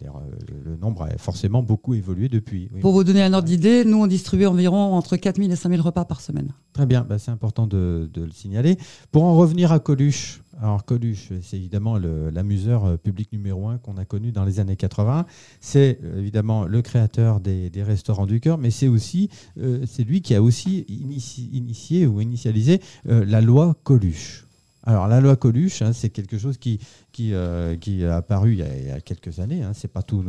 le 0.65 0.75
nombre 0.77 1.03
a 1.03 1.17
forcément 1.17 1.63
beaucoup 1.63 1.93
évolué 1.93 2.06
depuis. 2.15 2.69
Pour 2.81 2.93
vous 2.93 3.03
donner 3.03 3.21
un 3.21 3.33
ordre 3.33 3.47
d'idée, 3.47 3.85
nous, 3.85 4.01
on 4.01 4.07
distribue 4.07 4.45
environ 4.45 4.93
entre 4.93 5.17
4000 5.17 5.51
et 5.51 5.55
5000 5.55 5.81
repas 5.81 6.05
par 6.05 6.21
semaine. 6.21 6.53
Très 6.73 6.85
bien, 6.85 7.05
bah, 7.07 7.19
c'est 7.19 7.31
important 7.31 7.67
de, 7.67 8.09
le 8.15 8.31
signaler. 8.31 8.77
Pour 9.11 9.23
en 9.23 9.35
revenir 9.35 9.71
à 9.71 9.79
Coluche, 9.79 10.41
alors 10.61 10.85
Coluche, 10.85 11.29
c'est 11.41 11.57
évidemment 11.57 11.97
l'amuseur 11.97 12.85
euh, 12.85 12.97
public 12.97 13.31
numéro 13.31 13.67
un 13.67 13.77
qu'on 13.77 13.97
a 13.97 14.05
connu 14.05 14.31
dans 14.31 14.43
les 14.43 14.59
années 14.59 14.75
80. 14.75 15.25
C'est 15.59 15.99
euh, 16.03 16.19
évidemment 16.19 16.65
le 16.65 16.81
créateur 16.81 17.39
des, 17.39 17.69
restaurants 17.77 18.25
du 18.25 18.39
cœur, 18.39 18.57
mais 18.57 18.71
c'est 18.71 18.87
aussi 18.87 19.29
euh, 19.59 19.85
c'est 19.85 20.03
lui 20.03 20.21
qui 20.21 20.33
a 20.33 20.41
aussi 20.41 20.85
initié 20.89 22.07
ou 22.07 22.21
initialisé 22.21 22.81
la 23.05 23.41
loi 23.41 23.75
Coluche. 23.83 24.47
Alors 24.87 25.09
la 25.09 25.19
loi 25.19 25.35
Coluche, 25.35 25.81
hein, 25.81 25.91
c'est 25.91 26.09
quelque 26.09 26.37
chose 26.37 26.57
qui, 26.57 26.79
qui, 27.17 27.33
euh, 27.33 27.75
qui 27.75 28.03
est 28.03 28.07
apparu 28.07 28.51
il 28.51 28.59
y 28.59 28.91
a, 28.91 29.01
quelques 29.01 29.39
années. 29.39 29.63
Hein, 29.63 29.71
c'est 29.73 29.87
pas 29.91 30.03
tout, 30.03 30.23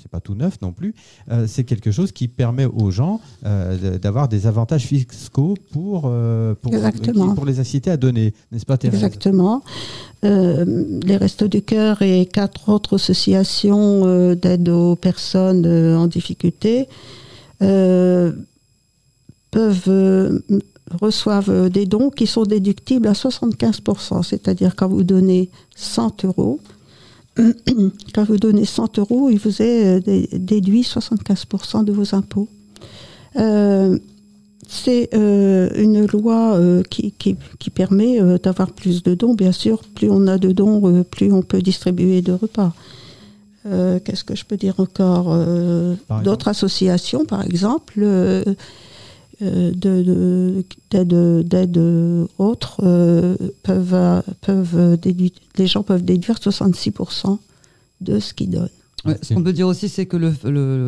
c'est 0.00 0.10
pas 0.10 0.20
tout 0.20 0.34
neuf 0.34 0.58
non 0.62 0.72
plus. 0.72 0.94
Euh, 1.30 1.44
c'est 1.46 1.64
quelque 1.64 1.90
chose 1.90 2.10
qui 2.10 2.26
permet 2.26 2.64
aux 2.64 2.90
gens 2.90 3.20
euh, 3.44 3.98
d'avoir 3.98 4.28
des 4.28 4.46
avantages 4.46 4.86
fiscaux 4.86 5.56
pour 5.70 6.10
pour, 6.62 6.72
pour, 7.34 7.44
les 7.44 7.60
inciter 7.60 7.90
à 7.90 7.98
donner, 7.98 8.32
n'est-ce 8.50 8.64
pas 8.64 8.78
Thérèse? 8.78 9.04
Exactement. 9.04 9.62
les 10.22 11.16
Restos 11.18 11.48
du 11.48 11.60
Cœur 11.60 12.00
et 12.00 12.24
quatre 12.24 12.70
autres 12.70 12.94
associations 12.94 14.34
d'aide 14.34 14.70
aux 14.70 14.96
personnes 14.96 15.66
en 15.66 16.06
difficulté 16.06 16.88
peuvent 17.58 18.32
reçoivent 21.00 21.50
euh, 21.50 21.68
des 21.68 21.86
dons 21.86 22.10
qui 22.10 22.26
sont 22.26 22.44
déductibles 22.44 23.08
à 23.08 23.12
75%. 23.12 24.22
C'est-à-dire 24.22 24.74
quand 24.76 24.88
vous 24.88 25.04
donnez 25.04 25.50
100 25.76 26.24
euros, 26.24 26.60
quand 28.14 28.24
vous 28.24 28.36
donnez 28.36 28.64
100 28.64 28.98
euros, 28.98 29.30
il 29.30 29.38
vous 29.38 29.62
est 29.62 30.08
euh, 30.08 30.26
déduit 30.32 30.82
75% 30.82 31.84
de 31.84 31.92
vos 31.92 32.14
impôts. 32.14 32.48
Euh, 33.36 33.98
c'est 34.70 35.08
une 35.14 36.06
loi 36.06 36.60
qui, 36.90 37.12
qui, 37.12 37.70
permet 37.70 38.20
d'avoir 38.38 38.72
plus 38.72 39.02
de 39.02 39.14
dons. 39.14 39.32
Bien 39.32 39.52
sûr, 39.52 39.80
plus 39.94 40.10
on 40.10 40.26
a 40.26 40.36
de 40.36 40.52
dons, 40.52 41.04
plus 41.10 41.32
on 41.32 41.40
peut 41.40 41.62
distribuer 41.62 42.20
de 42.20 42.32
repas. 42.32 42.74
Qu'est-ce 43.64 44.24
que 44.24 44.36
je 44.36 44.44
peux 44.44 44.58
dire 44.58 44.74
encore 44.76 45.34
D'autres 46.22 46.48
associations, 46.48 47.24
par 47.24 47.42
exemple, 47.46 48.04
d'aide 49.40 50.28
autres 52.38 52.80
euh, 52.82 53.36
peuvent, 53.62 54.22
peuvent 54.40 54.96
déduire, 55.00 55.30
les 55.56 55.66
gens 55.66 55.82
peuvent 55.82 56.04
déduire 56.04 56.36
66% 56.36 57.38
de 58.00 58.18
ce 58.18 58.34
qu'ils 58.34 58.50
donnent. 58.50 58.68
ce 59.22 59.34
qu'on 59.34 59.42
peut 59.42 59.52
dire 59.52 59.68
aussi, 59.68 59.88
c'est 59.88 60.06
que 60.06 60.16
le, 60.16 60.32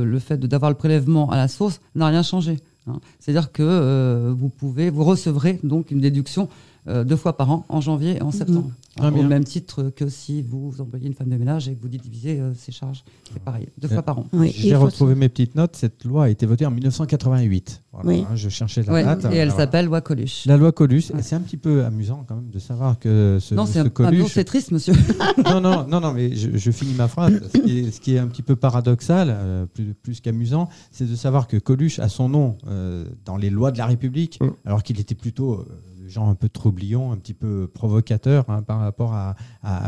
le, 0.05 0.19
fait 0.19 0.39
d'avoir 0.39 0.71
le 0.71 0.77
prélèvement 0.77 1.31
à 1.31 1.37
la 1.37 1.49
source 1.49 1.81
n'a 1.95 2.07
rien 2.09 2.23
changé. 2.23 2.59
Hein. 2.87 3.01
C'est-à-dire 3.19 3.53
que 3.53 4.33
vous 4.37 4.49
pouvez, 4.49 4.91
vous 4.91 5.05
recevrez 5.05 5.61
donc 5.63 5.91
une 5.91 6.01
déduction 6.01 6.49
deux 6.87 7.17
fois 7.17 7.37
par 7.37 7.51
an, 7.51 7.65
en 7.69 7.81
janvier 7.81 8.17
et 8.17 8.23
en 8.23 8.31
septembre. 8.31 8.71
Ah, 8.99 9.09
au 9.09 9.23
même 9.23 9.45
titre 9.45 9.93
que 9.95 10.09
si 10.09 10.43
vous 10.43 10.75
employez 10.81 11.07
une 11.07 11.15
femme 11.15 11.29
de 11.29 11.37
ménage 11.37 11.69
et 11.69 11.75
que 11.75 11.81
vous 11.81 11.89
divisez 11.89 12.41
euh, 12.41 12.53
ses 12.55 12.73
charges. 12.73 13.05
C'est 13.33 13.43
pareil, 13.43 13.69
deux 13.79 13.89
fois 13.89 14.03
par 14.03 14.19
an. 14.19 14.27
J'ai 14.53 14.75
retrouvé 14.75 15.15
mes 15.15 15.29
petites 15.29 15.55
notes. 15.55 15.77
Cette 15.77 16.05
loi 16.05 16.25
a 16.25 16.29
été 16.29 16.45
votée 16.45 16.67
en 16.67 16.71
1988. 16.71 17.83
oui. 18.05 18.27
Hein, 18.29 18.35
je 18.35 18.49
cherchais 18.49 18.83
la 18.83 19.15
date. 19.17 19.33
Et 19.33 19.37
elle 19.37 19.53
s'appelle 19.53 19.87
loi 19.87 20.01
Coluche. 20.01 20.45
La 20.47 20.57
loi 20.57 20.73
Coluche. 20.73 21.13
C'est 21.23 21.37
un 21.37 21.41
petit 21.41 21.57
peu 21.57 21.85
amusant 21.85 22.25
quand 22.29 22.35
même 22.35 22.51
de 22.51 22.59
savoir 22.59 22.99
que 22.99 23.39
ce, 23.41 23.55
non, 23.55 23.65
ce 23.65 23.87
Coluche... 23.89 24.33
c'est 24.33 24.45
triste, 24.45 24.73
monsieur. 24.73 24.95
non, 25.45 25.61
non, 25.61 25.87
non, 25.87 26.01
non, 26.01 26.13
mais 26.13 26.35
je, 26.35 26.71
finis 26.71 26.95
ma 26.95 27.09
phrase. 27.09 27.41
Ce 27.55 28.01
qui 28.01 28.15
est, 28.15 28.19
un 28.19 28.27
petit 28.27 28.43
peu 28.43 28.57
paradoxal, 28.57 29.29
euh, 29.31 29.67
plus, 29.67 29.95
plus 29.95 30.21
qu'amusant, 30.21 30.69
c'est 30.91 31.09
de 31.09 31.15
savoir 31.15 31.47
que 31.47 31.57
Coluche 31.57 32.01
a 32.01 32.09
son 32.09 32.29
nom 32.29 32.59
euh, 32.67 33.05
dans 33.25 33.37
les 33.37 33.51
lois 33.51 33.71
de 33.71 33.79
la 33.79 33.87
République, 33.87 34.41
mm. 34.41 34.51
alors 34.67 34.83
qu'il 34.83 34.99
était 34.99 35.15
plutôt 35.15 35.65
genre 36.11 36.29
un 36.29 36.35
peu 36.35 36.49
troublion, 36.49 37.13
un 37.13 37.17
petit 37.17 37.35
peu 37.35 37.71
provocateur 37.73 38.45
hein, 38.49 38.63
par 38.63 38.81
rapport 38.81 39.15
à, 39.15 39.35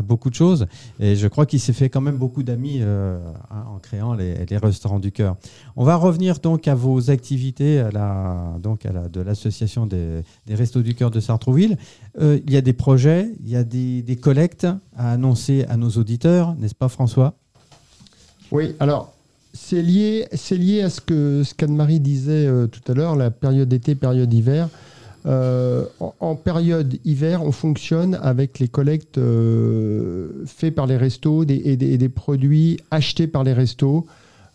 beaucoup 0.03 0.31
de 0.31 0.35
choses. 0.35 0.66
Et 1.01 1.16
je 1.16 1.27
crois 1.27 1.47
qu'il 1.47 1.61
s'est 1.61 1.73
fait 1.73 1.89
quand 1.89 2.01
même 2.01 2.16
beaucoup 2.16 2.43
d'amis 2.43 2.79
euh, 2.81 3.18
hein, 3.51 3.64
en 3.68 3.79
créant 3.79 4.14
les, 4.14 4.47
restaurants 4.57 5.01
du 5.01 5.12
cœur. 5.12 5.37
On 5.77 5.85
va 5.85 5.97
revenir 5.97 6.39
donc 6.39 6.68
à 6.68 6.75
vos 6.75 7.11
activités 7.11 7.83
donc 8.62 8.87
à 8.87 8.93
la, 8.93 9.09
de 9.09 9.20
l'association 9.20 9.87
des, 9.87 10.23
restos 10.49 10.83
du 10.83 10.95
cœur 10.95 11.11
de 11.11 11.20
Sartrouville. 11.20 11.77
Euh, 12.20 12.39
il 12.47 12.53
y 12.53 12.57
a 12.57 12.61
des 12.61 12.73
projets, 12.73 13.31
il 13.43 13.51
y 13.51 13.57
a 13.57 13.64
des, 13.64 14.18
collectes 14.20 14.66
à 14.97 15.12
annoncer 15.12 15.64
à 15.68 15.77
nos 15.77 15.91
auditeurs, 15.91 16.55
n'est-ce 16.57 16.75
pas 16.75 16.89
François? 16.89 17.35
Oui, 18.51 18.75
alors 18.79 19.14
c'est 19.55 19.83
lié, 19.83 20.29
c'est 20.33 20.57
lié 20.57 20.83
à 20.83 20.91
ce 20.91 21.01
que 21.01 21.43
qu'Anne-Marie 21.57 22.01
disait 22.01 22.47
euh, 22.47 22.66
tout 22.66 22.81
à 22.91 22.95
l'heure, 22.95 23.16
la 23.16 23.31
période 23.31 23.68
d'été, 23.68 23.95
période 23.95 24.33
hiver. 24.33 24.68
Euh, 25.25 25.87
en, 26.01 26.35
période 26.35 26.99
hiver, 27.05 27.45
on 27.45 27.53
fonctionne 27.53 28.18
avec 28.23 28.59
les 28.59 28.68
collectes 28.68 29.18
euh, 29.18 30.45
faites 30.47 30.75
par 30.75 30.87
les 30.87 30.97
restos 30.97 31.45
et, 31.45 31.77
des, 31.77 32.09
produits 32.09 32.81
achetés 32.91 33.29
par 33.29 33.45
les 33.45 33.53
restos 33.53 34.07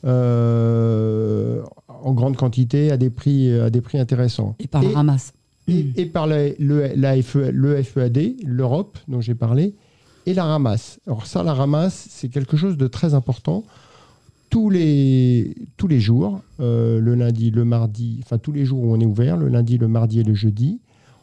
euh, 0.06 1.62
en 1.88 2.14
grande 2.14 2.36
quantité 2.36 2.92
à 2.92 2.98
des 2.98 3.10
prix, 3.10 3.52
à 3.58 3.70
des 3.70 3.82
prix 3.82 3.98
intéressants. 3.98 4.56
Et 4.60 4.68
par 4.68 4.84
la 4.84 4.90
ramasse. 4.90 5.34
Et, 5.70 6.06
par 6.06 6.28
le, 6.28 6.56
la 6.60 7.22
FE, 7.22 7.50
le 7.52 7.82
FEAD, 7.82 8.38
l'Europe 8.46 8.98
dont 9.08 9.22
j'ai 9.22 9.36
parlé, 9.36 9.74
et 10.26 10.34
la 10.34 10.46
ramasse. 10.46 11.00
Alors 11.08 11.26
ça, 11.26 11.44
la 11.44 11.54
ramasse, 11.54 12.08
c'est 12.10 12.30
quelque 12.30 12.58
chose 12.58 12.78
de 12.78 12.88
très 12.88 13.14
important 13.14 13.64
tous 14.50 14.70
les, 14.70 15.56
tous 15.78 15.88
les 15.88 16.00
jours, 16.00 16.42
euh, 16.60 17.00
le 17.00 17.16
lundi, 17.16 17.52
le 17.52 17.66
mardi, 17.66 18.20
enfin 18.24 18.38
tous 18.38 18.52
les 18.52 18.66
jours 18.66 18.84
où 18.84 18.94
on 18.94 19.00
est 19.00 19.06
ouvert, 19.06 19.38
le 19.38 19.48
lundi, 19.50 19.78
le 19.78 19.88
mardi 19.88 20.20
et 20.20 20.24
le 20.24 20.34
jeudi, 20.34 20.80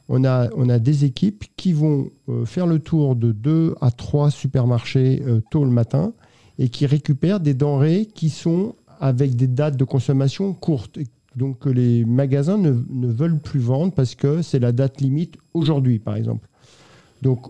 on 0.09 0.25
a, 0.25 0.51
on 0.57 0.69
a 0.69 0.79
des 0.79 1.05
équipes 1.05 1.45
qui 1.57 1.73
vont 1.73 2.11
euh, 2.29 2.45
faire 2.45 2.67
le 2.67 2.79
tour 2.79 3.17
de 3.17 3.33
deux 3.33 3.75
à 3.81 3.91
trois 3.91 4.31
supermarchés 4.31 5.23
euh, 5.27 5.41
tôt 5.51 5.65
le 5.65 5.71
matin 5.71 6.13
et 6.59 6.69
qui 6.69 6.87
récupèrent 6.87 7.41
des 7.41 7.55
denrées 7.55 8.07
qui 8.15 8.29
sont 8.29 8.75
avec 9.01 9.35
des 9.37 9.47
dates 9.47 9.77
de 9.77 9.85
consommation 9.85 10.53
courtes. 10.53 10.99
Donc 11.37 11.61
que 11.61 11.71
les 11.71 12.05
magasins 12.05 12.59
ne, 12.59 12.73
ne 12.91 13.09
veulent 13.09 13.41
plus 13.41 13.59
vendre 13.59 13.93
parce 13.93 14.15
que 14.15 14.43
c'est 14.43 14.61
la 14.61 14.73
date 14.73 15.01
limite 15.01 15.37
aujourd'hui, 15.53 15.99
par 15.99 16.17
exemple. 16.17 16.49
Donc 17.23 17.49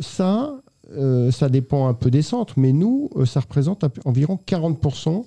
ça, 0.00 0.61
euh, 0.90 1.30
ça 1.30 1.48
dépend 1.48 1.88
un 1.88 1.94
peu 1.94 2.10
des 2.10 2.22
centres, 2.22 2.54
mais 2.56 2.72
nous, 2.72 3.08
euh, 3.16 3.24
ça 3.24 3.40
représente 3.40 3.84
environ 4.04 4.38
40% 4.46 5.24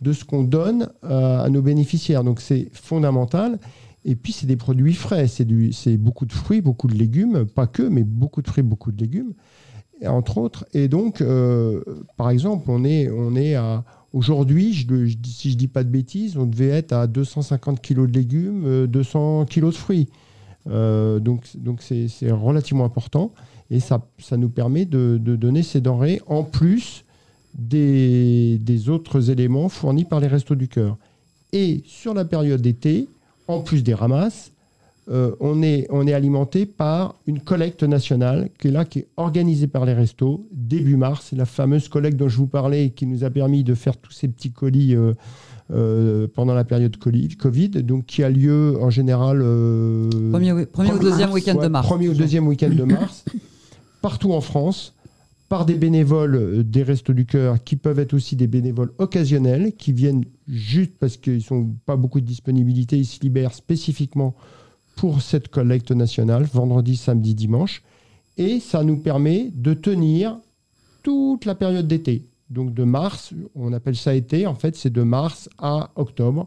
de 0.00 0.12
ce 0.12 0.24
qu'on 0.24 0.42
donne 0.42 0.88
euh, 1.04 1.44
à 1.44 1.50
nos 1.50 1.62
bénéficiaires. 1.62 2.24
Donc 2.24 2.40
c'est 2.40 2.68
fondamental. 2.72 3.58
Et 4.06 4.16
puis 4.16 4.32
c'est 4.32 4.46
des 4.46 4.56
produits 4.56 4.92
frais, 4.92 5.28
c'est 5.28 5.96
beaucoup 5.96 6.26
de 6.26 6.32
fruits, 6.32 6.60
beaucoup 6.60 6.88
de 6.88 6.94
légumes, 6.94 7.46
pas 7.46 7.66
que, 7.66 7.82
mais 7.82 8.02
beaucoup 8.02 8.42
de 8.42 8.48
fruits, 8.48 8.62
beaucoup 8.62 8.92
de 8.92 9.00
légumes, 9.00 9.32
entre 10.06 10.36
autres. 10.36 10.66
Et 10.74 10.88
donc, 10.88 11.24
par 12.18 12.28
exemple, 12.28 12.66
on 12.68 12.84
est, 12.84 13.08
on 13.08 13.34
est 13.34 13.54
à... 13.54 13.82
Aujourd'hui, 14.12 14.74
si 15.24 15.50
je 15.50 15.56
dis 15.56 15.68
pas 15.68 15.84
de 15.84 15.88
bêtises, 15.88 16.36
on 16.36 16.44
devait 16.44 16.68
être 16.68 16.92
à 16.92 17.06
250 17.06 17.80
kg 17.80 18.06
de 18.06 18.12
légumes, 18.12 18.86
200 18.88 19.46
kg 19.46 19.64
de 19.64 19.70
fruits. 19.70 20.10
donc 20.66 21.56
donc 21.56 21.80
c'est 21.80 22.30
relativement 22.30 22.84
important. 22.84 23.32
Et 23.74 23.80
ça, 23.80 24.06
ça 24.18 24.36
nous 24.36 24.50
permet 24.50 24.84
de, 24.84 25.18
donner 25.18 25.64
ces 25.64 25.80
denrées 25.80 26.22
en 26.28 26.44
plus 26.44 27.04
des, 27.58 28.88
autres 28.88 29.30
éléments 29.30 29.68
fournis 29.68 30.04
par 30.04 30.20
les 30.20 30.28
Restos 30.28 30.54
du 30.54 30.68
Cœur. 30.68 30.96
Et 31.52 31.82
sur 31.84 32.14
la 32.14 32.24
période 32.24 32.60
d'été, 32.60 33.08
en 33.48 33.62
plus 33.62 33.82
des 33.82 33.92
ramasses, 33.92 34.52
euh, 35.10 35.32
on, 35.40 35.60
est, 35.64 35.88
on 35.90 36.06
est 36.06 36.12
alimenté 36.12 36.66
par 36.66 37.16
une 37.26 37.40
collecte 37.40 37.82
nationale 37.82 38.48
qui 38.60 38.68
est 38.68 38.70
là, 38.70 38.84
qui 38.84 39.00
est 39.00 39.08
organisée 39.16 39.66
par 39.66 39.84
les 39.86 39.92
restos 39.92 40.46
début 40.52 40.96
mars. 40.96 41.26
C'est 41.30 41.36
la 41.36 41.44
fameuse 41.44 41.88
collecte 41.88 42.16
dont 42.16 42.28
je 42.28 42.36
vous 42.36 42.46
parlais 42.46 42.90
qui 42.90 43.06
nous 43.06 43.24
a 43.24 43.30
permis 43.30 43.64
de 43.64 43.74
faire 43.74 43.96
tous 43.96 44.12
ces 44.12 44.28
petits 44.28 44.52
colis 44.52 44.94
euh, 44.94 45.14
euh, 45.72 46.28
pendant 46.32 46.54
la 46.54 46.64
période 46.64 46.96
Covid, 46.96 47.70
donc 47.82 48.06
qui 48.06 48.22
a 48.22 48.30
lieu 48.30 48.78
en 48.80 48.90
général. 48.90 49.40
premier, 50.72 50.92
ou 50.92 50.98
deuxième 51.00 51.32
week-end 51.32 51.56
de 51.56 51.66
mars. 51.66 51.88
Premier 51.88 52.08
ou 52.08 52.14
deuxième 52.14 52.46
week-end 52.46 52.70
de 52.70 52.84
mars 52.84 53.24
partout 54.04 54.34
en 54.34 54.42
France 54.42 54.92
par 55.48 55.64
des 55.64 55.76
bénévoles 55.76 56.34
euh, 56.34 56.62
des 56.62 56.82
Restos 56.82 57.14
du 57.14 57.24
Cœur 57.24 57.64
qui 57.64 57.76
peuvent 57.76 57.98
être 57.98 58.12
aussi 58.12 58.36
des 58.36 58.46
bénévoles 58.46 58.92
occasionnels 58.98 59.72
qui 59.78 59.94
viennent 59.94 60.26
juste 60.46 60.92
parce 61.00 61.16
qu'ils 61.16 61.42
n'ont 61.50 61.74
pas 61.86 61.96
beaucoup 61.96 62.20
de 62.20 62.26
disponibilité, 62.26 62.98
ils 62.98 63.06
se 63.06 63.18
libèrent 63.22 63.54
spécifiquement 63.54 64.34
pour 64.94 65.22
cette 65.22 65.48
collecte 65.48 65.90
nationale, 65.90 66.44
vendredi, 66.44 66.96
samedi, 66.96 67.34
dimanche. 67.34 67.82
Et 68.36 68.60
ça 68.60 68.84
nous 68.84 68.98
permet 68.98 69.50
de 69.54 69.72
tenir 69.72 70.36
toute 71.02 71.46
la 71.46 71.54
période 71.54 71.88
d'été. 71.88 72.26
Donc 72.50 72.74
de 72.74 72.84
mars, 72.84 73.32
on 73.54 73.72
appelle 73.72 73.96
ça 73.96 74.14
été, 74.14 74.46
en 74.46 74.54
fait 74.54 74.76
c'est 74.76 74.92
de 74.92 75.02
mars 75.02 75.48
à 75.56 75.92
octobre. 75.96 76.46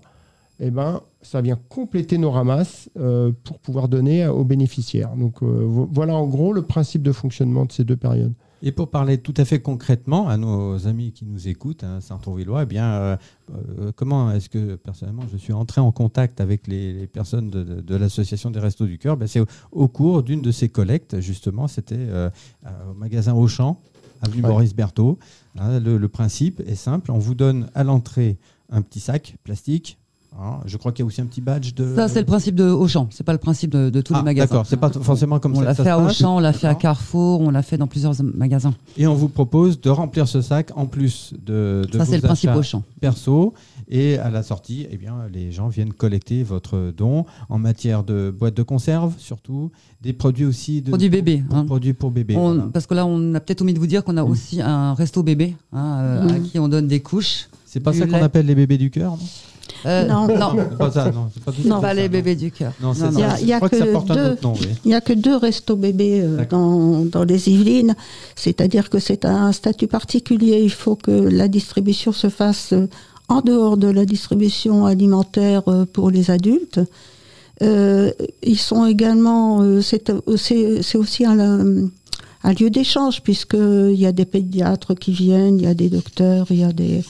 Eh 0.59 0.71
ben, 0.71 1.01
ça 1.21 1.41
vient 1.41 1.59
compléter 1.69 2.17
nos 2.17 2.31
ramasses 2.31 2.89
euh, 2.97 3.31
pour 3.43 3.59
pouvoir 3.59 3.87
donner 3.87 4.27
aux 4.27 4.43
bénéficiaires. 4.43 5.15
Donc 5.15 5.43
euh, 5.43 5.63
voilà 5.91 6.15
en 6.15 6.25
gros 6.25 6.51
le 6.51 6.63
principe 6.63 7.03
de 7.03 7.11
fonctionnement 7.11 7.65
de 7.65 7.71
ces 7.71 7.83
deux 7.83 7.95
périodes. 7.95 8.33
Et 8.63 8.71
pour 8.71 8.89
parler 8.89 9.19
tout 9.19 9.35
à 9.37 9.45
fait 9.45 9.59
concrètement 9.59 10.27
à 10.29 10.35
nos 10.35 10.87
amis 10.87 11.11
qui 11.11 11.25
nous 11.25 11.47
écoutent, 11.47 11.83
hein, 11.83 12.01
Saint-Tourvillois, 12.01 12.63
eh 12.63 12.65
bien, 12.65 12.91
euh, 12.91 13.17
comment 13.95 14.31
est-ce 14.31 14.49
que 14.49 14.75
personnellement 14.77 15.21
je 15.31 15.37
suis 15.37 15.53
entré 15.53 15.79
en 15.79 15.91
contact 15.91 16.41
avec 16.41 16.65
les, 16.65 17.05
personnes 17.05 17.51
de, 17.51 17.95
l'association 17.95 18.49
des 18.49 18.59
Restos 18.59 18.87
du 18.87 18.97
Cœur? 18.97 19.15
Ben, 19.15 19.27
C'est 19.27 19.43
au, 19.71 19.87
cours 19.87 20.23
d'une 20.23 20.41
de 20.41 20.49
ces 20.49 20.69
collectes, 20.69 21.19
justement, 21.19 21.67
c'était 21.67 22.07
au 22.89 22.95
magasin 22.95 23.35
Auchan, 23.35 23.79
avenue 24.23 24.41
Maurice 24.41 24.73
Berthaud. 24.73 25.19
Hein, 25.59 25.79
le 25.79 26.07
principe 26.07 26.59
est 26.61 26.73
simple, 26.73 27.11
on 27.11 27.19
vous 27.19 27.35
donne 27.35 27.69
à 27.75 27.83
l'entrée 27.83 28.39
un 28.71 28.81
petit 28.81 28.99
sac 28.99 29.35
plastique 29.43 29.99
Hein, 30.39 30.59
je 30.65 30.77
crois 30.77 30.91
qu'il 30.91 31.01
y 31.01 31.03
a 31.03 31.07
aussi 31.07 31.19
un 31.19 31.25
petit 31.25 31.41
badge 31.41 31.73
de. 31.73 31.95
Ça, 31.95 32.07
c'est 32.07 32.19
le 32.19 32.25
principe 32.25 32.53
de 32.53 32.65
Auchan. 32.65 33.07
C'est 33.09 33.23
pas 33.23 33.31
le 33.31 33.39
principe 33.39 33.71
de, 33.71 34.01
tous 34.01 34.13
les 34.13 34.19
ah, 34.19 34.23
magasins. 34.23 34.47
D'accord, 34.47 34.65
c'est 34.67 34.77
pas 34.77 34.91
forcément 34.91 35.39
comme 35.39 35.53
on 35.53 35.55
ça. 35.55 35.61
On 35.61 35.65
l'a 35.65 35.73
fait 35.73 35.89
à 35.89 35.99
Auchan, 35.99 36.35
on 36.37 36.39
l'a 36.39 36.53
fait 36.53 36.67
à 36.67 36.75
Carrefour, 36.75 37.41
on 37.41 37.49
l'a 37.49 37.63
fait 37.63 37.77
dans 37.77 37.87
plusieurs 37.87 38.13
magasins. 38.21 38.75
Et 38.97 39.07
on 39.07 39.15
vous 39.15 39.29
propose 39.29 39.81
de 39.81 39.89
remplir 39.89 40.27
ce 40.27 40.41
sac 40.41 40.71
en 40.75 40.85
plus 40.85 41.33
de, 41.43 41.87
de 41.91 41.97
ça, 41.97 42.05
c'est 42.05 42.17
le 42.17 42.21
principe 42.21 42.51
Auchan. 42.55 42.83
perso. 43.01 43.55
Et 43.89 44.17
à 44.19 44.29
la 44.29 44.43
sortie, 44.43 44.85
eh 44.91 44.97
bien, 44.97 45.15
les 45.33 45.51
gens 45.51 45.69
viennent 45.69 45.93
collecter 45.93 46.43
votre 46.43 46.93
don 46.95 47.25
en 47.49 47.57
matière 47.57 48.03
de 48.03 48.29
boîtes 48.37 48.55
de 48.57 48.63
conserve, 48.63 49.13
surtout 49.17 49.71
des 50.01 50.13
produits 50.13 50.45
aussi 50.45 50.81
de 50.83 50.89
produits 50.89 51.09
bébés, 51.09 51.43
hein. 51.49 51.65
produits 51.65 51.93
pour 51.93 52.11
bébés. 52.11 52.37
Parce 52.73 52.85
que 52.85 52.93
là, 52.93 53.07
on 53.07 53.33
a 53.33 53.39
peut-être 53.39 53.61
omis 53.61 53.73
de 53.73 53.79
vous 53.79 53.87
dire 53.87 54.03
qu'on 54.03 54.17
a 54.17 54.23
mmh. 54.23 54.29
aussi 54.29 54.61
un 54.61 54.93
resto 54.93 55.23
bébé 55.23 55.55
hein, 55.71 55.99
euh, 56.01 56.29
à 56.29 56.39
mmh. 56.39 56.43
qui 56.43 56.59
on 56.59 56.67
donne 56.67 56.87
des 56.87 56.99
couches. 56.99 57.49
C'est 57.65 57.79
pas 57.79 57.93
ça 57.93 58.05
qu'on 58.05 58.21
appelle 58.21 58.45
les 58.45 58.55
bébés 58.55 58.77
du 58.77 58.91
cœur, 58.91 59.17
non? 59.17 59.25
Euh, 59.87 60.05
non, 60.05 60.27
non. 60.27 60.55
Pas 60.77 60.91
ça, 60.91 61.11
non. 61.11 61.29
Pas, 61.45 61.79
pas 61.79 61.93
les 61.93 62.09
bébés 62.09 62.35
du 62.35 62.51
cœur. 62.51 62.73
Non, 62.81 62.93
Il 62.93 63.47
y 63.47 63.53
a, 63.53 63.59
que, 63.61 64.93
a 64.93 65.01
que 65.01 65.13
deux 65.13 65.35
restos 65.35 65.75
bébés 65.75 66.21
euh, 66.21 66.45
dans, 66.49 67.05
dans, 67.05 67.23
les 67.23 67.49
Yvelines. 67.49 67.95
C'est-à-dire 68.35 68.89
que 68.89 68.99
c'est 68.99 69.23
un 69.25 69.51
statut 69.51 69.87
particulier. 69.87 70.59
Il 70.61 70.71
faut 70.71 70.95
que 70.95 71.11
la 71.11 71.47
distribution 71.47 72.11
se 72.11 72.29
fasse 72.29 72.73
euh, 72.73 72.87
en 73.29 73.41
dehors 73.41 73.77
de 73.77 73.87
la 73.87 74.05
distribution 74.05 74.85
alimentaire 74.85 75.63
pour 75.91 76.11
les 76.11 76.31
adultes. 76.31 76.79
ils 77.61 78.57
sont 78.57 78.85
également, 78.85 79.81
c'est 79.81 80.95
aussi 80.95 81.25
un, 81.25 81.89
un 82.43 82.53
lieu 82.53 82.69
d'échange 82.69 83.21
puisqu'il 83.21 83.99
y 83.99 84.05
a 84.05 84.13
des 84.13 84.23
pédiatres 84.23 84.95
qui 84.95 85.11
viennent, 85.11 85.59
il 85.59 85.65
y 85.65 85.67
a 85.67 85.73
des 85.73 85.89
docteurs, 85.89 86.47
il 86.51 86.59
y 86.59 86.63
a 86.63 86.71
des 86.71 87.03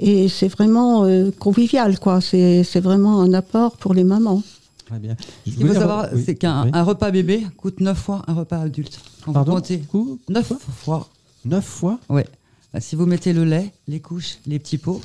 et 0.00 0.28
c'est 0.28 0.48
vraiment 0.48 1.04
euh, 1.04 1.30
convivial, 1.30 1.98
quoi. 1.98 2.20
C'est 2.22 2.80
vraiment 2.80 3.20
un 3.20 3.34
apport 3.34 3.76
pour 3.76 3.92
les 3.92 4.02
mamans. 4.02 4.42
Très 4.86 4.98
bien. 4.98 5.14
Ce 5.46 5.52
qu'il 5.52 5.66
faut 5.66 5.74
savoir, 5.74 6.08
c'est 6.24 6.34
qu'un 6.34 6.82
repas 6.82 7.10
bébé 7.10 7.46
coûte 7.56 7.80
9 7.80 7.96
fois 7.96 8.22
un 8.26 8.34
repas 8.34 8.60
adulte. 8.60 8.98
Pardon 9.32 9.60
9 10.28 10.52
fois. 10.72 11.08
9 11.44 11.64
fois 11.64 11.98
Oui. 12.08 12.22
Si 12.78 12.96
vous 12.96 13.04
mettez 13.06 13.32
le 13.32 13.44
lait, 13.44 13.72
les 13.88 14.00
couches, 14.00 14.38
les 14.46 14.58
petits 14.58 14.78
pots, 14.78 15.00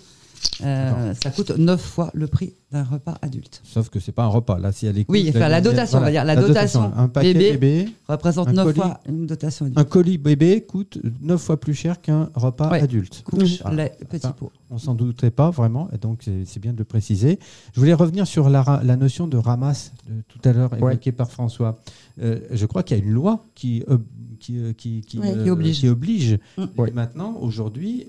euh, 0.64 1.14
ça 1.22 1.30
coûte 1.30 1.52
9 1.58 1.82
fois 1.82 2.10
le 2.14 2.28
prix 2.28 2.54
d'un 2.76 2.84
repas 2.84 3.18
adulte. 3.22 3.62
Sauf 3.64 3.90
que 3.90 4.00
c'est 4.00 4.12
pas 4.12 4.24
un 4.24 4.28
repas. 4.28 4.60
Là, 4.60 4.72
si 4.72 4.86
elle 4.86 4.98
est 4.98 5.06
Oui, 5.08 5.32
enfin, 5.34 5.48
la 5.48 5.62
dotation, 5.62 6.00
on 6.00 6.02
va 6.02 6.12
dire. 6.12 6.26
La, 6.26 6.36
dotation, 6.36 6.92
Un 6.96 7.08
paquet 7.08 7.34
bébé, 7.34 7.90
représente 8.08 8.50
9 8.52 8.76
fois 8.76 9.00
une 9.08 9.26
dotation 9.26 9.66
adulte. 9.66 9.80
Un 9.80 9.84
colis 9.86 10.18
bébé 10.18 10.62
coûte 10.62 10.98
9 11.22 11.42
fois 11.42 11.60
plus 11.60 11.74
cher 11.74 12.02
qu'un 12.02 12.30
repas 12.36 12.68
adulte. 12.70 13.24
Couche, 13.24 13.64
lait, 13.72 13.98
petit 14.10 14.28
pot. 14.38 14.52
On 14.70 14.78
s'en 14.78 14.94
douterait 14.94 15.32
pas 15.32 15.52
vraiment, 15.52 15.90
et 15.94 15.98
donc 15.98 16.26
c'est 16.46 16.60
bien 16.60 16.74
de 16.74 16.78
le 16.78 16.84
préciser. 16.84 17.40
Je 17.74 17.80
voulais 17.80 17.94
revenir 17.94 18.28
sur 18.28 18.50
la, 18.50 18.82
la 18.84 18.96
notion 18.98 19.28
de 19.28 19.38
ramasse 19.38 19.94
de 20.10 20.22
tout 20.28 20.40
à 20.44 20.52
l'heure 20.52 20.74
évoquée 20.74 21.14
par 21.14 21.32
François. 21.32 21.80
Euh, 22.22 22.40
je 22.52 22.66
crois 22.66 22.84
qu'il 22.84 22.98
y 22.98 23.02
a 23.02 23.04
une 23.04 23.12
loi 23.12 23.44
qui, 23.56 23.84
euh, 23.90 23.98
qui, 24.40 24.74
qui, 24.76 25.02
qui, 25.02 25.20
oblige. 25.50 25.80
Qui 25.80 25.88
oblige. 25.88 26.40
Mm. 26.58 26.66
maintenant, 26.94 27.38
aujourd'hui, 27.40 28.08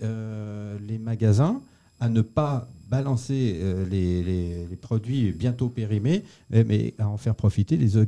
les 0.89 0.99
magasins 0.99 1.61
à 2.01 2.09
ne 2.09 2.21
pas 2.21 2.69
balancer 2.89 3.57
euh, 3.61 3.85
les, 3.91 4.77
produits 4.77 5.33
bientôt 5.33 5.69
périmés, 5.69 6.23
mais, 6.51 6.95
à 6.99 7.09
en 7.09 7.17
faire 7.17 7.35
profiter 7.35 7.77
les, 7.77 7.97
euh, 7.97 8.05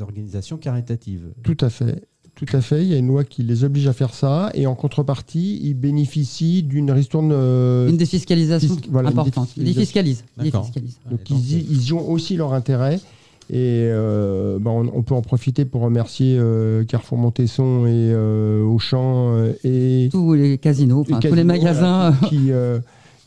organisations 0.00 0.56
caritatives. 0.56 1.28
Tout 1.42 1.56
à 1.60 1.70
fait. 1.70 2.04
Tout 2.34 2.46
à 2.52 2.60
fait, 2.60 2.82
il 2.82 2.88
y 2.88 2.94
a 2.94 2.98
une 2.98 3.08
loi 3.08 3.24
qui 3.24 3.42
les 3.42 3.64
oblige 3.64 3.88
à 3.88 3.92
faire 3.92 4.14
ça, 4.14 4.50
et 4.54 4.68
en 4.68 4.76
contrepartie, 4.76 5.58
ils 5.60 5.74
bénéficient 5.74 6.62
d'une 6.62 6.92
ristourne. 6.92 7.32
Euh, 7.32 7.88
une 7.88 7.96
défiscalisation 7.96 8.76
importante. 8.94 9.50
Ils 9.56 9.64
défiscalisent. 9.64 10.24
Donc, 10.36 11.30
ils, 11.30 11.88
y 11.88 11.92
ont 11.92 12.08
aussi 12.08 12.36
leur 12.36 12.52
intérêt. 12.52 13.00
Et 13.50 13.90
bah, 14.60 14.70
on, 14.70 15.02
peut 15.02 15.14
en 15.14 15.22
profiter 15.22 15.64
pour 15.64 15.80
remercier 15.80 16.38
Carrefour 16.86 17.18
Montesson 17.18 17.86
et 17.86 18.14
Auchan 18.14 19.34
et 19.64 20.08
tous 20.12 20.34
les 20.34 20.58
casinos, 20.58 21.04
tous 21.04 21.34
les 21.34 21.44
magasins 21.44 22.14
qui, 22.28 22.52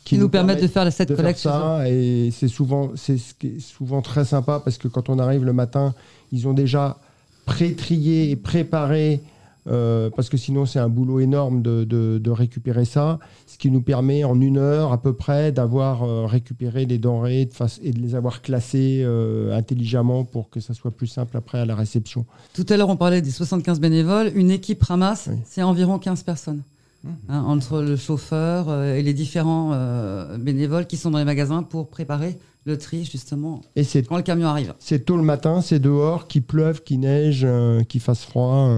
qui, 0.03 0.17
nous, 0.17 0.29
permettent 0.29 0.61
de 0.61 0.67
faire 0.67 0.91
cette 0.91 1.15
collection. 1.15 1.81
et 1.83 2.29
c'est 2.31 2.47
souvent, 2.47 2.91
c'est 2.95 3.19
souvent 3.59 4.01
très 4.01 4.25
sympa 4.25 4.59
parce 4.63 4.77
que 4.77 4.87
quand 4.87 5.09
on 5.09 5.19
arrive 5.19 5.43
le 5.45 5.53
matin, 5.53 5.93
ils 6.31 6.47
ont 6.47 6.53
déjà 6.53 6.97
pré-trié 7.45 8.31
et 8.31 8.35
préparé. 8.35 9.21
Euh, 9.67 10.09
parce 10.09 10.27
que 10.29 10.37
sinon 10.37 10.65
c'est 10.65 10.79
un 10.79 10.89
boulot 10.89 11.19
énorme 11.19 11.61
de, 11.61 11.83
de, 11.83 12.31
récupérer 12.31 12.83
ça, 12.83 13.19
ce 13.45 13.59
qui 13.59 13.69
nous 13.69 13.83
permet 13.83 14.23
en 14.23 14.41
une 14.41 14.57
heure 14.57 14.91
à 14.91 14.99
peu 14.99 15.13
près 15.13 15.51
d'avoir 15.51 16.01
euh, 16.01 16.25
récupéré 16.25 16.87
les 16.87 16.97
denrées 16.97 17.45
de 17.45 17.53
face, 17.53 17.79
et 17.83 17.91
de 17.91 17.99
les 17.99 18.15
avoir 18.15 18.41
classées 18.41 19.03
euh, 19.05 19.55
intelligemment 19.55 20.23
pour 20.23 20.49
que 20.49 20.59
ça 20.59 20.73
soit 20.73 20.89
plus 20.89 21.05
simple 21.05 21.37
après 21.37 21.59
à 21.59 21.65
la 21.65 21.75
réception. 21.75 22.25
Tout 22.55 22.65
à 22.69 22.77
l'heure 22.77 22.89
on 22.89 22.97
parlait 22.97 23.21
des 23.21 23.29
75 23.29 23.79
bénévoles, 23.79 24.31
une 24.33 24.49
équipe 24.49 24.81
ramasse, 24.81 25.29
c'est 25.45 25.61
environ 25.61 25.99
15 25.99 26.23
personnes. 26.23 26.63
Hein, 27.03 27.43
entre 27.47 27.81
le 27.81 27.95
chauffeur 27.95 28.69
euh, 28.69 28.95
et 28.95 29.01
les 29.01 29.13
différents 29.15 29.71
euh, 29.73 30.37
bénévoles 30.37 30.85
qui 30.85 30.97
sont 30.97 31.09
dans 31.09 31.17
les 31.17 31.25
magasins 31.25 31.63
pour 31.63 31.89
préparer 31.89 32.37
le 32.65 32.77
tri 32.77 33.05
justement 33.05 33.61
et 33.75 33.83
quand 34.03 34.17
le 34.17 34.21
camion 34.21 34.47
arrive. 34.47 34.75
C'est 34.77 35.03
tôt 35.05 35.17
le 35.17 35.23
matin, 35.23 35.61
c'est 35.61 35.79
dehors, 35.79 36.27
qu'il 36.27 36.43
pleuve, 36.43 36.83
qu'il 36.83 36.99
neige, 36.99 37.41
euh, 37.43 37.81
qu'il 37.81 38.01
fasse 38.01 38.23
froid. 38.23 38.69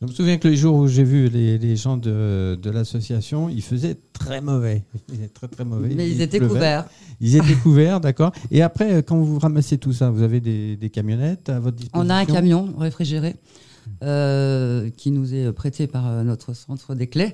Je 0.00 0.06
me 0.06 0.10
souviens 0.10 0.38
que 0.38 0.48
les 0.48 0.56
jours 0.56 0.76
où 0.76 0.88
j'ai 0.88 1.04
vu 1.04 1.28
les, 1.28 1.76
gens 1.76 1.98
de, 1.98 2.58
de 2.60 2.70
l'association, 2.70 3.50
ils 3.50 3.60
faisaient 3.60 3.98
très 4.14 4.40
mauvais. 4.40 4.82
Ils 5.12 5.16
étaient 5.16 5.28
très 5.28 5.48
très 5.48 5.64
mauvais. 5.66 5.90
Mais 5.94 6.10
ils, 6.10 6.22
étaient 6.22 6.40
couverts. 6.40 6.86
Ils 7.20 7.36
étaient 7.36 7.54
couverts, 7.56 8.00
d'accord. 8.00 8.32
Et 8.50 8.62
après, 8.62 9.02
quand 9.02 9.18
vous 9.18 9.38
ramassez 9.38 9.76
tout 9.76 9.92
ça, 9.92 10.08
vous 10.08 10.22
avez 10.22 10.40
des, 10.40 10.76
des 10.76 10.88
camionnettes 10.88 11.50
à 11.50 11.60
votre 11.60 11.76
disposition 11.76 12.06
On 12.06 12.08
a 12.08 12.14
un 12.14 12.24
camion 12.24 12.72
réfrigéré 12.78 13.36
qui 14.00 15.10
nous 15.10 15.34
est 15.34 15.52
prêté 15.52 15.86
par 15.86 16.24
notre 16.24 16.54
centre 16.54 16.94
des 16.94 17.06
clés. 17.06 17.32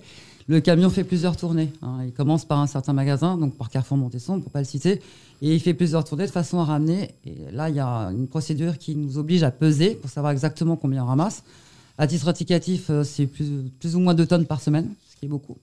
Le 0.48 0.60
camion 0.60 0.90
fait 0.90 1.04
plusieurs 1.04 1.36
tournées. 1.36 1.72
Hein. 1.82 1.98
Il 2.04 2.12
commence 2.12 2.44
par 2.44 2.58
un 2.60 2.66
certain 2.66 2.92
magasin, 2.92 3.36
donc 3.36 3.56
par 3.56 3.70
Carrefour 3.70 3.96
Montesson, 3.96 4.40
pour 4.40 4.50
pas 4.50 4.58
le 4.58 4.64
citer, 4.64 5.00
et 5.40 5.54
il 5.54 5.60
fait 5.60 5.74
plusieurs 5.74 6.04
tournées 6.04 6.26
de 6.26 6.30
façon 6.30 6.58
à 6.58 6.64
ramener. 6.64 7.10
Et 7.24 7.50
là, 7.52 7.68
il 7.68 7.76
y 7.76 7.80
a 7.80 8.10
une 8.10 8.26
procédure 8.26 8.78
qui 8.78 8.96
nous 8.96 9.18
oblige 9.18 9.42
à 9.42 9.50
peser 9.50 9.94
pour 9.94 10.10
savoir 10.10 10.32
exactement 10.32 10.76
combien 10.76 11.04
on 11.04 11.06
ramasse. 11.06 11.42
À 11.98 12.06
titre 12.06 12.28
indicatif, 12.28 12.90
euh, 12.90 13.04
c'est 13.04 13.26
plus, 13.26 13.70
plus 13.78 13.96
ou 13.96 14.00
moins 14.00 14.14
2 14.14 14.26
tonnes 14.26 14.46
par 14.46 14.60
semaine, 14.60 14.88
ce 15.10 15.16
qui 15.16 15.26
est 15.26 15.28
beaucoup. 15.28 15.56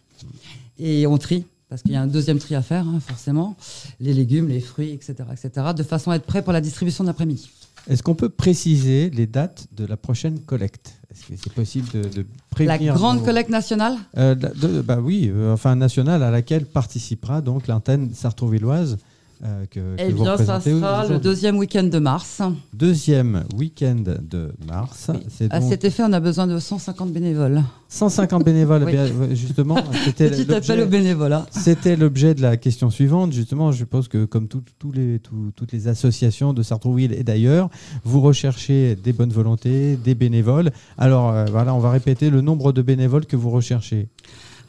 Et 0.78 1.08
on 1.08 1.18
trie, 1.18 1.44
parce 1.70 1.82
qu'il 1.82 1.92
y 1.92 1.96
a 1.96 2.02
un 2.02 2.08
deuxième 2.08 2.40
tri 2.40 2.56
à 2.56 2.62
faire, 2.62 2.88
hein, 2.88 3.00
forcément, 3.00 3.56
les 4.00 4.14
légumes, 4.14 4.48
les 4.48 4.60
fruits, 4.60 4.92
etc., 4.92 5.16
etc., 5.32 5.68
de 5.76 5.84
façon 5.84 6.12
à 6.12 6.16
être 6.16 6.26
prêt 6.26 6.42
pour 6.42 6.54
la 6.54 6.62
distribution 6.62 7.04
d'après-midi. 7.04 7.50
Est-ce 7.88 8.04
qu'on 8.04 8.16
peut 8.16 8.30
préciser 8.30 9.10
les 9.10 9.28
dates 9.28 9.68
de 9.76 9.86
la 9.86 9.98
prochaine 9.98 10.40
collecte? 10.40 11.00
Est-ce 11.12 11.28
que 11.28 11.34
c'est 11.42 11.54
possible 11.54 11.90
de, 11.90 12.26
prévenir 12.50 12.94
La 12.94 13.00
grande 13.00 13.24
collecte 13.24 13.50
nationale? 13.50 13.98
Euh, 14.18 14.36
Bah 14.84 15.00
oui, 15.02 15.32
euh, 15.34 15.54
enfin 15.54 15.76
nationale 15.76 16.24
à 16.24 16.32
laquelle 16.32 16.66
participera 16.66 17.42
donc 17.42 17.68
l'antenne 17.68 18.14
sartrouvilloise 18.14 18.98
euh, 19.42 19.66
que, 19.72 19.96
eh 19.98 20.12
bien, 20.12 20.36
ça 20.36 20.60
sera 20.60 21.08
le 21.08 21.18
deuxième 21.18 21.58
week-end 21.58 21.84
de 21.84 22.00
mars. 22.00 22.42
Deuxième 22.74 23.46
week-end 23.56 24.04
de 24.06 24.52
mars. 24.68 25.10
À 25.50 25.62
cet 25.62 25.86
effet, 25.86 26.04
on 26.06 26.12
a 26.12 26.20
besoin 26.20 26.46
de 26.46 26.60
150 26.60 27.14
bénévoles. 27.14 27.64
150 27.88 28.44
bénévoles, 28.44 28.86
eh 28.90 29.36
justement. 29.36 29.78
C'était 30.04 30.30
Petit 30.30 30.54
appel 30.54 30.82
aux 30.82 30.88
bénévoles. 30.88 31.40
C'était 31.52 31.96
l'objet 31.96 32.36
de 32.36 32.42
la 32.42 32.58
question 32.58 32.90
suivante. 32.90 33.32
Justement, 33.32 33.72
je 33.72 33.86
pense 33.86 34.10
que 34.10 34.26
comme 34.26 34.50
les, 34.94 35.20
toutes 35.20 35.72
les 35.72 35.88
associations 35.88 36.52
de 36.52 36.62
Sartrouville 36.62 37.14
et 37.14 37.24
d'ailleurs, 37.24 37.70
vous 38.04 38.20
recherchez 38.20 38.96
des 38.96 39.14
bonnes 39.14 39.32
volontés, 39.32 39.96
des 39.96 40.16
bénévoles. 40.16 40.72
Alors 40.98 41.30
euh, 41.32 41.46
voilà, 41.50 41.74
on 41.74 41.80
va 41.80 41.92
répéter 41.92 42.30
le 42.30 42.42
nombre 42.42 42.74
de 42.74 42.82
bénévoles 42.82 43.26
que 43.26 43.38
vous 43.38 43.52
recherchez. 43.52 44.10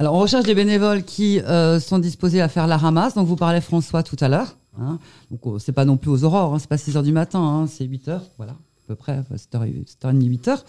Alors, 0.01 0.15
on 0.15 0.21
recherche 0.21 0.47
des 0.47 0.55
bénévoles 0.55 1.03
qui 1.03 1.41
euh, 1.41 1.79
sont 1.79 1.99
disposés 1.99 2.41
à 2.41 2.49
faire 2.49 2.67
la 2.67 2.79
ramasse. 2.79 3.13
Donc, 3.17 3.27
vous 3.27 3.37
parlez 3.37 3.61
François 3.61 4.03
tout 4.03 4.17
à 4.21 4.29
l'heure. 4.29 4.57
Hein. 4.79 4.99
Donc, 5.31 5.41
oh, 5.45 5.59
c'est 5.59 5.73
pas 5.73 5.85
non 5.85 5.97
plus 5.97 6.11
aux 6.11 6.25
aurores, 6.25 6.55
hein. 6.55 6.59
c'est 6.59 6.69
pas 6.69 6.79
6 6.79 6.97
heures 6.97 7.03
du 7.03 7.13
matin, 7.13 7.41
hein. 7.41 7.67
c'est 7.67 7.85
8 7.85 8.09
heures, 8.09 8.25
voilà, 8.37 8.53
à 8.53 8.87
peu 8.87 8.95
près, 8.95 9.21
7h30, 9.35 10.25
8 10.25 10.49
heures, 10.49 10.65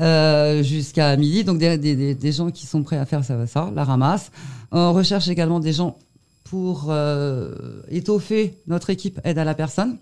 euh, 0.00 0.62
jusqu'à 0.62 1.16
midi. 1.16 1.44
Donc, 1.44 1.58
des, 1.58 2.32
gens 2.32 2.50
qui 2.50 2.66
sont 2.66 2.82
prêts 2.82 2.98
à 2.98 3.06
faire 3.06 3.24
ça, 3.24 3.46
ça, 3.46 3.70
la 3.74 3.84
ramasse. 3.84 4.30
On 4.72 4.92
recherche 4.92 5.28
également 5.28 5.60
des 5.60 5.72
gens 5.72 5.96
pour 6.44 6.86
euh, 6.88 7.80
étoffer 7.88 8.58
notre 8.66 8.90
équipe 8.90 9.20
aide 9.24 9.38
à 9.38 9.44
la 9.44 9.54
personne. 9.54 9.96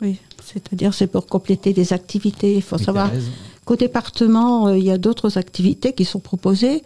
Oui, 0.00 0.18
c'est-à-dire 0.42 0.94
c'est 0.94 1.08
pour 1.08 1.26
compléter 1.26 1.72
des 1.72 1.92
activités. 1.92 2.54
Il 2.54 2.62
faut 2.62 2.78
savoir 2.78 3.10
qu'au 3.64 3.74
département, 3.74 4.70
il 4.70 4.84
y 4.84 4.92
a 4.92 4.98
d'autres 4.98 5.38
activités 5.38 5.92
qui 5.92 6.04
sont 6.04 6.20
proposées. 6.20 6.84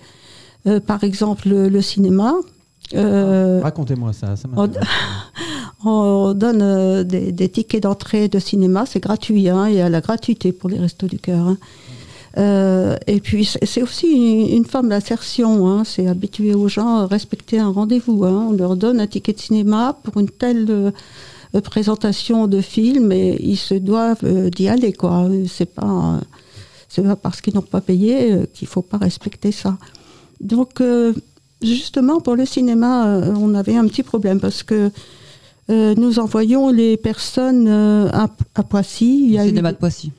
par 0.87 1.05
exemple, 1.05 1.51
le 1.51 1.83
cinéma, 1.83 2.35
euh, 2.95 3.61
Racontez-moi 3.63 4.13
ça. 4.13 4.35
on, 5.85 6.35
donne 6.35 6.63
euh, 6.63 7.05
des, 7.05 7.49
tickets 7.49 7.83
d'entrée 7.83 8.29
de 8.29 8.39
cinéma, 8.39 8.85
c'est 8.87 9.01
gratuit, 9.01 9.49
hein, 9.49 9.69
il 9.69 9.75
y 9.75 9.81
a 9.81 9.89
la 9.89 10.01
gratuité 10.01 10.53
pour 10.53 10.71
les 10.71 10.79
restos 10.79 11.07
du 11.07 11.19
cœur. 11.19 11.47
Hein. 11.47 11.59
Euh, 12.39 12.97
et 13.07 13.21
puis 13.21 13.45
c'est 13.45 13.83
aussi 13.83 14.07
une, 14.07 14.65
forme 14.65 14.89
d'insertion, 14.89 15.69
hein, 15.69 15.83
c'est 15.85 16.07
habituer 16.07 16.55
aux 16.55 16.69
gens 16.69 16.99
à 16.99 17.07
respecter 17.07 17.59
un 17.59 17.71
rendez-vous. 17.71 18.25
Hein. 18.25 18.49
On 18.51 18.53
leur 18.53 18.77
donne 18.77 19.01
un 19.01 19.07
ticket 19.07 19.35
de 19.35 19.41
cinéma 19.41 19.99
pour 20.03 20.19
une 20.19 20.31
telle 20.31 20.93
présentation 21.65 22.47
de 22.47 22.63
film 22.63 23.13
et 23.13 23.37
ils 23.39 23.59
se 23.59 23.75
doivent 23.75 24.25
d'y 24.51 24.69
aller. 24.69 24.95
quoi. 24.95 25.29
C'est 25.47 25.75
pas, 25.75 26.21
c'est 26.89 27.03
pas 27.03 27.17
parce 27.17 27.43
qu'ils 27.43 27.55
n'ont 27.55 27.61
pas 27.61 27.83
payé 27.83 28.47
qu'il 28.55 28.67
faut 28.67 28.81
pas 28.81 28.97
respecter 28.97 29.53
ça. 29.53 29.77
Donc 30.41 30.81
Justement, 31.63 32.21
pour 32.21 32.37
le 32.37 32.45
cinéma, 32.45 33.07
euh, 33.07 33.35
on 33.39 33.55
avait 33.55 33.77
un 33.77 33.87
petit 33.87 34.03
problème 34.03 34.41
parce 34.41 34.63
que 34.63 34.91
euh, 35.71 35.95
nous 35.97 36.19
envoyons 36.19 36.71
les 36.71 36.97
personnes 36.97 37.67
euh, 37.69 38.11
à, 38.11 38.63
Poissy. 38.63 39.27
Il 39.27 39.35
y 39.35 39.41
au 39.41 39.45
cinéma 39.45 39.73
de 39.73 39.79
Poissy. 39.79 40.13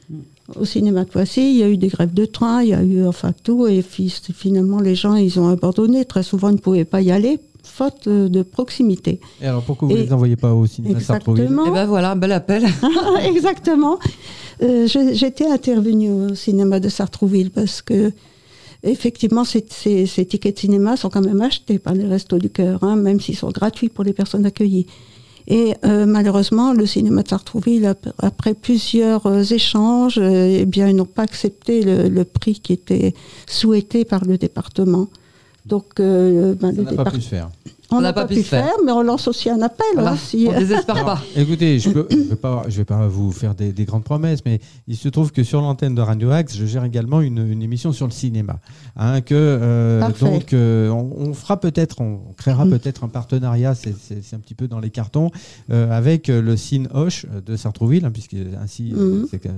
Au 0.55 0.65
cinéma 0.65 1.03
de 1.03 1.09
Poissy, 1.09 1.41
il 1.41 1.57
y 1.57 1.63
a 1.63 1.69
eu 1.69 1.77
des 1.77 1.87
grèves 1.87 2.13
de 2.13 2.25
train, 2.25 2.61
il 2.61 2.69
y 2.69 2.73
a 2.73 2.83
eu 2.83 3.05
enfin 3.05 3.33
tout, 3.43 3.67
et 3.67 3.81
finalement 3.81 4.79
les 4.79 4.95
gens 4.95 5.15
ils 5.15 5.39
ont 5.39 5.47
abandonné. 5.47 6.05
Très 6.05 6.23
souvent, 6.23 6.49
ils 6.49 6.55
ne 6.55 6.59
pouvaient 6.59 6.85
pas 6.85 7.01
y 7.01 7.11
aller 7.11 7.39
faute 7.65 8.09
de 8.09 8.41
proximité. 8.43 9.21
Et 9.41 9.47
alors 9.47 9.63
pourquoi 9.63 9.87
vous 9.87 9.95
ne 9.95 10.01
les 10.01 10.11
envoyez 10.11 10.35
pas 10.35 10.53
au 10.53 10.65
cinéma 10.65 10.99
Exactement. 10.99 11.65
Et 11.65 11.69
eh 11.69 11.71
ben 11.71 11.85
voilà, 11.85 12.13
bel 12.13 12.33
appel. 12.33 12.65
exactement. 13.25 13.99
J'étais 14.59 15.47
intervenue 15.47 16.11
au 16.11 16.35
cinéma 16.35 16.81
de 16.81 16.89
Sartrouville 16.89 17.51
parce 17.51 17.81
que 17.81 18.11
effectivement, 18.83 19.43
ces, 19.43 19.61
tickets 19.63 20.55
de 20.55 20.59
cinéma 20.59 20.97
sont 20.97 21.09
quand 21.09 21.25
même 21.25 21.41
achetés 21.41 21.79
par 21.79 21.93
les 21.93 22.05
Restos 22.05 22.37
du 22.37 22.49
Cœur, 22.49 22.83
hein, 22.83 22.95
même 22.95 23.19
s'ils 23.19 23.37
sont 23.37 23.49
gratuits 23.49 23.89
pour 23.89 24.03
les 24.03 24.13
personnes 24.13 24.45
accueillies. 24.45 24.87
Et 25.47 25.73
euh, 25.83 26.05
malheureusement, 26.05 26.73
le 26.73 26.85
cinéma 26.85 27.23
de 27.23 27.27
Sartrouville, 27.27 27.93
après 28.19 28.53
plusieurs 28.53 29.25
euh, 29.25 29.43
échanges, 29.43 30.17
euh, 30.17 30.59
eh 30.61 30.65
bien, 30.65 30.87
ils 30.87 30.95
n'ont 30.95 31.05
pas 31.05 31.23
accepté 31.23 31.81
le, 31.83 32.23
prix 32.23 32.59
qui 32.59 32.73
était 32.73 33.13
souhaité 33.47 34.05
par 34.05 34.23
le 34.23 34.37
département. 34.37 35.07
Donc, 35.65 35.85
ben, 35.97 36.57
Ça 36.61 36.71
n'a 36.71 37.03
pas 37.03 37.11
pu 37.11 37.21
se 37.21 37.29
faire. 37.29 37.49
On 37.93 38.01
n'a 38.01 38.13
pas, 38.13 38.25
pu 38.25 38.35
le 38.35 38.41
faire, 38.41 38.73
mais 38.85 38.91
on 38.91 39.03
lance 39.03 39.27
aussi 39.27 39.49
un 39.49 39.61
appel. 39.61 39.85
Hein, 39.97 40.15
si... 40.17 40.47
On 40.49 40.57
désespère 40.57 41.05
pas. 41.05 41.21
Écoutez, 41.35 41.79
je 41.79 41.89
ne 41.89 42.01
vais, 42.29 42.35
pas, 42.35 42.63
vais 42.67 42.85
pas 42.85 43.07
vous 43.07 43.31
faire 43.31 43.53
des, 43.55 43.71
grandes 43.85 44.03
promesses, 44.03 44.39
mais 44.45 44.59
il 44.87 44.97
se 44.97 45.09
trouve 45.09 45.31
que 45.31 45.43
sur 45.43 45.61
l'antenne 45.61 45.95
de 45.95 46.01
Radio 46.01 46.31
Axe, 46.31 46.55
je 46.55 46.65
gère 46.65 46.83
également 46.83 47.21
une, 47.21 47.61
émission 47.61 47.91
sur 47.91 48.07
le 48.07 48.11
cinéma. 48.11 48.59
Hein, 48.95 49.21
que, 49.21 49.33
euh, 49.33 50.09
donc, 50.19 50.53
euh, 50.53 50.89
on, 50.89 51.33
fera 51.33 51.59
peut-être, 51.59 52.01
on 52.01 52.33
créera 52.35 52.65
mm. 52.65 52.69
peut-être 52.71 53.03
un 53.03 53.09
partenariat, 53.09 53.75
c'est 53.75 54.33
un 54.33 54.39
petit 54.39 54.55
peu 54.55 54.67
dans 54.67 54.79
les 54.79 54.89
cartons, 54.89 55.29
euh, 55.71 55.91
avec 55.91 56.27
le 56.27 56.57
Cine 56.57 56.87
Hoche 56.93 57.25
de 57.45 57.55
Sartrouville, 57.55 58.05
hein, 58.05 58.11
puisque 58.11 58.35
ainsi, 58.61 58.93
mm. 58.93 59.27
c'est 59.29 59.49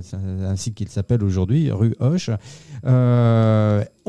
ainsi 0.44 0.72
qu'il 0.72 0.88
s'appelle 0.88 1.24
aujourd'hui, 1.24 1.70
rue 1.70 1.94
Hoche. 2.00 2.30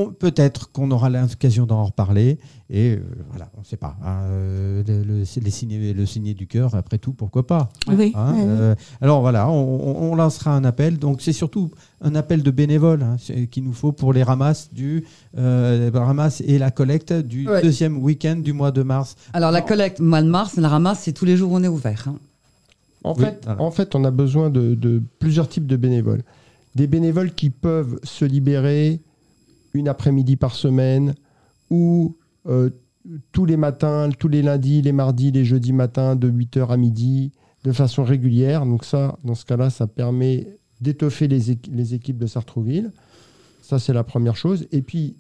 Peut-être 0.05 0.71
qu'on 0.71 0.91
aura 0.91 1.09
l'occasion 1.09 1.65
d'en 1.65 1.85
reparler. 1.85 2.37
Et 2.69 2.91
euh, 2.91 3.01
voilà, 3.29 3.49
on 3.55 3.61
ne 3.61 3.65
sait 3.65 3.77
pas. 3.77 3.95
Hein, 4.03 4.19
euh, 4.25 4.83
le, 4.85 5.25
signer, 5.25 5.93
le 5.93 6.05
signer 6.05 6.33
du 6.33 6.47
cœur, 6.47 6.75
après 6.75 6.97
tout, 6.97 7.13
pourquoi 7.13 7.47
pas 7.47 7.69
oui, 7.87 8.11
hein, 8.15 8.35
euh, 8.37 8.75
Alors 9.01 9.21
voilà, 9.21 9.49
on, 9.49 10.13
lancera 10.15 10.51
un 10.51 10.63
appel. 10.65 10.97
Donc 10.99 11.21
c'est 11.21 11.33
surtout 11.33 11.71
un 12.01 12.13
appel 12.15 12.43
de 12.43 12.51
bénévoles 12.51 13.03
hein, 13.03 13.15
qu'il 13.49 13.63
nous 13.63 13.73
faut 13.73 13.91
pour 13.91 14.13
les 14.13 14.23
ramasses 14.23 14.69
du 14.73 15.05
ramasse 15.35 16.41
et 16.41 16.59
la 16.59 16.71
collecte 16.71 17.13
du 17.13 17.45
deuxième 17.63 17.97
week-end 17.97 18.35
du 18.35 18.53
mois 18.53 18.71
de 18.71 18.83
mars. 18.83 19.15
Alors 19.33 19.51
la 19.51 19.61
collecte 19.61 19.99
mois 19.99 20.21
de 20.21 20.29
mars, 20.29 20.57
la 20.57 20.69
ramasse, 20.69 21.01
c'est 21.03 21.13
tous 21.13 21.25
les 21.25 21.37
jours 21.37 21.51
où 21.51 21.55
on 21.55 21.63
est 21.63 21.67
ouvert. 21.67 22.09
En, 23.03 23.15
fait, 23.15 23.47
en 23.57 23.71
fait, 23.71 23.95
on 23.95 24.03
a 24.03 24.11
besoin 24.11 24.49
de, 24.49 24.75
de 24.75 25.01
plusieurs 25.19 25.47
types 25.47 25.67
de 25.67 25.77
bénévoles. 25.77 26.23
Des 26.75 26.87
bénévoles 26.87 27.33
qui 27.33 27.49
peuvent 27.49 27.99
se 28.03 28.25
libérer 28.25 28.99
une 29.77 29.87
après-midi 29.87 30.35
par 30.35 30.55
semaine 30.55 31.15
ou 31.69 32.15
euh, 32.47 32.69
tous 33.31 33.45
les 33.45 33.57
matins, 33.57 34.09
tous 34.17 34.27
les 34.27 34.41
lundis, 34.41 34.81
les 34.81 34.91
mardis, 34.91 35.31
les 35.31 35.45
jeudis 35.45 35.73
matins, 35.73 36.15
de 36.15 36.29
8h 36.29 36.67
à 36.67 36.77
midi, 36.77 37.31
de 37.63 37.71
façon 37.71 38.03
régulière. 38.03 38.65
Donc 38.65 38.83
ça, 38.83 39.17
dans 39.23 39.35
ce 39.35 39.45
cas-là, 39.45 39.69
ça 39.69 39.87
permet 39.87 40.47
d'étoffer 40.81 41.27
les, 41.27 41.93
équipes 41.93 42.17
de 42.17 42.27
Sartrouville. 42.27 42.91
Ça, 43.61 43.79
c'est 43.79 43.93
la 43.93 44.03
première 44.03 44.35
chose. 44.35 44.67
Et 44.71 44.81
puis, 44.81 45.15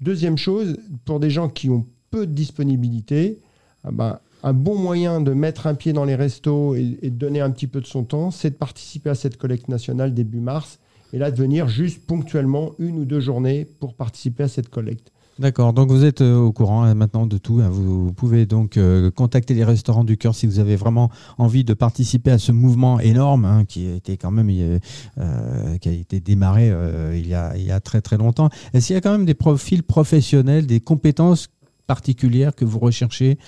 deuxième 0.00 0.38
chose, 0.38 0.76
pour 1.04 1.20
des 1.20 1.30
gens 1.30 1.48
qui 1.48 1.68
ont 1.68 1.84
peu 2.10 2.26
de 2.26 2.32
disponibilité, 2.32 3.38
ah 3.84 3.90
ben, 3.92 4.18
un 4.42 4.52
bon 4.52 4.78
moyen 4.78 5.20
de 5.20 5.32
mettre 5.32 5.66
un 5.66 5.74
pied 5.74 5.92
dans 5.92 6.04
les 6.04 6.14
restos 6.14 6.74
et, 6.74 6.98
et, 7.02 7.10
de 7.10 7.16
donner 7.16 7.40
un 7.40 7.50
petit 7.50 7.66
peu 7.66 7.80
de 7.80 7.86
son 7.86 8.04
temps, 8.04 8.30
c'est 8.30 8.50
de 8.50 8.54
participer 8.54 9.10
à 9.10 9.14
cette 9.14 9.36
collecte 9.36 9.68
nationale 9.68 10.14
début 10.14 10.40
mars. 10.40 10.78
Et 11.16 11.18
là, 11.18 11.30
de 11.30 11.36
venir 11.38 11.66
juste 11.66 12.04
ponctuellement 12.04 12.72
une 12.78 12.98
ou 12.98 13.06
deux 13.06 13.20
journées 13.20 13.64
pour 13.80 13.94
participer 13.94 14.42
à 14.42 14.48
cette 14.48 14.68
collecte. 14.68 15.12
D'accord, 15.38 15.72
donc 15.72 15.88
vous 15.88 16.04
êtes 16.04 16.20
euh, 16.20 16.36
au 16.36 16.52
courant 16.52 16.82
hein, 16.82 16.92
maintenant 16.92 17.26
de 17.26 17.38
tout. 17.38 17.60
Hein. 17.62 17.70
Vous, 17.70 18.12
pouvez 18.12 18.44
donc 18.44 18.76
euh, 18.76 19.10
contacter 19.10 19.54
les 19.54 19.64
restaurants 19.64 20.04
du 20.04 20.18
cœur 20.18 20.34
si 20.34 20.46
vous 20.46 20.58
avez 20.58 20.76
vraiment 20.76 21.10
envie 21.38 21.64
de 21.64 21.72
participer 21.72 22.32
à 22.32 22.38
ce 22.38 22.52
mouvement 22.52 23.00
énorme 23.00 23.46
hein, 23.46 23.64
qui 23.64 23.88
a 23.88 23.94
été 23.94 24.18
quand 24.18 24.30
même 24.30 24.50
euh, 24.50 25.78
qui 25.78 25.88
a 25.88 25.92
été 25.92 26.20
démarré 26.20 26.70
il, 27.14 27.26
y 27.26 27.32
a, 27.32 27.56
il 27.56 27.64
y 27.64 27.70
a 27.70 27.80
très 27.80 28.02
très 28.02 28.18
longtemps. 28.18 28.50
Est-ce 28.74 28.88
qu'il 28.88 28.94
y 28.94 28.98
a 28.98 29.00
quand 29.00 29.12
même 29.12 29.24
des 29.24 29.32
profils 29.32 29.82
professionnels, 29.82 30.66
des 30.66 30.80
compétences 30.80 31.48
particulières 31.86 32.54
que 32.54 32.66
vous 32.66 32.78
recherchez 32.78 33.38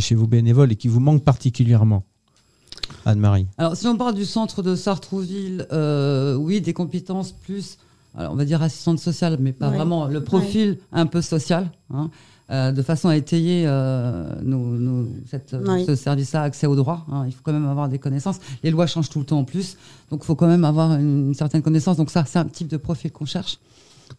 chez 0.00 0.16
vos 0.16 0.26
bénévoles 0.26 0.72
et 0.72 0.76
qui 0.76 0.88
vous 0.88 0.98
manquent 0.98 1.22
particulièrement? 1.22 2.02
Anne-Marie. 3.04 3.46
Alors 3.58 3.76
si 3.76 3.86
on 3.86 3.96
parle 3.96 4.14
du 4.14 4.24
centre 4.24 4.62
de 4.62 4.74
Sartrouville, 4.74 5.66
oui, 6.38 6.60
des 6.60 6.72
compétences 6.72 7.32
plus 7.32 7.78
on 8.14 8.34
va 8.34 8.44
dire 8.44 8.62
assistante 8.62 8.98
sociale, 8.98 9.38
mais 9.40 9.52
pas 9.52 9.70
vraiment, 9.70 10.06
le 10.06 10.22
profil 10.22 10.78
un 10.92 11.06
peu 11.06 11.22
social, 11.22 11.70
hein, 11.92 12.10
euh, 12.50 12.72
de 12.72 12.82
façon 12.82 13.08
à 13.08 13.16
étayer 13.16 13.64
euh, 13.66 14.34
ce 15.86 15.94
service-là, 15.94 16.42
accès 16.42 16.66
au 16.66 16.76
droit. 16.76 17.06
Hein. 17.10 17.24
il 17.26 17.32
faut 17.32 17.40
quand 17.42 17.52
même 17.52 17.68
avoir 17.68 17.88
des 17.88 17.98
connaissances. 17.98 18.40
Les 18.62 18.70
lois 18.70 18.86
changent 18.86 19.08
tout 19.08 19.20
le 19.20 19.24
temps 19.24 19.38
en 19.38 19.44
plus, 19.44 19.76
donc 20.10 20.20
il 20.22 20.26
faut 20.26 20.34
quand 20.34 20.48
même 20.48 20.64
avoir 20.64 20.92
une, 20.92 21.34
certaine 21.34 21.62
connaissance. 21.62 21.96
Donc 21.96 22.10
ça, 22.10 22.24
c'est 22.26 22.38
un 22.38 22.44
type 22.44 22.68
de 22.68 22.76
profil 22.76 23.10
qu'on 23.12 23.24
cherche 23.24 23.58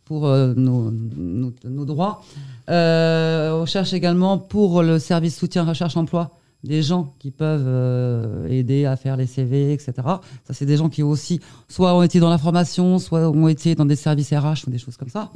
pour 0.06 0.26
euh, 0.26 0.54
nos, 0.56 0.92
nos, 0.92 1.86
droits. 1.86 2.24
on 2.68 3.66
cherche 3.68 3.94
également 3.94 4.40
pour 4.40 4.82
le 4.82 4.98
service 4.98 5.38
soutien 5.38 5.64
recherche-emploi 5.66 6.32
des 6.64 6.82
gens 6.82 7.14
qui 7.20 7.32
peuvent 7.32 7.66
euh, 7.68 8.48
aider 8.48 8.86
à 8.86 8.96
faire 8.96 9.18
les 9.18 9.26
CV, 9.26 9.74
etc. 9.74 9.94
Ça, 9.96 10.54
c'est 10.54 10.66
des 10.66 10.78
gens 10.78 10.90
qui 10.90 11.04
aussi, 11.04 11.42
soit 11.68 11.94
ont 11.94 12.04
été 12.04 12.20
dans 12.20 12.30
la 12.30 12.38
formation, 12.38 13.00
soit 13.00 13.30
ont 13.30 13.50
été 13.50 13.76
dans 13.76 13.86
des 13.86 13.98
services 13.98 14.34
RH 14.34 14.68
ou 14.68 14.72
des 14.72 14.78
choses 14.78 14.96
comme 14.96 15.10
ça. 15.10 15.32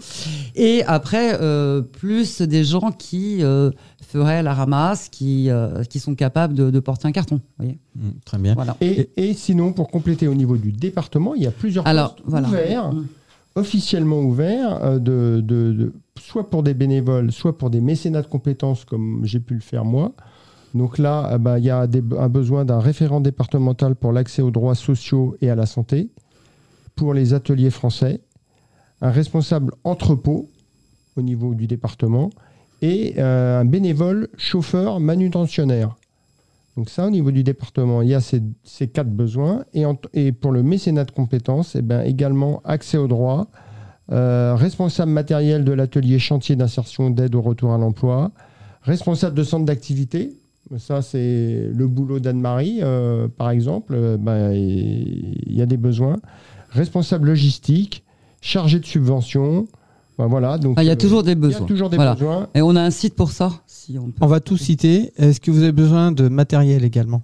Et 0.55 0.83
après, 0.85 1.37
euh, 1.41 1.81
plus 1.81 2.41
des 2.41 2.63
gens 2.63 2.91
qui 2.91 3.43
euh, 3.43 3.71
feraient 4.01 4.41
la 4.41 4.53
ramasse, 4.53 5.09
qui, 5.09 5.49
qui 5.89 5.99
sont 5.99 6.15
capables 6.15 6.53
de, 6.53 6.79
porter 6.79 7.07
un 7.07 7.11
carton. 7.11 7.41
Voyez 7.57 7.77
mmh, 7.95 8.09
très 8.23 8.37
bien. 8.37 8.53
Voilà. 8.53 8.77
Et, 8.79 9.33
sinon, 9.33 9.73
pour 9.73 9.89
compléter 9.89 10.27
au 10.27 10.35
niveau 10.35 10.55
du 10.55 10.71
département, 10.71 11.35
il 11.35 11.43
y 11.43 11.47
a 11.47 11.51
plusieurs 11.51 11.85
Alors, 11.85 12.15
postes 12.15 12.47
ouverts, 12.47 12.93
mmh. 12.93 13.05
officiellement 13.55 14.19
ouverts, 14.21 15.01
de, 15.01 15.41
de, 15.43 15.91
soit 16.21 16.49
pour 16.49 16.63
des 16.63 16.73
bénévoles, 16.73 17.33
soit 17.33 17.57
pour 17.57 17.69
des 17.69 17.81
mécénats 17.81 18.21
de 18.21 18.27
compétences, 18.27 18.85
comme 18.85 19.21
j'ai 19.23 19.41
pu 19.41 19.55
le 19.55 19.59
faire 19.59 19.83
moi. 19.83 20.13
Donc 20.77 20.99
là, 20.99 21.31
eh 21.33 21.37
ben, 21.39 21.57
il 21.57 21.65
y 21.65 21.69
a 21.69 21.79
un 21.79 22.29
besoin 22.29 22.63
d'un 22.63 22.79
référent 22.79 23.19
départemental 23.19 23.95
pour 23.95 24.11
l'accès 24.11 24.41
aux 24.41 24.51
droits 24.51 24.75
sociaux 24.75 25.35
et 25.41 25.49
à 25.49 25.55
la 25.55 25.65
santé, 25.65 26.09
pour 26.95 27.13
les 27.13 27.33
ateliers 27.33 27.71
français, 27.71 28.21
un 29.01 29.11
responsable 29.11 29.73
entrepôt 29.83 30.49
au 31.15 31.21
niveau 31.21 31.55
du 31.55 31.67
département 31.67 32.29
et 32.81 33.15
euh, 33.17 33.61
un 33.61 33.65
bénévole 33.65 34.29
chauffeur 34.37 34.99
manutentionnaire. 34.99 35.95
Donc 36.75 36.89
ça, 36.89 37.07
au 37.07 37.09
niveau 37.09 37.31
du 37.31 37.43
département, 37.43 38.03
il 38.03 38.09
y 38.09 38.13
a 38.13 38.21
ces, 38.21 38.87
quatre 38.87 39.09
besoins. 39.09 39.63
Et, 39.73 40.31
pour 40.31 40.51
le 40.51 40.61
mécénat 40.61 41.05
de 41.05 41.11
compétences, 41.11 41.75
eh 41.75 41.81
ben, 41.81 42.01
également 42.01 42.61
accès 42.65 42.97
aux 42.97 43.07
droits, 43.07 43.47
euh, 44.11 44.53
responsable 44.55 45.11
matériel 45.11 45.63
de 45.63 45.71
l'atelier 45.71 46.19
chantier 46.19 46.55
d'insertion 46.55 47.09
d'aide 47.09 47.33
au 47.33 47.41
retour 47.41 47.73
à 47.73 47.79
l'emploi, 47.79 48.31
responsable 48.83 49.35
de 49.35 49.43
centre 49.43 49.65
d'activité, 49.65 50.37
ça, 50.75 51.01
c'est 51.01 51.69
le 51.73 51.87
boulot 51.87 52.19
d'Anne-Marie, 52.19 52.79
euh, 52.81 53.27
par 53.29 53.49
exemple. 53.49 53.93
Euh, 53.95 54.17
ben, 54.17 54.51
il 54.51 55.53
y 55.53 55.61
a 55.61 55.65
des 55.65 55.77
besoins. 55.77 56.17
Responsable 56.71 57.27
logistique, 57.27 58.03
chargé 58.41 58.79
de 58.79 58.85
subvention. 58.85 59.67
Ben, 60.17 60.27
voilà, 60.27 60.57
donc, 60.57 60.75
ah, 60.77 60.83
il 60.83 60.87
y 60.87 60.91
a 60.91 60.95
toujours 60.95 61.23
des 61.23 61.35
besoins. 61.35 61.59
Il 61.59 61.61
y 61.61 61.63
a 61.63 61.67
toujours 61.67 61.89
des 61.89 61.97
besoins. 61.97 62.47
Et 62.53 62.61
on 62.61 62.75
a 62.75 62.81
un 62.81 62.91
site 62.91 63.15
pour 63.15 63.31
ça. 63.31 63.51
Si 63.65 63.97
on, 63.97 64.27
va 64.27 64.39
tout 64.39 64.57
citer. 64.57 65.13
Est-ce 65.15 65.39
que 65.39 65.51
vous 65.51 65.63
avez 65.63 65.71
besoin 65.71 66.11
de 66.11 66.27
matériel 66.27 66.83
également? 66.83 67.23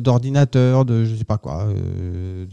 D'ordinateur, 0.00 0.86
de 0.86 1.04
je 1.04 1.14
sais 1.14 1.24
pas 1.24 1.36
quoi, 1.36 1.66
euh, 1.66 2.46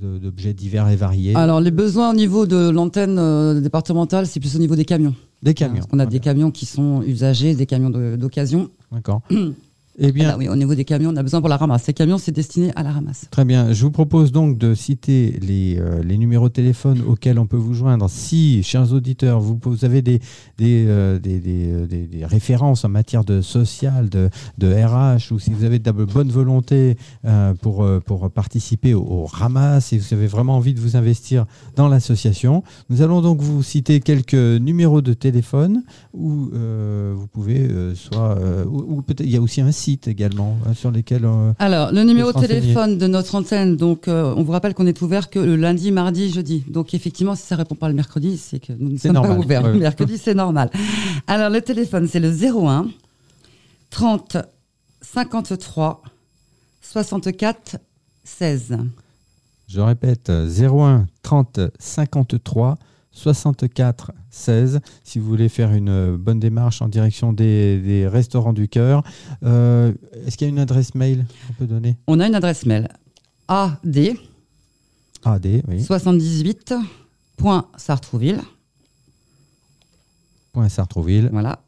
d'objets 0.00 0.54
divers 0.54 0.88
et 0.88 0.96
variés 0.96 1.34
Alors, 1.34 1.60
les 1.60 1.70
besoins 1.70 2.10
au 2.10 2.14
niveau 2.14 2.46
de 2.46 2.68
l'antenne 2.68 3.60
départementale, 3.60 4.26
c'est 4.26 4.40
plus 4.40 4.56
au 4.56 4.58
niveau 4.58 4.76
des 4.76 4.84
camions. 4.84 5.14
Des 5.42 5.54
camions. 5.54 5.84
On 5.92 5.98
a 5.98 6.06
des 6.06 6.20
camions 6.20 6.50
qui 6.50 6.66
sont 6.66 7.02
usagés, 7.02 7.54
des 7.54 7.66
camions 7.66 7.90
d'occasion. 7.90 8.70
D'accord. 8.92 9.22
Eh 10.00 10.12
bien, 10.12 10.36
oui, 10.38 10.48
au 10.48 10.54
niveau 10.54 10.76
des 10.76 10.84
camions, 10.84 11.10
on 11.10 11.16
a 11.16 11.24
besoin 11.24 11.40
pour 11.40 11.48
la 11.48 11.56
ramasse. 11.56 11.82
Ces 11.82 11.92
camions, 11.92 12.18
c'est 12.18 12.30
destiné 12.30 12.70
à 12.76 12.84
la 12.84 12.92
ramasse. 12.92 13.26
Très 13.32 13.44
bien. 13.44 13.72
Je 13.72 13.82
vous 13.82 13.90
propose 13.90 14.30
donc 14.30 14.56
de 14.56 14.72
citer 14.74 15.36
les, 15.42 15.76
euh, 15.78 16.04
les 16.04 16.16
numéros 16.18 16.48
de 16.48 16.52
téléphone 16.52 17.02
auxquels 17.04 17.36
on 17.40 17.46
peut 17.46 17.56
vous 17.56 17.74
joindre. 17.74 18.08
Si, 18.08 18.62
chers 18.62 18.92
auditeurs, 18.92 19.40
vous, 19.40 19.58
vous 19.60 19.84
avez 19.84 20.00
des, 20.00 20.20
des, 20.56 20.84
euh, 20.86 21.18
des, 21.18 21.40
euh, 21.44 21.86
des, 21.86 22.06
des, 22.06 22.24
références 22.24 22.84
en 22.84 22.90
matière 22.90 23.24
de 23.24 23.40
social, 23.40 24.08
de, 24.08 24.30
de 24.58 24.72
RH, 24.72 25.32
ou 25.32 25.40
si 25.40 25.50
vous 25.50 25.64
avez 25.64 25.80
de 25.80 25.86
la 25.86 25.92
bonne 25.92 26.30
volonté 26.30 26.96
pour, 27.60 27.86
pour 28.04 28.30
participer 28.30 28.94
au, 28.94 29.02
au, 29.02 29.24
ramasse 29.24 29.92
et 29.92 29.98
vous 29.98 30.14
avez 30.14 30.26
vraiment 30.26 30.56
envie 30.56 30.74
de 30.74 30.80
vous 30.80 30.96
investir 30.96 31.46
dans 31.74 31.88
l'association, 31.88 32.62
nous 32.88 33.02
allons 33.02 33.20
donc 33.20 33.40
vous 33.40 33.62
citer 33.62 34.00
quelques 34.00 34.34
numéros 34.34 35.00
de 35.00 35.12
téléphone 35.12 35.82
où 36.12 36.50
vous 36.50 37.26
pouvez 37.32 37.68
soit. 37.94 38.38
ou, 38.66 39.02
peut-être 39.02 39.26
il 39.26 39.30
y 39.30 39.36
a 39.36 39.40
aussi 39.40 39.60
un 39.60 39.72
site 39.72 39.87
également 40.06 40.56
hein, 40.66 40.74
sur 40.74 40.90
lesquels. 40.90 41.24
Euh, 41.24 41.52
Alors, 41.58 41.92
le 41.92 42.02
numéro 42.02 42.32
de 42.32 42.40
téléphone 42.40 42.98
de 42.98 43.06
notre 43.06 43.34
antenne, 43.34 43.76
donc 43.76 44.08
euh, 44.08 44.34
on 44.36 44.42
vous 44.42 44.52
rappelle 44.52 44.74
qu'on 44.74 44.86
est 44.86 45.00
ouvert 45.02 45.30
que 45.30 45.38
le 45.38 45.56
lundi, 45.56 45.90
mardi, 45.92 46.30
jeudi. 46.30 46.64
Donc 46.68 46.94
effectivement, 46.94 47.34
si 47.34 47.42
ça 47.46 47.56
répond 47.56 47.74
pas 47.74 47.88
le 47.88 47.94
mercredi, 47.94 48.36
c'est 48.36 48.58
que 48.58 48.72
nous 48.72 48.90
ne 48.92 48.98
sommes 48.98 49.14
pas 49.14 49.36
ouverts. 49.36 49.62
Le 49.62 49.78
mercredi, 49.78 50.18
c'est 50.18 50.34
normal. 50.34 50.70
Alors 51.26 51.50
le 51.50 51.60
téléphone, 51.60 52.08
c'est 52.08 52.20
le 52.20 52.30
01 52.30 52.88
30 53.90 54.36
53 55.00 56.02
64 56.82 57.76
16. 58.24 58.78
Je 59.68 59.80
répète, 59.80 60.30
01 60.30 61.06
30 61.22 61.60
53 61.78 62.78
64 63.12 64.12
16 64.30 64.80
si 65.02 65.18
vous 65.18 65.26
voulez 65.26 65.48
faire 65.48 65.72
une 65.72 66.16
bonne 66.16 66.38
démarche 66.38 66.82
en 66.82 66.88
direction 66.88 67.32
des, 67.32 68.08
restaurants 68.10 68.52
du 68.52 68.68
cœur. 68.68 69.02
Euh, 69.42 69.92
est-ce 70.26 70.36
qu'il 70.36 70.46
y 70.46 70.50
a 70.50 70.52
une 70.52 70.58
adresse 70.58 70.94
mail 70.94 71.26
qu'on 71.46 71.54
peut 71.54 71.66
donner? 71.66 71.96
On 72.06 72.20
a 72.20 72.26
une 72.26 72.34
adresse 72.34 72.66
mail 72.66 72.88
AD 73.48 74.16
AD 75.24 75.46
oui. 75.68 75.82
78 75.82 76.74
Sartrouville. 77.76 78.40
Sartrouville. 80.68 81.28
Voilà. 81.32 81.60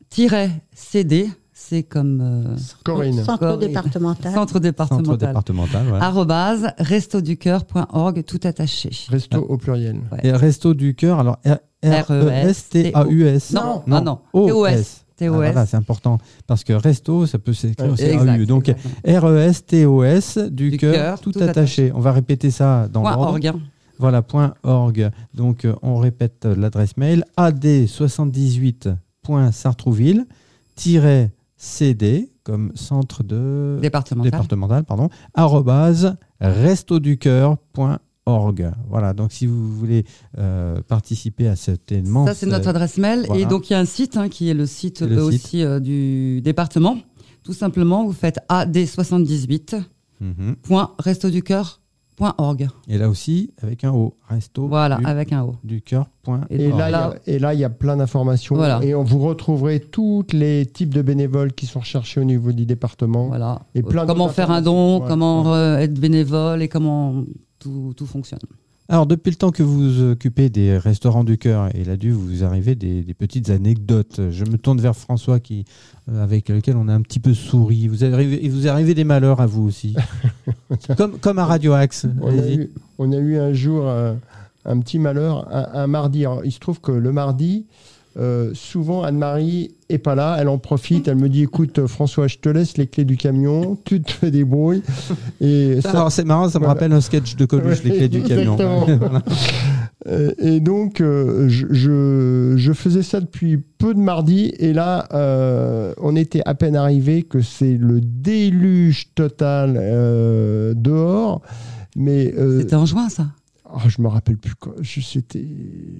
CD 0.75 1.31
c'est 1.69 1.83
comme 1.83 2.21
euh, 2.21 2.57
Corinne. 2.85 3.23
Centre 3.23 3.57
départemental. 3.57 4.33
Centre 4.33 4.59
départemental. 4.61 5.07
Centre 5.07 5.27
départemental. 5.27 5.87
Voilà. 5.89 6.05
Arrobase 6.05 6.73
restoducœur.org, 6.79 8.25
tout 8.25 8.41
attaché. 8.45 8.91
Resto 9.09 9.39
au 9.41 9.57
pluriel. 9.57 10.01
Et 10.23 10.33
resto 10.33 10.75
du 10.75 10.95
cœur, 10.95 11.21
alors 11.21 11.39
R-E-S-T-A-U-S. 11.83 13.53
Non, 13.53 13.83
non, 13.87 14.01
non. 14.03 14.19
T-O-S. 14.33 15.05
Ah, 15.23 15.67
c'est 15.67 15.77
important 15.77 16.17
parce 16.47 16.65
que 16.65 16.73
resto, 16.73 17.27
ça 17.27 17.39
peut 17.39 17.53
s'écrire 17.53 17.93
aussi 17.93 18.05
A-U. 18.05 18.47
Donc 18.47 18.73
R-E-S-T-O-S 19.07 20.39
du, 20.39 20.79
cœur, 20.79 21.21
tout, 21.21 21.33
attaché. 21.41 21.93
On 21.95 22.01
va 22.01 22.13
répéter 22.13 22.51
ça 22.51 22.89
dans 22.89 23.03
l'ordre. 23.03 23.39
Voilà, 23.99 24.23
point 24.23 24.55
.org. 24.63 25.11
Donc, 25.35 25.67
euh, 25.67 25.75
on 25.83 25.99
répète 25.99 26.47
l'adresse 26.47 26.97
mail 26.97 27.23
ad78.sartrouville-cd 31.61 32.33
comme 32.43 32.73
centre 32.75 33.23
de 33.23 33.79
départemental, 33.81 34.31
départemental 34.31 34.85
pardon, 34.85 35.09
arrobase 35.35 36.17
restoducœur.org. 36.41 38.73
Voilà, 38.89 39.13
donc 39.13 39.33
si 39.33 39.47
vous 39.47 39.77
voulez 39.77 40.05
euh, 40.39 40.81
participer 40.83 41.49
à 41.49 41.57
cet 41.57 41.91
événement. 41.93 42.27
Ça, 42.27 42.35
c'est 42.35 42.47
notre 42.47 42.69
adresse 42.69 42.97
mail. 42.99 43.27
Et 43.35 43.47
donc, 43.47 43.71
il 43.71 43.75
y 43.75 43.77
a 43.77 43.81
un 43.81 43.85
site 43.85 44.17
hein, 44.17 44.29
qui 44.29 44.49
est 44.49 44.55
le 44.55 44.67
site, 44.67 45.03
aussi 45.03 45.63
euh, 45.63 45.79
du 45.81 46.41
département. 46.41 46.97
Tout 47.43 47.55
simplement, 47.55 48.05
vous 48.05 48.13
faites 48.13 48.39
ad78. 48.49 49.83
Mm 52.21 52.69
et 52.89 52.99
là 52.99 53.09
aussi, 53.09 53.51
avec 53.63 53.83
un 53.85 53.93
O, 53.93 54.15
resto. 54.29 54.69
Voilà, 54.69 55.01
avec 55.05 55.33
un 55.33 55.43
O. 55.43 55.57
Du 55.65 55.81
cœur. 55.81 56.07
Et, 56.51 56.69
là, 56.69 57.15
et 57.27 57.39
là, 57.39 57.55
il 57.55 57.61
y 57.61 57.65
a 57.65 57.71
plein 57.71 57.97
d'informations. 57.97 58.63
Et 58.83 58.95
on 58.95 59.03
vous 59.03 59.21
retrouverez 59.21 59.81
tous 59.81 60.27
les 60.33 60.67
types 60.67 60.95
de 60.95 61.03
bénévoles 61.03 61.53
qui 61.53 61.67
sont 61.67 61.81
recherchés 61.81 62.21
au 62.21 62.25
niveau 62.25 62.53
du 62.53 62.67
département. 62.67 63.29
Voilà. 63.29 63.63
Et 63.75 63.83
plein 63.83 64.07
comment 64.07 64.29
faire 64.29 64.51
un 64.51 64.61
don, 64.61 65.01
comment 65.01 65.55
euh, 65.55 65.79
être 65.79 65.99
bénévole 65.99 66.63
et 66.63 66.69
comment 66.69 67.25
tout, 67.59 67.95
tout 67.97 68.07
fonctionne. 68.07 68.41
Alors, 68.91 69.07
depuis 69.07 69.31
le 69.31 69.37
temps 69.37 69.53
que 69.53 69.63
vous 69.63 69.79
vous 69.79 70.03
occupez 70.03 70.51
des 70.51 70.77
restaurants 70.77 71.23
du 71.23 71.39
cœur, 71.39 71.69
il 71.77 71.91
a 71.91 71.97
dû 71.97 72.11
vous 72.11 72.43
arriver 72.43 72.75
des, 72.75 73.15
petites 73.15 73.49
anecdotes. 73.49 74.21
Je 74.33 74.45
me 74.45 74.59
tourne 74.59 74.81
vers 74.81 74.97
François, 74.97 75.39
qui, 75.39 75.65
euh, 76.11 76.21
avec 76.21 76.49
lequel 76.49 76.77
on 76.77 76.89
a 76.89 76.93
un 76.93 77.01
petit 77.01 77.21
peu 77.21 77.33
souri. 77.33 77.87
Vous 77.87 78.03
il 78.03 78.51
vous 78.51 78.67
est 78.67 78.69
arrivé 78.69 78.95
des 78.95 79.05
malheurs 79.05 79.41
à 79.41 79.47
vous 79.47 79.63
aussi, 79.63 79.95
comme, 80.97 81.19
comme 81.19 81.39
à 81.39 81.45
Radio 81.45 81.73
Axe. 81.73 82.07
On, 82.99 83.13
a 83.13 83.17
eu, 83.17 83.39
un 83.39 83.53
jour 83.53 83.89
un, 83.89 84.81
petit 84.81 84.99
malheur, 84.99 85.49
un, 85.51 85.87
mardi. 85.87 86.25
il 86.45 86.53
se 86.53 86.61
trouve 86.61 86.81
que 86.81 86.93
le 86.93 87.13
mardi, 87.13 87.67
euh, 88.19 88.51
souvent 88.55 89.05
Anne-Marie 89.05 89.71
est 89.89 89.99
pas 89.99 90.17
là, 90.17 90.37
elle 90.41 90.49
en 90.49 90.59
profite, 90.59 91.07
elle 91.07 91.17
me 91.17 91.29
dit 91.29 91.45
écoute 91.45 91.87
François, 91.87 92.27
je 92.27 92.39
te 92.39 92.49
laisse 92.49 92.77
les 92.77 92.89
clés 92.89 93.05
du 93.05 93.17
camion, 93.17 93.79
tu 93.85 94.03
te 94.03 94.27
débrouilles. 94.27 94.83
Et 95.41 95.81
ça, 95.81 96.09
c'est 96.11 96.25
marrant, 96.25 96.49
ça 96.49 96.59
me 96.59 96.67
rappelle 96.67 96.93
un 96.93 97.01
sketch 97.01 97.37
de 97.37 97.45
Coluche, 97.45 97.85
les 97.85 97.91
clés 97.91 98.09
du 98.09 98.23
camion. 98.23 98.57
Euh, 98.59 98.99
et 100.07 100.61
donc 100.61 101.01
euh, 101.01 101.49
je, 101.49 102.55
je, 102.57 102.73
faisais 102.73 103.03
ça 103.03 103.21
depuis 103.21 103.59
peu 103.59 103.93
de 103.93 103.99
mardi 103.99 104.53
et 104.59 104.73
là 104.73 105.07
on 105.99 106.17
était 106.17 106.43
à 106.47 106.55
peine 106.55 106.77
arrivé 106.77 107.23
que 107.23 107.41
c'est 107.41 107.77
le 107.77 108.01
déluge 108.01 109.15
total 109.15 109.75
dehors. 110.77 111.43
Mais 111.97 112.33
c'était 112.61 112.77
en 112.77 112.87
juin 112.87 113.09
ça? 113.09 113.27
Oh, 113.73 113.89
je 113.89 114.03
me 114.03 114.09
rappelle 114.09 114.37
plus 114.37 114.55
quoi. 114.55 114.75
Je 114.81 115.01
c'était, 115.01 115.47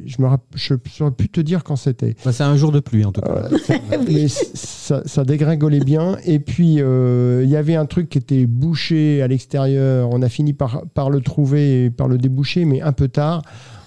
je 0.05 0.21
me 0.21 0.29
je 0.55 0.75
saurais 0.89 1.11
plus 1.13 1.29
te 1.29 1.41
dire 1.41 1.63
quand 1.63 1.77
c'était. 1.77 2.17
Bah, 2.25 2.33
c'est 2.33 2.43
un 2.43 2.57
jour 2.57 2.73
de 2.73 2.81
pluie 2.81 3.05
en 3.05 3.13
tout 3.13 3.21
cas. 3.21 3.49
mais 4.09 4.27
ça, 4.29 5.03
ça, 5.05 5.25
dégringolait 5.25 5.81
bien. 5.81 6.17
Et 6.25 6.41
puis 6.41 6.81
euh, 6.81 7.43
il 7.45 7.51
y 7.51 7.57
avait 7.57 7.77
un 7.77 7.87
truc 7.87 8.09
qui 8.09 8.19
était 8.19 8.47
bouché 8.47 9.23
à 9.23 9.29
l'extérieur. 9.29 10.09
On 10.11 10.23
a 10.23 10.29
fini 10.29 10.53
par, 10.53 10.83
par 10.95 11.11
le 11.11 11.21
trouver 11.21 11.85
et 11.85 11.91
par 11.91 12.09
le 12.09 12.19
déboucher, 12.19 12.65
mais 12.65 12.81
un 12.81 12.93
peu 12.93 13.09
tard 13.09 13.43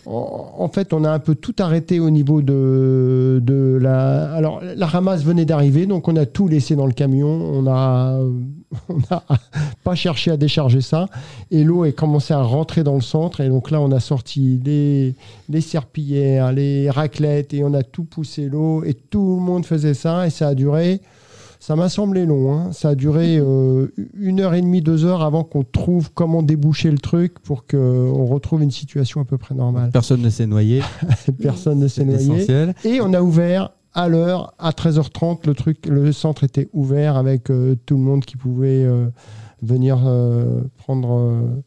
en 0.06 0.68
fait, 0.68 0.94
on 0.94 1.04
a 1.04 1.12
un 1.12 1.20
peu 1.20 1.36
tout 1.36 1.56
arrêté 1.60 2.00
au 2.00 2.10
niveau 2.10 2.42
de, 2.42 3.40
de 3.42 3.78
la. 3.82 4.34
Alors, 4.34 4.62
la 4.62 4.86
ramasse 4.86 5.24
venait 5.24 5.46
d'arriver, 5.46 5.86
donc 5.86 6.08
on 6.08 6.16
a 6.16 6.26
tout 6.26 6.48
laissé 6.48 6.76
dans 6.76 6.86
le 6.86 6.94
camion. 6.94 7.28
On 7.28 7.68
a, 7.68 8.20
on 8.90 9.00
a 9.10 9.24
pas 9.84 9.96
cherché 9.96 10.32
à 10.32 10.38
décharger 10.38 10.82
ça. 10.82 11.08
Et 11.52 11.64
l'eau 11.64 11.86
est 11.86 11.94
commencé 11.94 12.34
à 12.34 12.42
rentrer 12.42 12.84
dans 12.84 12.96
le 12.96 13.02
centre. 13.02 13.40
Et 13.42 13.48
donc 13.48 13.72
là, 13.72 13.80
on 13.80 13.92
a 13.92 14.00
sorti 14.00 14.60
les, 14.64 15.16
les 15.50 15.62
serpillères, 15.62 16.52
les 16.52 16.90
raclettes, 16.90 17.54
et 17.54 17.64
on 17.64 17.74
a 17.74 17.84
tout 17.84 18.04
poussé 18.04 18.50
l'eau. 18.50 18.84
Et 18.84 18.94
tout 18.94 19.38
le 19.38 19.42
monde 19.42 19.66
faisait 19.66 19.94
ça. 19.94 20.28
Et 20.28 20.30
ça 20.30 20.50
a 20.50 20.56
duré 20.56 21.02
ça 21.64 21.78
m'a 21.78 21.88
semblé 21.88 22.26
long. 22.26 22.54
Hein. 22.54 22.74
Ça 22.74 22.90
a 22.90 22.96
duré 22.96 23.38
euh, 23.38 23.88
une 24.20 24.42
heure 24.42 24.54
et 24.54 24.60
demie, 24.60 24.82
deux 24.82 25.06
heures 25.06 25.22
avant 25.22 25.46
qu'on 25.46 25.64
trouve 25.64 26.12
comment 26.12 26.44
déboucher 26.44 26.92
le 26.92 26.98
truc 26.98 27.40
pour 27.40 27.66
qu'on 27.66 28.26
retrouve 28.26 28.64
une 28.64 28.72
situation 28.72 29.22
à 29.22 29.24
peu 29.24 29.38
près 29.38 29.56
normale. 29.56 29.90
Personne 29.94 30.22
ne 30.22 30.30
s'est 30.30 30.46
noyé. 30.46 30.82
Personne 31.42 31.80
ne 31.80 31.88
s'est 31.88 32.04
noyé. 32.04 32.46
Et 32.84 33.00
on 33.00 33.14
a 33.14 33.22
ouvert 33.22 33.70
à 33.94 34.10
l'heure, 34.10 34.54
à 34.60 34.72
13h30, 34.72 35.48
le, 35.48 35.54
truc, 35.54 35.86
le 35.86 36.12
centre 36.12 36.44
était 36.44 36.68
ouvert 36.74 37.16
avec 37.16 37.50
euh, 37.50 37.78
tout 37.86 37.96
le 37.96 38.02
monde 38.02 38.26
qui 38.26 38.36
pouvait 38.36 38.84
euh, 38.84 39.08
venir 39.62 40.00
prendre 40.80 41.64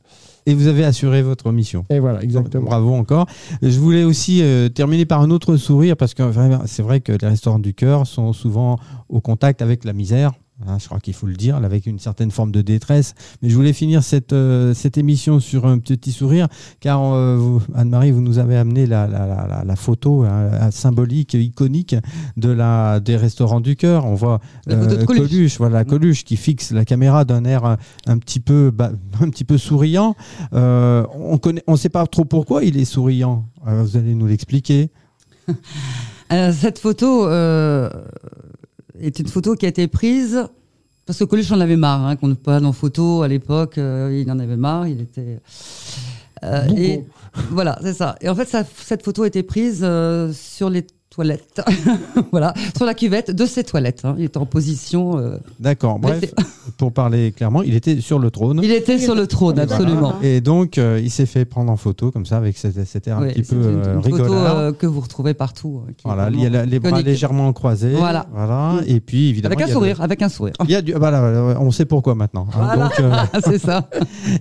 et 0.46 0.54
vous 0.54 0.68
avez 0.68 0.84
assuré 0.84 1.22
votre 1.22 1.50
mission. 1.52 1.84
Et 1.90 1.98
voilà, 1.98 2.22
exactement. 2.22 2.64
Bravo 2.64 2.94
encore. 2.94 3.26
Je 3.62 3.78
voulais 3.78 4.04
aussi 4.04 4.42
euh, 4.42 4.68
terminer 4.68 5.04
par 5.04 5.20
un 5.20 5.30
autre 5.30 5.56
sourire 5.56 5.96
parce 5.96 6.14
que 6.14 6.22
c'est 6.66 6.82
vrai 6.82 7.00
que 7.00 7.12
les 7.12 7.28
restaurants 7.28 7.58
du 7.58 7.74
cœur 7.74 8.06
sont 8.06 8.32
souvent 8.32 8.78
au 9.08 9.20
contact 9.20 9.60
avec 9.60 9.84
la 9.84 9.92
misère, 9.92 10.32
Hein, 10.64 10.78
je 10.80 10.86
crois 10.86 11.00
qu'il 11.00 11.12
faut 11.12 11.26
le 11.26 11.34
dire, 11.34 11.56
avec 11.56 11.84
une 11.84 11.98
certaine 11.98 12.30
forme 12.30 12.50
de 12.50 12.62
détresse. 12.62 13.14
Mais 13.42 13.50
je 13.50 13.54
voulais 13.54 13.74
finir 13.74 14.02
cette, 14.02 14.32
euh, 14.32 14.72
cette 14.72 14.96
émission 14.96 15.38
sur 15.38 15.66
un 15.66 15.78
petit 15.78 16.12
sourire, 16.12 16.48
car 16.80 17.02
euh, 17.04 17.58
Anne-Marie, 17.74 18.10
vous 18.10 18.22
nous 18.22 18.38
avez 18.38 18.56
amené 18.56 18.86
la, 18.86 19.06
la, 19.06 19.64
la, 19.64 19.76
photo 19.76 20.24
hein, 20.24 20.70
symbolique, 20.70 21.34
iconique 21.34 21.94
de 22.38 22.48
la, 22.48 23.00
des 23.00 23.16
restaurants 23.16 23.60
du 23.60 23.76
cœur. 23.76 24.06
On 24.06 24.14
voit 24.14 24.40
euh, 24.70 25.04
Coluche. 25.04 25.58
voilà, 25.58 25.82
mm. 25.82 25.86
Coluche 25.86 26.24
qui 26.24 26.36
fixe 26.38 26.70
la 26.70 26.86
caméra 26.86 27.26
d'un 27.26 27.44
air 27.44 27.76
un, 28.06 28.18
petit 28.18 28.40
peu, 28.40 28.72
un 29.20 29.28
petit 29.28 29.44
peu 29.44 29.58
souriant. 29.58 30.16
on 30.52 31.38
ne 31.44 31.60
on 31.66 31.76
sait 31.76 31.90
pas 31.90 32.06
trop 32.06 32.24
pourquoi 32.24 32.64
il 32.64 32.78
est 32.78 32.86
souriant. 32.86 33.44
vous 33.66 33.98
allez 33.98 34.14
nous 34.14 34.26
l'expliquer. 34.26 34.90
cette 36.30 36.78
photo 36.78 37.28
est 39.00 39.18
une 39.18 39.28
photo 39.28 39.54
qui 39.54 39.66
a 39.66 39.68
été 39.68 39.88
prise 39.88 40.46
parce 41.06 41.20
que 41.20 41.24
Coluche 41.24 41.52
en 41.52 41.60
avait 41.60 41.76
marre, 41.76 42.04
hein, 42.04 42.16
qu'on 42.16 42.26
ne 42.26 42.34
pas 42.34 42.60
en 42.60 42.72
photo 42.72 43.22
à 43.22 43.28
l'époque. 43.28 43.78
Euh, 43.78 44.20
il 44.20 44.30
en 44.30 44.40
avait 44.40 44.56
marre. 44.56 44.88
Il 44.88 45.00
était. 45.00 45.38
Euh, 46.42 46.66
et 46.76 47.04
voilà, 47.50 47.78
c'est 47.80 47.94
ça. 47.94 48.16
Et 48.20 48.28
en 48.28 48.34
fait, 48.34 48.54
cette 48.76 49.04
photo 49.04 49.22
a 49.22 49.28
été 49.28 49.44
prise 49.44 49.80
euh, 49.82 50.32
sur 50.32 50.68
les 50.68 50.84
toilettes. 51.16 51.62
voilà, 52.30 52.52
sur 52.76 52.84
la 52.84 52.92
cuvette 52.92 53.30
de 53.30 53.46
ses 53.46 53.64
toilettes. 53.64 54.02
Hein. 54.04 54.14
Il 54.18 54.24
était 54.24 54.36
en 54.36 54.44
position. 54.44 55.18
Euh, 55.18 55.38
D'accord. 55.58 55.98
Bref, 55.98 56.34
pour 56.76 56.92
parler 56.92 57.32
clairement, 57.32 57.62
il 57.62 57.74
était 57.74 58.00
sur 58.02 58.18
le 58.18 58.30
trône. 58.30 58.60
Il 58.62 58.70
était 58.70 58.98
sur 58.98 59.14
le 59.14 59.26
trône, 59.26 59.58
absolument. 59.58 60.16
Et 60.22 60.42
donc, 60.42 60.76
euh, 60.76 61.00
il 61.02 61.10
s'est 61.10 61.24
fait 61.24 61.46
prendre 61.46 61.72
en 61.72 61.76
photo 61.76 62.10
comme 62.10 62.26
ça, 62.26 62.36
avec 62.36 62.58
cet, 62.58 63.08
air 63.08 63.18
un 63.18 63.28
petit 63.28 63.42
peu 63.42 63.56
une, 63.56 63.94
une 63.96 64.02
photo 64.02 64.34
euh, 64.34 64.72
que 64.72 64.86
vous 64.86 65.00
retrouvez 65.00 65.32
partout. 65.32 65.82
voilà, 66.04 66.28
il 66.30 66.40
y 66.40 66.46
a 66.54 66.66
les 66.66 66.78
bras 66.78 67.00
légèrement 67.00 67.50
croisés. 67.54 67.94
Voilà. 67.94 68.26
voilà. 68.32 68.74
Mm. 68.74 68.84
Et 68.88 69.00
puis, 69.00 69.30
évidemment. 69.30 69.54
Avec 69.54 69.68
un 69.68 69.72
sourire, 69.72 70.02
avec 70.02 70.20
un 70.20 70.28
sourire. 70.28 70.54
Il 70.64 70.70
y 70.70 70.74
a 70.74 70.82
du, 70.82 70.92
voilà, 70.92 71.56
on 71.60 71.70
sait 71.70 71.86
pourquoi 71.86 72.14
maintenant. 72.14 72.46
Hein. 72.54 72.90
c'est 73.44 73.58
ça. 73.58 73.88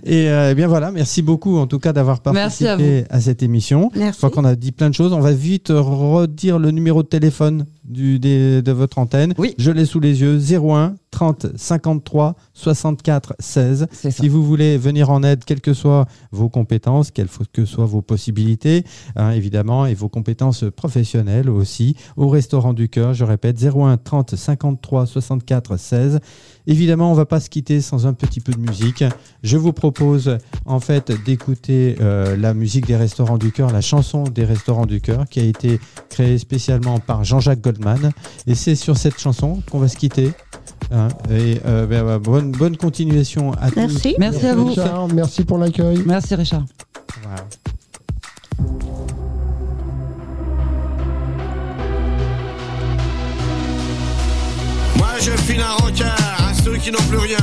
Et 0.03 0.25
eh 0.25 0.53
bien 0.55 0.67
voilà, 0.67 0.91
merci 0.91 1.21
beaucoup 1.21 1.57
en 1.57 1.67
tout 1.67 1.79
cas 1.79 1.93
d'avoir 1.93 2.19
participé 2.19 3.05
à, 3.09 3.21
cette 3.21 3.43
émission. 3.43 3.91
Merci. 3.95 4.13
Je 4.13 4.17
crois 4.17 4.29
qu'on 4.29 4.45
a 4.45 4.55
dit 4.55 4.73
plein 4.73 4.89
de 4.89 4.95
choses. 4.95 5.13
On 5.13 5.21
va 5.21 5.31
vite 5.31 5.69
redire 5.69 6.59
le 6.59 6.64
numéro 6.71 7.03
de 7.03 7.07
téléphone 7.07 7.65
du, 7.83 8.19
de 8.19 8.71
votre 8.71 8.97
antenne. 8.97 9.33
Oui. 9.37 9.55
Je 9.57 9.71
l'ai 9.71 9.85
sous 9.85 9.99
les 9.99 10.21
yeux 10.21 10.37
01 10.37 10.95
30 11.15 11.47
53 11.55 12.35
64 12.53 13.35
16. 13.39 13.87
Si 14.09 14.27
vous 14.27 14.43
voulez 14.43 14.77
venir 14.77 15.09
en 15.09 15.23
aide, 15.23 15.45
quelles 15.45 15.61
que 15.61 15.73
soient 15.73 16.07
vos 16.33 16.49
compétences, 16.49 17.09
quelles 17.09 17.29
que 17.53 17.63
soient 17.63 17.85
vos 17.85 18.01
possibilités, 18.01 18.83
hein, 19.15 19.31
évidemment, 19.31 19.85
et 19.85 19.93
vos 19.93 20.09
compétences 20.09 20.65
professionnelles 20.75 21.49
aussi, 21.49 21.95
au 22.17 22.27
Restaurant 22.27 22.73
du 22.73 22.89
Cœur, 22.89 23.13
je 23.13 23.23
répète 23.23 23.63
01 23.63 23.95
30 23.95 24.35
53 24.35 25.05
64 25.05 25.77
16. 25.77 26.19
Évidemment, 26.67 27.11
on 27.11 27.13
va 27.13 27.25
pas 27.25 27.39
se 27.39 27.49
quitter 27.49 27.79
sans 27.79 28.07
un 28.07 28.13
petit 28.13 28.41
peu 28.41 28.51
de 28.51 28.59
musique. 28.59 29.05
Je 29.41 29.55
vous 29.55 29.71
propose 29.71 30.37
en 30.65 30.81
fait 30.81 31.13
d'écouter 31.23 31.95
euh, 32.01 32.35
la 32.35 32.53
musique 32.53 32.87
des 32.87 32.97
Restaurants 32.97 33.37
du 33.37 33.53
Cœur, 33.53 33.71
la 33.71 33.79
chanson 33.79 34.23
des 34.23 34.43
Restaurants 34.43 34.85
du 34.85 34.99
Cœur, 34.99 35.29
qui 35.29 35.39
a 35.39 35.43
été 35.43 35.79
créée 36.09 36.37
spécialement 36.39 36.99
par 36.99 37.23
Jean-Jacques 37.23 37.61
Goldman. 37.61 38.11
Et 38.47 38.55
c'est 38.55 38.75
sur 38.75 38.97
cette 38.97 39.17
chanson 39.17 39.61
qu'on 39.71 39.79
va 39.79 39.87
se 39.87 39.95
quitter. 39.95 40.33
Hein. 41.05 41.31
et 41.31 41.59
euh, 41.65 41.85
ben, 41.85 42.17
bonne, 42.19 42.51
bonne 42.51 42.77
continuation 42.77 43.53
à 43.53 43.69
tous. 43.69 43.75
Merci, 43.77 44.15
merci 44.19 44.45
à 44.45 44.55
vous. 44.55 44.73
merci 45.13 45.43
pour 45.43 45.57
l'accueil. 45.57 46.03
Merci 46.05 46.35
Richard. 46.35 46.63
je 55.25 55.31
file 55.31 55.61
un 55.61 55.83
rencard 55.83 56.37
à 56.49 56.53
ceux 56.53 56.77
qui 56.77 56.91
n'ont 56.91 57.07
plus 57.09 57.17
rien, 57.17 57.37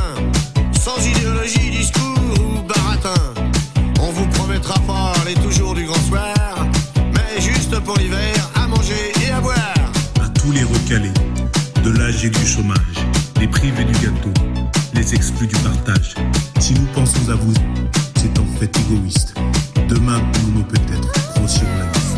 sans 0.78 1.04
idéologie, 1.04 1.70
discours 1.70 2.16
ou 2.38 2.62
baratin. 2.62 3.34
On 4.00 4.10
vous 4.10 4.26
promettra 4.28 4.78
pas 4.86 5.12
les 5.26 5.34
toujours 5.34 5.74
du 5.74 5.84
grand 5.86 6.02
soir, 6.08 6.66
mais 7.14 7.40
juste 7.40 7.76
pour 7.80 7.96
l'hiver, 7.96 8.34
à 8.54 8.68
manger 8.68 9.12
et 9.26 9.30
à 9.32 9.40
boire. 9.40 9.74
À 10.22 10.28
tous 10.28 10.52
les 10.52 10.62
recalés, 10.62 11.12
de 11.82 11.90
l'âge 11.90 12.24
et 12.24 12.30
du 12.30 12.46
chômage, 12.46 13.01
les 13.42 13.48
privés 13.48 13.84
du 13.84 13.92
gâteau, 13.94 14.30
les 14.94 15.14
exclus 15.14 15.48
du 15.48 15.56
partage. 15.56 16.14
Si 16.60 16.74
nous 16.74 16.86
pensons 16.94 17.28
à 17.28 17.34
vous, 17.34 17.52
c'est 18.14 18.38
en 18.38 18.46
fait 18.56 18.70
égoïste. 18.78 19.34
Demain, 19.88 20.20
nous, 20.44 20.58
nous 20.58 20.64
peut-être, 20.64 21.34
grossirons 21.34 21.66
la 21.76 21.92
chacun 21.92 22.11